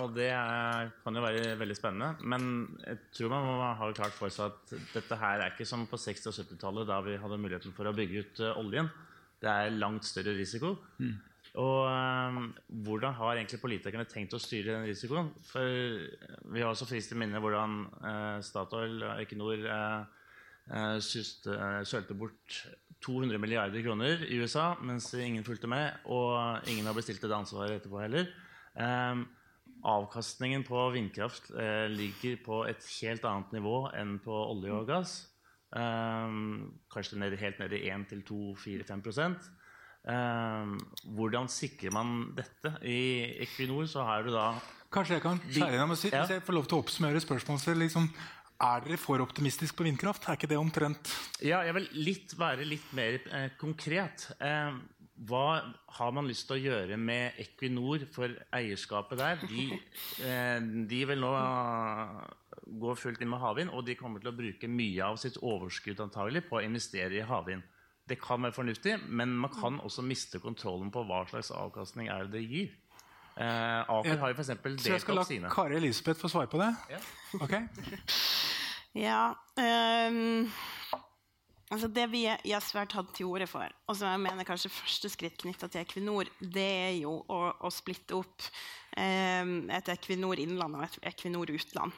[0.00, 2.10] og det er, kan jo være veldig spennende.
[2.24, 2.48] Men
[2.82, 6.00] jeg tror man må ha klart for seg at dette her er ikke som på
[6.00, 8.90] 60- og 70-tallet, da vi hadde muligheten for å bygge ut oljen.
[9.38, 10.74] Det er langt større risiko.
[10.98, 11.27] Mm.
[11.58, 15.30] Og um, Hvordan har egentlig politikerne tenkt å styre den risikoen?
[15.48, 15.64] For
[16.52, 20.04] Vi har også friskt i minne hvordan uh, Statoil og Equinor uh,
[20.70, 22.60] uh, sølte bort
[23.02, 27.78] 200 milliarder kroner i USA mens ingen fulgte med, og ingen har bestilt det ansvaret
[27.78, 28.30] etterpå heller.
[28.74, 29.26] Um,
[29.86, 31.52] avkastningen på vindkraft
[31.94, 35.12] ligger på et helt annet nivå enn på olje og gass.
[35.70, 39.57] Um, kanskje ned, helt ned i 1-2-4-5 Uh,
[40.08, 42.72] hvordan sikrer man dette?
[42.80, 44.54] I Equinor så har du da
[44.92, 45.86] Kanskje jeg kan skjære inn ja.
[45.92, 48.06] Hvis jeg får lov til å oppsummere spørsmålet liksom,
[48.64, 50.24] Er dere for optimistisk på vindkraft?
[50.24, 51.12] Er ikke det omtrent
[51.44, 54.30] Ja, jeg vil litt, være litt mer eh, konkret.
[54.40, 54.78] Eh,
[55.28, 55.46] hva
[55.98, 59.40] har man lyst til å gjøre med Equinor for eierskapet der?
[59.50, 59.68] De,
[60.24, 60.58] eh,
[60.88, 61.32] de vil nå
[62.78, 66.00] gå fullt inn med havvind, og de kommer til å bruke mye av sitt overskudd
[66.04, 67.64] antagelig på å investere i havvind.
[68.08, 72.30] Det kan være fornuftig, men man kan også miste kontrollen på hva slags avkastning er
[72.32, 72.70] det gir.
[73.38, 74.50] Eh, Aker har jo f.eks.
[74.64, 76.72] delt Så jeg skal la Kari Elisabeth få svare på det?
[76.90, 76.98] Ja.
[77.38, 77.68] Okay.
[79.06, 80.48] ja um,
[81.70, 84.72] altså Det vi i SV har tatt til orde for, og som jeg mener kanskje
[84.74, 88.48] første skritt knytta til Equinor, det er jo å, å splitte opp
[88.96, 91.94] um, et Equinor innland og et Equinor utland.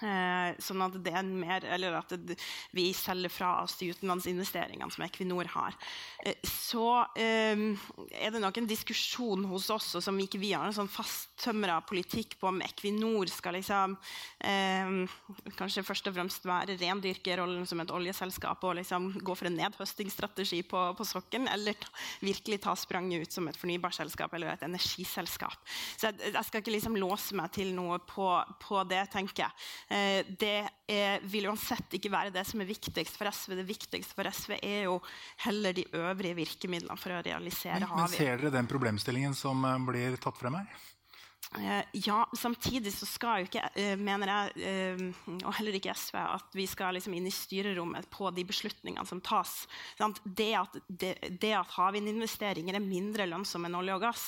[0.00, 2.36] Eh, sånn at det er mer, eller at det,
[2.76, 5.76] vi selger fra oss de utenlandsinvesteringene som Equinor har.
[6.24, 7.64] Eh, så eh,
[8.16, 12.38] er det nok en diskusjon hos oss, som ikke vi har en sånn fasttømra politikk
[12.40, 13.98] på om Equinor skal liksom
[14.40, 15.04] eh,
[15.58, 20.62] kanskje først og fremst være rendyrkerrollen som et oljeselskap og liksom gå for en nedhøstingsstrategi
[20.70, 21.76] på, på sokkelen, eller
[22.24, 25.60] virkelig ta spranget ut som et fornybarselskap eller et energiselskap.
[25.96, 28.32] Så jeg, jeg skal ikke liksom låse meg til noe på,
[28.64, 29.68] på det, tenker jeg.
[29.90, 33.56] Eh, det er, vil uansett ikke være det som er viktigst for SV.
[33.58, 35.00] Det viktigste for SV er jo
[35.46, 38.06] heller de øvrige virkemidlene for å realisere havvind.
[38.06, 40.86] Men ser dere den problemstillingen som eh, blir tatt frem her?
[41.56, 46.14] Uh, ja, samtidig så skal jo ikke, uh, mener jeg, uh, og heller ikke SV,
[46.20, 49.64] at vi skal liksom inn i styrerommet på de beslutningene som tas.
[50.22, 54.26] Det at, det, det at havvindinvesteringer er mindre lønnsomme enn olje og gass,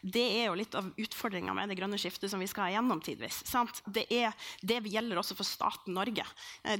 [0.00, 3.42] det er jo litt av utfordringa med det grønne skiftet som vi skal gjennom tidvis.
[3.84, 4.32] Det, er,
[4.64, 6.24] det gjelder også for staten Norge.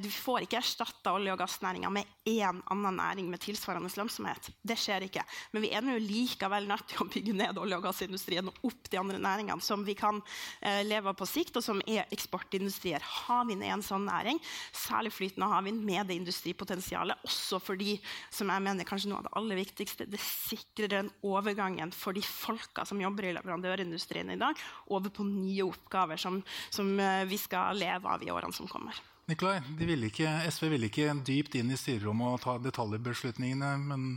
[0.00, 4.48] du får ikke erstatta olje- og gassnæringa med én annen næring med tilsvarende lønnsomhet.
[4.64, 5.26] Det skjer ikke.
[5.52, 8.88] Men vi er nå likevel nødt til å bygge ned olje- og gassindustrien og opp
[8.88, 9.60] de andre næringene.
[9.72, 10.20] Som vi kan
[10.60, 13.02] eh, leve av på sikt, og som er eksportindustrier.
[13.26, 14.40] Havvind er en sånn næring,
[14.76, 17.24] særlig flytende havvind med det industripotensialet.
[17.28, 17.96] Også fordi,
[18.30, 22.24] som jeg mener kanskje noe av det aller viktigste, det sikrer den overgangen for de
[22.26, 24.58] folka som jobber i leverandørindustrien i dag,
[24.92, 28.98] over på nye oppgaver som, som eh, vi skal leve av i årene som kommer.
[29.30, 34.08] Nikolai, ville ikke, SV ville ikke dypt inn i styrerommet og ta detaljbeslutningene, men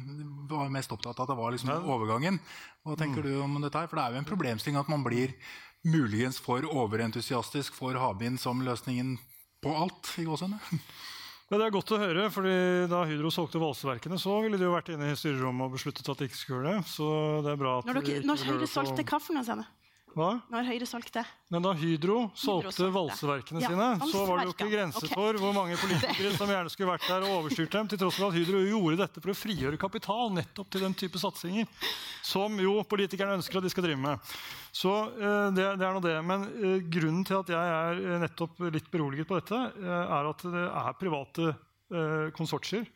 [0.50, 2.40] var mest opptatt av at det var liksom overgangen.
[2.84, 3.28] Hva tenker mm.
[3.30, 3.78] du om dette?
[3.78, 3.92] her?
[3.92, 5.36] For det er jo en problemstilling at man blir
[5.86, 9.20] muligens for overentusiastisk for havvind som løsningen
[9.62, 10.62] på alt i gåsehudene.
[11.46, 12.54] Ja, det er godt å høre, fordi
[12.90, 16.18] Da Hydro solgte valseverkene, så ville de jo vært inne i styrerommet og besluttet at
[16.18, 16.90] de ikke skulle gjøre det.
[16.90, 17.10] Så
[17.46, 19.60] det er bra at Når, dere, når Høyre solgte kaffen, altså.
[20.16, 20.30] Hva?
[20.48, 21.22] Når Høyre solgte?
[21.52, 25.18] Men da Hydro solgte valseverkene ja, sine, så var det jo ikke grenser okay.
[25.18, 28.30] for hvor mange politikere som gjerne skulle vært der og overstyrt dem, til tross for
[28.30, 31.68] at Hydro gjorde dette for å frigjøre kapital nettopp til den type satsinger
[32.24, 34.32] som jo politikerne ønsker at de skal drive med.
[34.72, 36.16] Så uh, det, det, er nå det.
[36.32, 40.48] Men uh, grunnen til at jeg er uh, nettopp litt beroliget på dette, er at
[40.48, 41.52] det er private
[42.36, 42.88] konsortier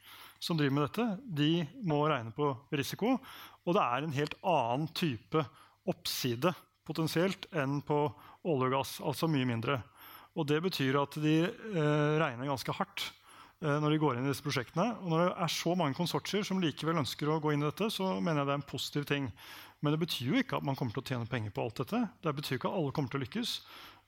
[0.42, 1.06] som driver med dette.
[1.44, 1.52] De
[1.86, 3.18] må regne på risiko,
[3.68, 5.44] og det er en helt annen type
[5.90, 6.56] oppside
[6.90, 8.02] potensielt enn på
[8.50, 9.80] olje og gass, altså mye mindre.
[10.38, 13.08] Og Det betyr at de eh, regner ganske hardt
[13.62, 14.92] eh, når de går inn i disse prosjektene.
[15.04, 17.90] Og når det er så mange konsortier som likevel ønsker å gå inn i dette,
[17.94, 19.30] så mener jeg det er en positiv ting.
[19.80, 22.04] Men det betyr jo ikke at man kommer til å tjene penger på alt dette.
[22.24, 23.54] Det betyr ikke at alle kommer til å lykkes.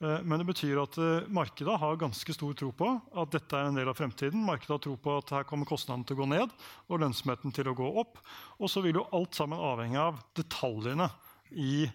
[0.02, 2.90] Eh, men det betyr at eh, markedet har ganske stor tro på
[3.22, 4.44] at dette er en del av fremtiden.
[4.48, 6.56] Markedet har tro på at her kommer kostnaden til å gå ned
[6.90, 8.20] og lønnsomheten til å gå opp.
[8.60, 11.12] Og så vil jo alt sammen avhenge av detaljene
[11.52, 11.86] i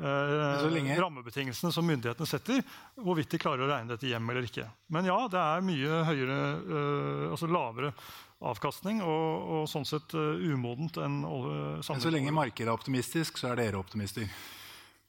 [0.00, 2.62] eh, rammebetingelsene som myndighetene setter,
[3.00, 4.66] hvorvidt de klarer å regne dette hjem eller ikke.
[4.92, 7.92] Men ja, det er mye høyere, eh, altså lavere
[8.44, 13.40] avkastning og, og sånn sett uh, umodent enn uh, Men så lenge markedet er optimistisk,
[13.40, 14.28] så er dere optimister?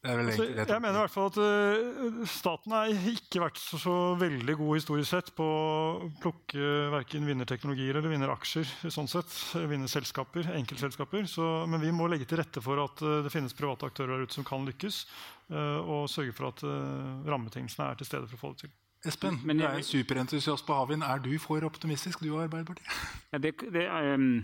[0.06, 4.54] Altså, jeg mener i hvert fall at uh, Staten har ikke vært så, så, veldig
[4.60, 8.70] god historisk sett på å plukke verken vinnerteknologier eller vinneraksjer.
[8.94, 11.26] sånn sett, Vinnerselskaper, enkeltselskaper.
[11.26, 14.28] Så, men vi må legge til rette for at uh, det finnes private aktører der
[14.28, 15.02] ute som kan lykkes.
[15.50, 18.76] Uh, og sørge for at rammebetingelsene er til stede for å få det til.
[19.06, 21.02] Espen, men, du er superentusiast på havvind.
[21.06, 23.02] Er du for optimistisk, du og Arbeiderpartiet?
[23.34, 24.42] Ja, det, det um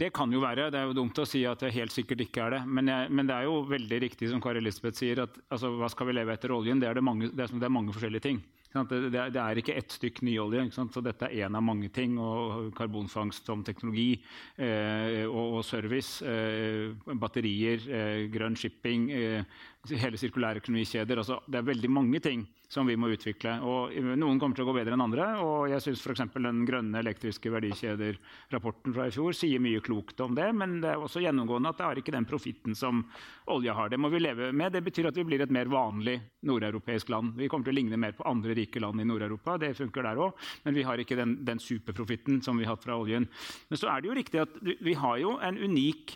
[0.00, 0.70] det kan jo være.
[0.72, 2.62] Det er jo dumt å si at det helt sikkert ikke er det.
[2.66, 5.90] Men, jeg, men det er jo veldig riktig som Kari Elisabeth sier, at altså, hva
[5.92, 6.82] skal vi leve etter oljen?
[6.82, 8.42] Det er, det mange, det er, det er mange forskjellige ting.
[8.72, 10.64] Det, det, er ikke ett stykk nyolje.
[10.72, 12.16] Så dette er én av mange ting.
[12.20, 14.14] Og karbonfangst som teknologi
[14.56, 16.24] eh, og, og, service.
[16.24, 19.60] Eh, batterier, eh, grønn shipping, eh,
[19.90, 21.18] hele sirkulære økonomikjeder.
[21.18, 23.56] Altså, det er veldig mange ting som vi må utvikle.
[23.66, 25.26] Og noen kommer til å gå bedre enn andre.
[25.42, 30.36] og jeg synes for den grønne elektriske verdikjeder-rapporten fra i fjor sier mye klokt om
[30.38, 30.48] det.
[30.54, 33.04] Men det er også gjennomgående at det har ikke den profitten som
[33.50, 33.90] olja har.
[33.90, 34.72] Det må vi leve med.
[34.72, 37.34] Det betyr at vi blir et mer vanlig nordeuropeisk land.
[37.36, 39.58] Vi kommer til å ligne mer på andre rike land i Nord-Europa.
[39.58, 40.38] Det funker der òg.
[40.62, 43.26] Men vi har ikke den, den superprofitten som vi har hatt fra oljen.
[43.68, 46.14] Men så er det jo riktig at vi har jo en unik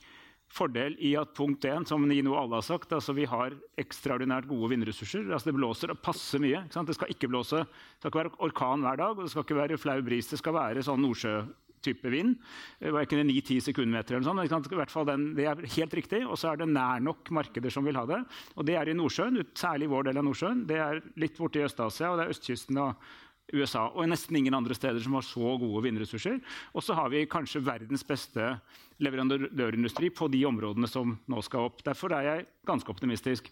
[0.57, 4.73] fordel i at punkt 1, som Nino alle har sagt, altså vi har ekstraordinært gode
[4.73, 5.29] vindressurser.
[5.29, 6.65] Altså det blåser passe mye.
[6.73, 9.61] Det skal ikke blåse, det skal ikke være orkan hver dag, og det skal ikke
[9.61, 10.33] være flau bris.
[10.33, 12.39] Det skal være sånn nordsjøtype vind.
[12.81, 14.65] Det var ikke 9-10 sekundmeter eller sånn.
[14.65, 16.23] I hvert fall den, det er helt riktig.
[16.25, 18.23] Og så er det nær nok markeder som vil ha det.
[18.57, 20.65] Og det er i Nordsjøen, særlig i vår del av Nordsjøen.
[20.71, 23.15] Det er litt borti Øst-Asia, og det er østkysten av
[23.55, 26.41] USA og nesten ingen andre steder som har så gode vindressurser.
[26.75, 28.57] Og så har vi kanskje verdens beste
[29.03, 31.85] leverandørindustri på de områdene som nå skal opp.
[31.87, 33.51] Derfor er jeg ganske optimistisk.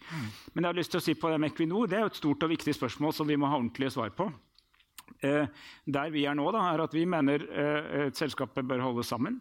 [0.55, 2.23] Men jeg har lyst til å si på det med Equinor, det er jo et
[2.23, 4.31] stort og viktig spørsmål som vi må ha ordentlige svar på.
[5.25, 5.47] Eh,
[5.87, 9.39] der vi er nå, da, er at vi mener eh, selskapet bør holde sammen.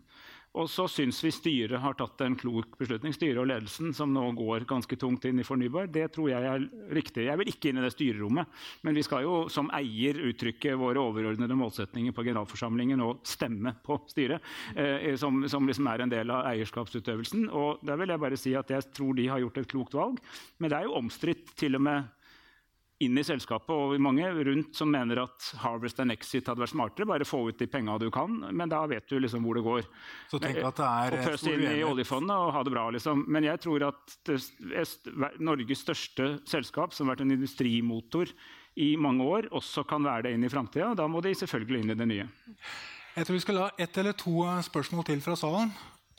[0.54, 4.28] Og så syns vi styret har tatt en klok beslutning, styret og ledelsen, som nå
[4.38, 5.88] går ganske tungt inn i fornybar.
[5.90, 7.26] Det tror jeg er riktig.
[7.26, 8.62] Jeg vil ikke inn i det styrerommet.
[8.86, 13.98] Men vi skal jo som eier uttrykke våre overordnede målsetninger på generalforsamlingen og stemme på
[14.14, 14.46] styret,
[14.78, 17.48] eh, som, som liksom er en del av eierskapsutøvelsen.
[17.50, 20.22] Og der vil jeg bare si at jeg tror de har gjort et klokt valg.
[20.62, 22.14] Men det er jo omstridt til og med
[23.06, 23.72] inn i selskapet.
[23.74, 27.08] Og mange rundt som mener at Harvest and Exit hadde vært smartere.
[27.10, 29.86] Bare få ut de penga du kan, men da vet du liksom hvor det går.
[30.32, 33.26] Så tenk at det er og Pøs inn i oljefondet og ha det bra, liksom.
[33.28, 34.40] Men jeg tror at det,
[35.44, 38.32] Norges største selskap, som har vært en industrimotor
[38.80, 40.94] i mange år, også kan være det inn i framtida.
[40.98, 42.28] Da må de selvfølgelig inn i det nye.
[43.14, 45.74] Jeg tror vi skal la ett eller to spørsmål til fra salen.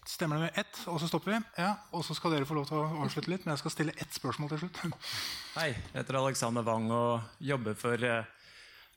[0.05, 1.39] Stemmer det med ett, og så stopper vi?
[1.57, 3.95] Ja, Og så skal dere få lov til å avslutte litt, men jeg skal stille
[3.97, 4.81] ett spørsmål til slutt.
[5.59, 8.05] Hei, jeg heter Alexander Wang og jobber for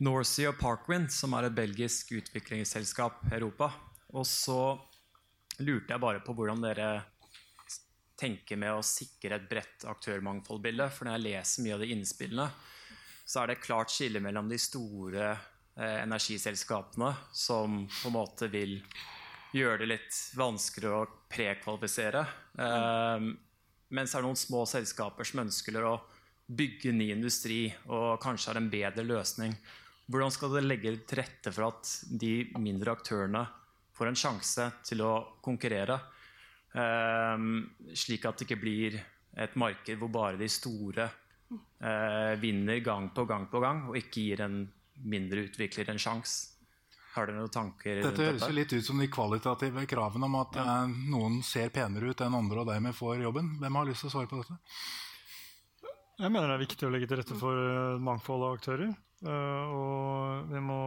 [0.03, 3.71] Nordsea og Parkwind, som er et belgisk utviklingsselskap i Europa.
[4.19, 4.75] Og så
[5.63, 6.89] lurte jeg bare på hvordan dere
[8.17, 10.89] tenker med å sikre et bredt aktørmangfoldbilde.
[10.91, 12.47] For når jeg leser mye av de innspillene,
[13.27, 18.81] så er det klart skille mellom de store eh, energiselskapene som på en måte vil
[19.55, 22.23] gjøre det litt vanskeligere å prekvalifisere.
[22.59, 23.33] Um,
[23.93, 25.97] mens det er noen små selskaper som ønsker å
[26.47, 29.55] bygge ny industri og kanskje har en bedre løsning.
[30.07, 33.43] Hvordan skal det legge til rette for at de mindre aktørene
[33.97, 35.13] får en sjanse til å
[35.43, 35.99] konkurrere?
[36.71, 38.99] Um, slik at det ikke blir
[39.37, 44.23] et marked hvor bare de store uh, vinner gang på gang på gang, og ikke
[44.29, 44.61] gir en
[45.07, 46.56] mindre utvikler en sjanse.
[47.17, 50.57] Har dere noen tanker Dette høres jo litt ut som de kvalitative kravene om at
[50.59, 50.65] ja.
[50.83, 53.55] Eh, noen ser penere ut enn andre og dermed får jobben.
[53.61, 54.57] Hvem har lyst til å svare på dette?
[56.17, 58.93] Jeg mener det er viktig å legge til rette for et mangfold av aktører.
[59.25, 60.81] Eh, og vi må,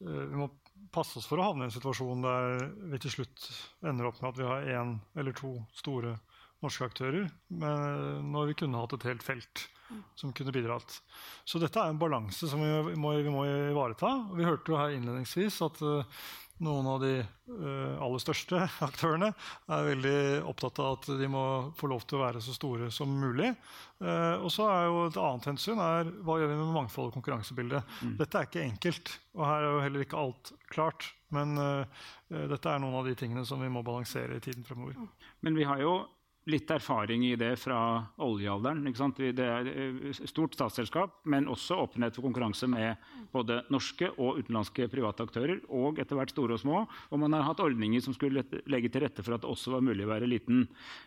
[0.00, 0.48] eh, vi må
[0.94, 3.48] passe oss for å havne i en situasjon der vi til slutt
[3.84, 6.16] ender opp med at vi har én eller to store
[6.64, 9.66] norske aktører, men når vi kunne hatt et helt felt
[10.14, 10.96] som kunne bidratt.
[11.44, 14.14] Så dette er en balanse som vi må, vi må ivareta.
[14.34, 16.24] Vi hørte jo her innledningsvis at uh,
[16.64, 20.16] noen av de uh, aller største aktørene er veldig
[20.50, 21.44] opptatt av at de må
[21.78, 23.52] få lov til å være så store som mulig.
[24.00, 27.18] Uh, og så er jo Et annet hensyn er hva gjør vi med mangfold og
[27.18, 27.94] konkurransebildet.
[28.00, 28.16] Mm.
[28.22, 31.12] Dette er ikke enkelt, og her er jo heller ikke alt klart.
[31.34, 31.56] Men
[32.30, 34.94] dette er noen av de tingene som vi må balansere i tiden fremover.
[35.42, 35.96] Men vi har jo
[36.50, 37.78] litt erfaring i det fra
[38.22, 38.84] oljealderen.
[38.84, 43.00] Det er stort statsselskap, men også åpenhet for konkurranse med
[43.32, 46.84] både norske og utenlandske private aktører, og etter hvert store og små.
[47.10, 49.84] Og man har hatt ordninger som skulle legge til rette for at det også var
[49.86, 50.66] mulig å være liten.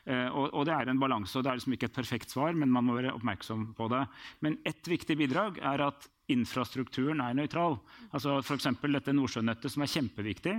[0.10, 2.58] Eh, og, og det er en balanse, og det er liksom ikke et perfekt svar,
[2.58, 4.04] men man må være oppmerksom på det.
[4.46, 7.78] Men ett viktig bidrag er at infrastrukturen er nøytral.
[8.10, 8.72] Altså F.eks.
[8.82, 10.56] dette Nordsjønettet, som er kjempeviktig,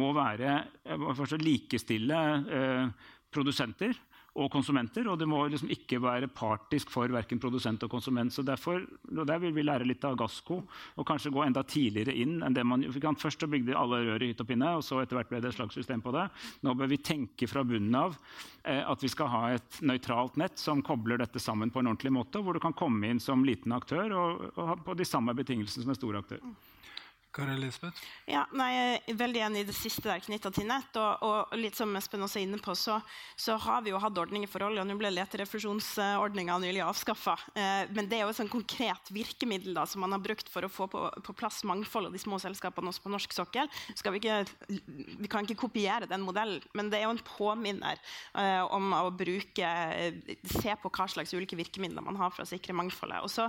[0.00, 0.62] må være
[1.42, 3.94] likestille eh, produsenter
[4.32, 5.08] og konsumenter.
[5.10, 8.32] Og det må liksom ikke være partisk for verken produsent og konsument.
[8.32, 8.80] så derfor,
[9.16, 10.62] og Der vil vi lære litt av Gassco
[10.96, 14.22] og kanskje gå enda tidligere inn enn det man vi kan Først bygde alle rør
[14.22, 16.28] i hytt og pinne, og så etter hvert ble det et slags system på det.
[16.62, 18.16] Nå bør vi tenke fra bunnen av
[18.64, 22.12] eh, at vi skal ha et nøytralt nett som kobler dette sammen på en ordentlig
[22.12, 25.84] måte, hvor du kan komme inn som liten aktør og, og på de samme betingelsene
[25.84, 26.42] som en stor aktør.
[27.32, 27.96] Kari Elisabeth?
[28.28, 30.92] Ja, nei, jeg er veldig enig i det siste der knytta til nett.
[31.00, 32.98] Og, og, litt som Espen også er inne på, så,
[33.40, 34.82] så, har vi jo hatt ordninger for olje.
[34.82, 37.38] og Nå ble leterefusjonsordninga nylig avskaffa.
[37.56, 40.68] Eh, men det er jo et sånn konkret virkemiddel da, som man har brukt for
[40.68, 43.72] å få på, på plass mangfold av de små selskapene også på norsk sokkel.
[43.72, 44.36] Vi, ikke,
[44.68, 47.96] vi, kan ikke kopiere den modellen, men det er jo en påminner
[48.36, 49.72] eh, om å bruke
[50.52, 53.22] Se på hva slags ulike virkemidler man har for å sikre mangfoldet.
[53.24, 53.46] Og så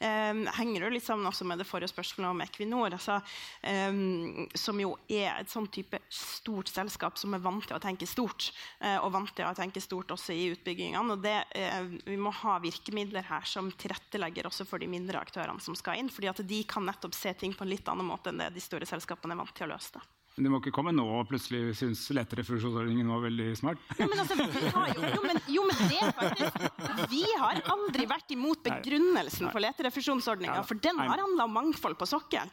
[0.00, 2.96] eh, henger det sammen også med det forrige spørsmålet om Equinor.
[2.96, 3.20] altså
[3.66, 8.08] Um, som jo er et sånn type stort selskap som er vant til å tenke
[8.08, 8.50] stort.
[8.80, 11.16] Uh, og vant til å tenke stort også i utbyggingene.
[11.16, 15.62] og det, uh, Vi må ha virkemidler her som tilrettelegger også for de mindre aktørene
[15.62, 16.12] som skal inn.
[16.12, 18.62] fordi at de kan nettopp se ting på en litt annen måte enn det de
[18.62, 20.04] store selskapene er vant til å løse det.
[20.36, 23.80] Men det må ikke komme nå og plutselig synes leterefusjonsordningen var veldig smart?
[23.96, 28.60] Jo, men, altså, jo, jo, men, jo, men det faktisk Vi har aldri vært imot
[28.66, 32.52] begrunnelsen for leterefusjonsordninga, for den har handla om mangfold på sokkelen.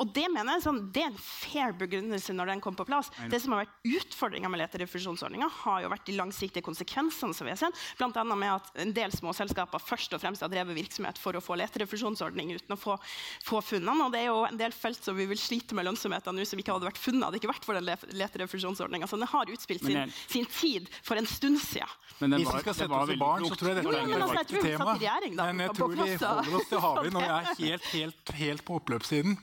[0.00, 3.12] Og det mener jeg sånn, det er en fair begrunnelse når den kom på plass.
[3.30, 7.54] Det som har vært utfordringa med leterefusjonsordninga, har jo vært de langsiktige konsekvensene som vi
[7.54, 8.26] har sett, bl.a.
[8.34, 12.50] med at en del småselskaper først og fremst har drevet virksomhet for å få leterefusjonsordning
[12.58, 12.98] uten å få,
[13.46, 14.08] få funnene.
[14.08, 16.58] Og det er jo en del felt som vi vil slite med lønnsomheten nå, som
[16.63, 19.08] ikke hadde vært funnet hadde ikke vært for den leterefusjonsordninga.
[19.10, 21.92] Så den har utspilt sin, sin, tid for en stund siden.
[22.20, 24.00] Men den var, Hvis vi skal sette oss i barn, så tror jeg dette er
[24.00, 27.48] et altså, Regjering, da, Men jeg tror vi holder oss til havvind, og vi er
[27.64, 29.38] helt, helt, helt på oppløpssiden.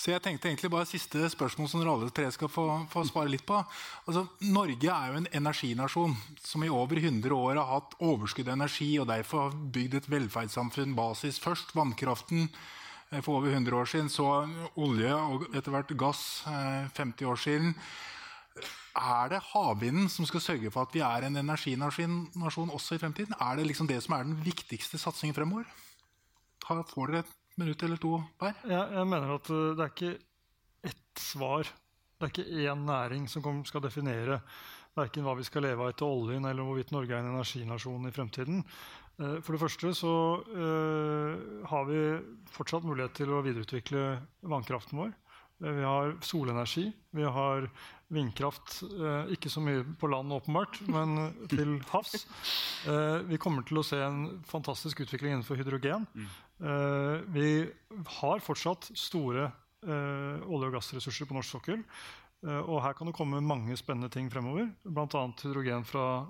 [0.00, 3.32] Så jeg tenkte egentlig bare Siste spørsmål som dere alle tre skal få, få svare
[3.32, 3.58] litt på.
[4.08, 8.56] Altså, Norge er jo en energinasjon som i over 100 år har hatt overskudd av
[8.56, 11.74] energi og derfor har bygd et velferdssamfunn basis først.
[11.76, 12.48] Vannkraften,
[13.18, 14.26] for over 100 år siden, så
[14.78, 17.74] olje og etter hvert gass 50 eh, år siden.
[19.00, 23.34] Er det havvinden som skal sørge for at vi er en energinasjon også i fremtiden?
[23.40, 25.66] Er det liksom det som er den viktigste satsingen fremover?
[26.66, 28.54] Får dere et minutt eller to hver?
[28.62, 30.16] Jeg, jeg mener at eh, det er ikke
[30.90, 31.70] ett svar.
[32.18, 34.40] Det er ikke én næring som skal definere
[34.94, 38.14] verken hva vi skal leve av etter oljen, eller hvorvidt Norge er en energinasjon i
[38.14, 38.64] fremtiden.
[39.20, 42.02] Eh, for det første så uh, har vi
[42.54, 44.04] fortsatt mulighet til å videreutvikle
[44.48, 45.14] vannkraften vår.
[45.60, 47.68] Eh, vi har solenergi, vi har
[48.10, 48.80] vindkraft,
[49.30, 52.24] ikke så mye på land åpenbart, men til havs.
[53.30, 56.08] Vi kommer til å se en fantastisk utvikling innenfor hydrogen.
[57.30, 57.52] vi
[58.16, 59.46] har fortsatt store
[59.86, 61.84] olje- og gassressurser på norsk sokkel.
[62.42, 65.22] og her kan det komme mange spennende ting fremover, bl.a.
[65.44, 66.26] hydrogen fra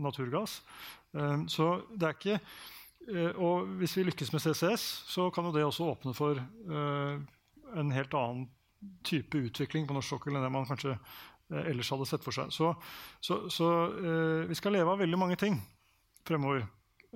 [0.00, 0.62] naturgass.
[1.16, 2.36] Ehm, så det er ikke
[3.08, 7.14] eh, Og hvis vi lykkes med CCS, så kan jo det også åpne for eh,
[7.78, 8.48] en helt annen
[9.04, 12.52] type utvikling på norsk sokkel enn det man kanskje eh, ellers hadde sett for seg.
[12.54, 12.74] Så,
[13.20, 13.70] så, så
[14.48, 15.58] vi skal leve av veldig mange ting
[16.28, 16.66] fremover.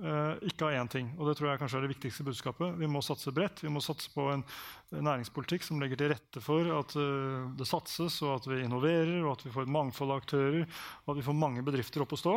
[0.01, 1.09] Uh, ikke av én ting.
[1.21, 2.71] Og det tror jeg kanskje er det viktigste budskapet.
[2.79, 3.59] Vi må satse bredt.
[3.61, 4.41] Vi må satse på en
[4.89, 9.35] næringspolitikk som legger til rette for at uh, det satses, og at vi innoverer, og
[9.35, 10.65] at vi får et mangfold av aktører,
[11.05, 12.35] og at vi får mange bedrifter opp å stå.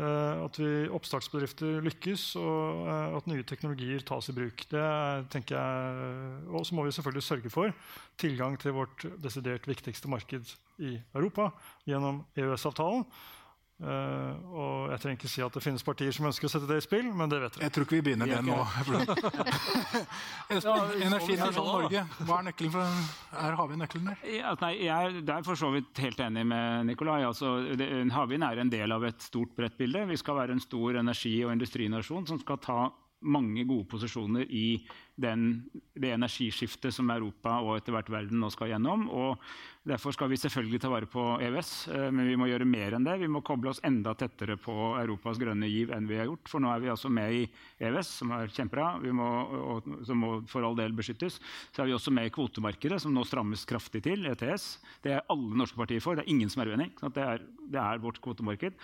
[0.00, 2.88] Uh, at vi, oppstartsbedrifter lykkes, og
[3.20, 4.64] at nye teknologier tas i bruk.
[4.72, 4.88] Det
[5.36, 7.76] tenker jeg, Og så må vi selvfølgelig sørge for
[8.16, 11.50] tilgang til vårt desidert viktigste marked i Europa
[11.84, 13.04] gjennom EØS-avtalen.
[13.76, 16.78] Uh, og jeg trenger ikke si at det finnes partier som ønsker å sette det
[16.80, 17.66] i spill, men det vet dere.
[17.66, 18.56] Jeg tror ikke vi begynner med det nå.
[21.10, 22.88] Energinasjon Norge, hva er nøkkelen for
[23.42, 24.16] Er havvind nøkkelen der?
[24.32, 27.20] Ja, nei, jeg er for så vidt helt enig med Nikolai.
[27.28, 27.52] Altså,
[28.16, 30.08] havvind er en del av et stort, bredt bilde.
[30.08, 32.80] Vi skal være en stor energi- og industrinasjon som skal ta
[33.26, 34.80] mange gode posisjoner i
[35.16, 35.64] den,
[35.96, 39.08] det energiskiftet som Europa og etter hvert verden nå skal gjennom.
[39.08, 39.40] og
[39.86, 43.04] Derfor skal vi selvfølgelig ta vare på EØS, eh, men vi må gjøre mer enn
[43.06, 43.20] det.
[43.20, 46.50] Vi må koble oss enda tettere på Europas grønne giv enn vi har gjort.
[46.50, 47.44] For nå er vi altså med i
[47.78, 51.38] EØS, som er kjempebra, og, som må for all del beskyttes.
[51.70, 54.66] Så er vi også med i kvotemarkedet, som nå strammes kraftig til, ETS.
[55.06, 56.18] Det er alle norske partier for.
[56.18, 56.90] Det er ingen som er uenig.
[57.06, 57.28] Det
[57.66, 58.76] det, er, vårt kvotemarked.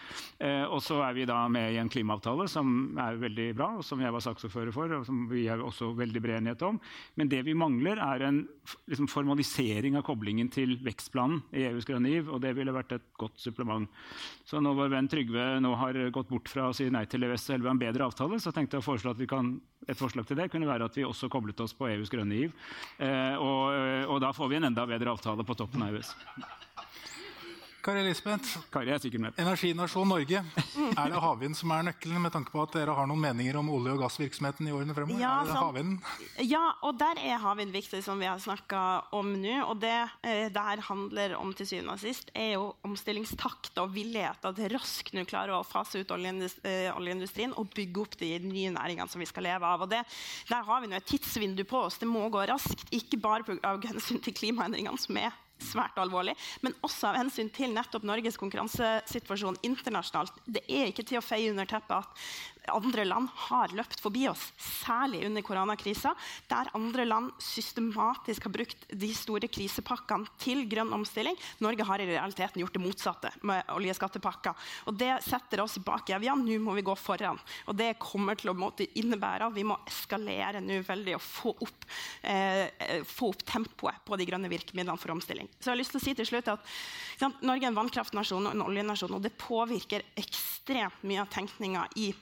[0.43, 3.87] Eh, og så er vi da med i en klimaavtale som er veldig bra, og
[3.87, 6.79] som jeg var saksordfører for, og som vi er også veldig bred enighet om.
[7.19, 8.41] Men det vi mangler, er en
[8.91, 13.07] liksom, formalisering av koblingen til vekstplanen i EUs grønne giv, og det ville vært et
[13.21, 13.91] godt supplement.
[14.49, 17.51] Så når vår venn Trygve nå har gått bort fra å si nei til EØS
[17.59, 19.55] og en bedre avtale, så tenkte jeg å foreslå at vi kan,
[19.87, 22.57] et forslag til det kunne være at vi også koblet oss på EUs grønne giv.
[23.03, 26.15] Eh, og, og da får vi en enda bedre avtale på toppen av EØS.
[27.83, 29.39] Kari Elisabeth, Kari er sikkert med.
[29.43, 30.39] energinasjon Norge.
[30.93, 33.73] Er det havvind som er nøkkelen, med tanke på at dere har noen meninger om
[33.75, 35.19] olje- og gassvirksomheten i årene fremover?
[35.19, 35.97] Ja, er det havvind?
[36.47, 38.85] ja, og der er havvind viktig, som vi har snakka
[39.19, 39.57] om nå.
[39.67, 44.47] Og det eh, der handler om til syvende og sist, er jo omstillingstakt og villighet
[44.55, 49.11] til raskt nå klare å fase ut eh, oljeindustrien og bygge opp de nye næringene
[49.11, 49.83] som vi skal leve av.
[49.83, 50.05] Og det,
[50.53, 51.99] der har vi nå et tidsvindu på oss.
[51.99, 55.35] Det må gå raskt, ikke bare av hensyn til klimaendringene, som er
[55.65, 56.35] svært alvorlig,
[56.65, 60.43] men også av hensyn til nettopp Norges konkurransesituasjon internasjonalt.
[60.47, 62.27] Det er ikke til å feie under teppet at
[62.71, 66.13] andre land har løpt forbi oss, særlig under koronakrisa,
[66.51, 71.37] der andre land systematisk har brukt de store krisepakkene til grønn omstilling.
[71.65, 74.71] Norge har i realiteten gjort det motsatte med oljeskattepakker.
[74.91, 76.45] Og det setter oss bak evjen.
[76.47, 77.41] Nå må vi gå foran.
[77.67, 81.87] Og det kommer til å innebære at vi må eskalere nå veldig og få opp,
[82.23, 85.49] eh, få opp tempoet på de grønne virkemidlene for omstilling.
[85.59, 86.75] Så jeg har lyst til å si til slutt at
[87.19, 91.89] sant, Norge er en vannkraftnasjon og en oljenasjon, og det påvirker ekstremt mye av tenkninga
[91.97, 92.13] i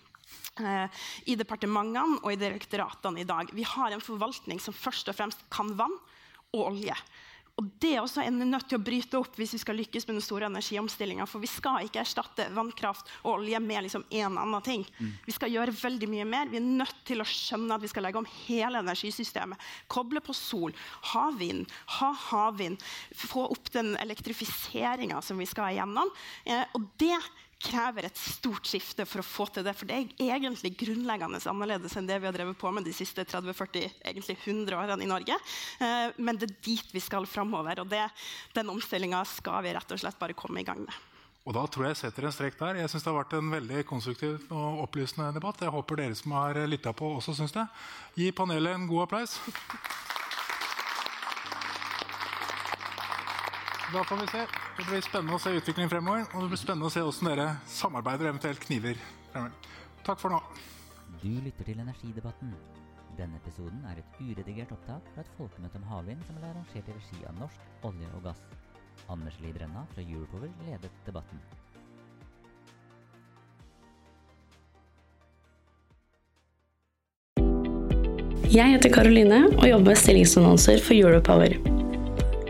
[1.24, 3.48] i departementene og i direktoratene i dag.
[3.57, 5.94] Vi har en forvaltning som først og fremst kan vann
[6.52, 6.97] og olje.
[7.61, 10.24] Og Det også en nødt til å bryte opp hvis vi skal lykkes med den
[10.24, 11.27] store energiomstillinga.
[11.28, 14.86] For vi skal ikke erstatte vannkraft og olje med liksom en annen ting.
[14.97, 15.11] Mm.
[15.27, 16.48] Vi skal gjøre veldig mye mer.
[16.48, 19.61] Vi er nødt til å skjønne at vi skal legge om hele energisystemet.
[19.93, 20.73] Koble på sol,
[21.12, 22.81] ha vind, ha havvind.
[23.27, 26.09] Få opp den elektrifiseringa som vi skal igjennom.
[26.48, 27.19] Eh, og det
[27.61, 29.74] krever et stort skifte for å få til det.
[29.77, 33.24] For det er egentlig grunnleggende annerledes enn det vi har drevet på med de siste
[33.28, 35.37] 30-40, egentlig 100 årene i Norge.
[35.81, 37.82] Eh, men det er dit vi skal framover.
[37.85, 38.07] Og det,
[38.57, 41.07] den omstillinga skal vi rett og slett bare komme i gang med.
[41.49, 42.82] Og da tror jeg jeg setter en strek der.
[42.82, 45.65] Jeg synes Det har vært en veldig konstruktiv og opplysende debatt.
[45.65, 47.66] Jeg håper dere som har lytta på, også syns det.
[48.16, 49.39] Gi panelet en god applaus.
[53.93, 54.47] Da får vi se.
[54.77, 56.27] Det blir spennende å se utviklingen fremover.
[56.35, 59.01] Og det blir spennende å se hvordan dere samarbeider og eventuelt kniver
[59.33, 59.73] fremover.
[60.07, 60.39] Takk for nå.
[61.21, 62.53] Du lytter til Energidebatten.
[63.19, 66.95] Denne episoden er et uredigert opptak fra et folkemøte om havvind som ble arrangert i
[66.95, 68.45] regi av Norsk olje og gass.
[69.11, 71.43] Anders Lie Brenna fra Europower ledet debatten.
[78.51, 81.59] Jeg heter Karoline og jobber med stillingsannonser for Europower.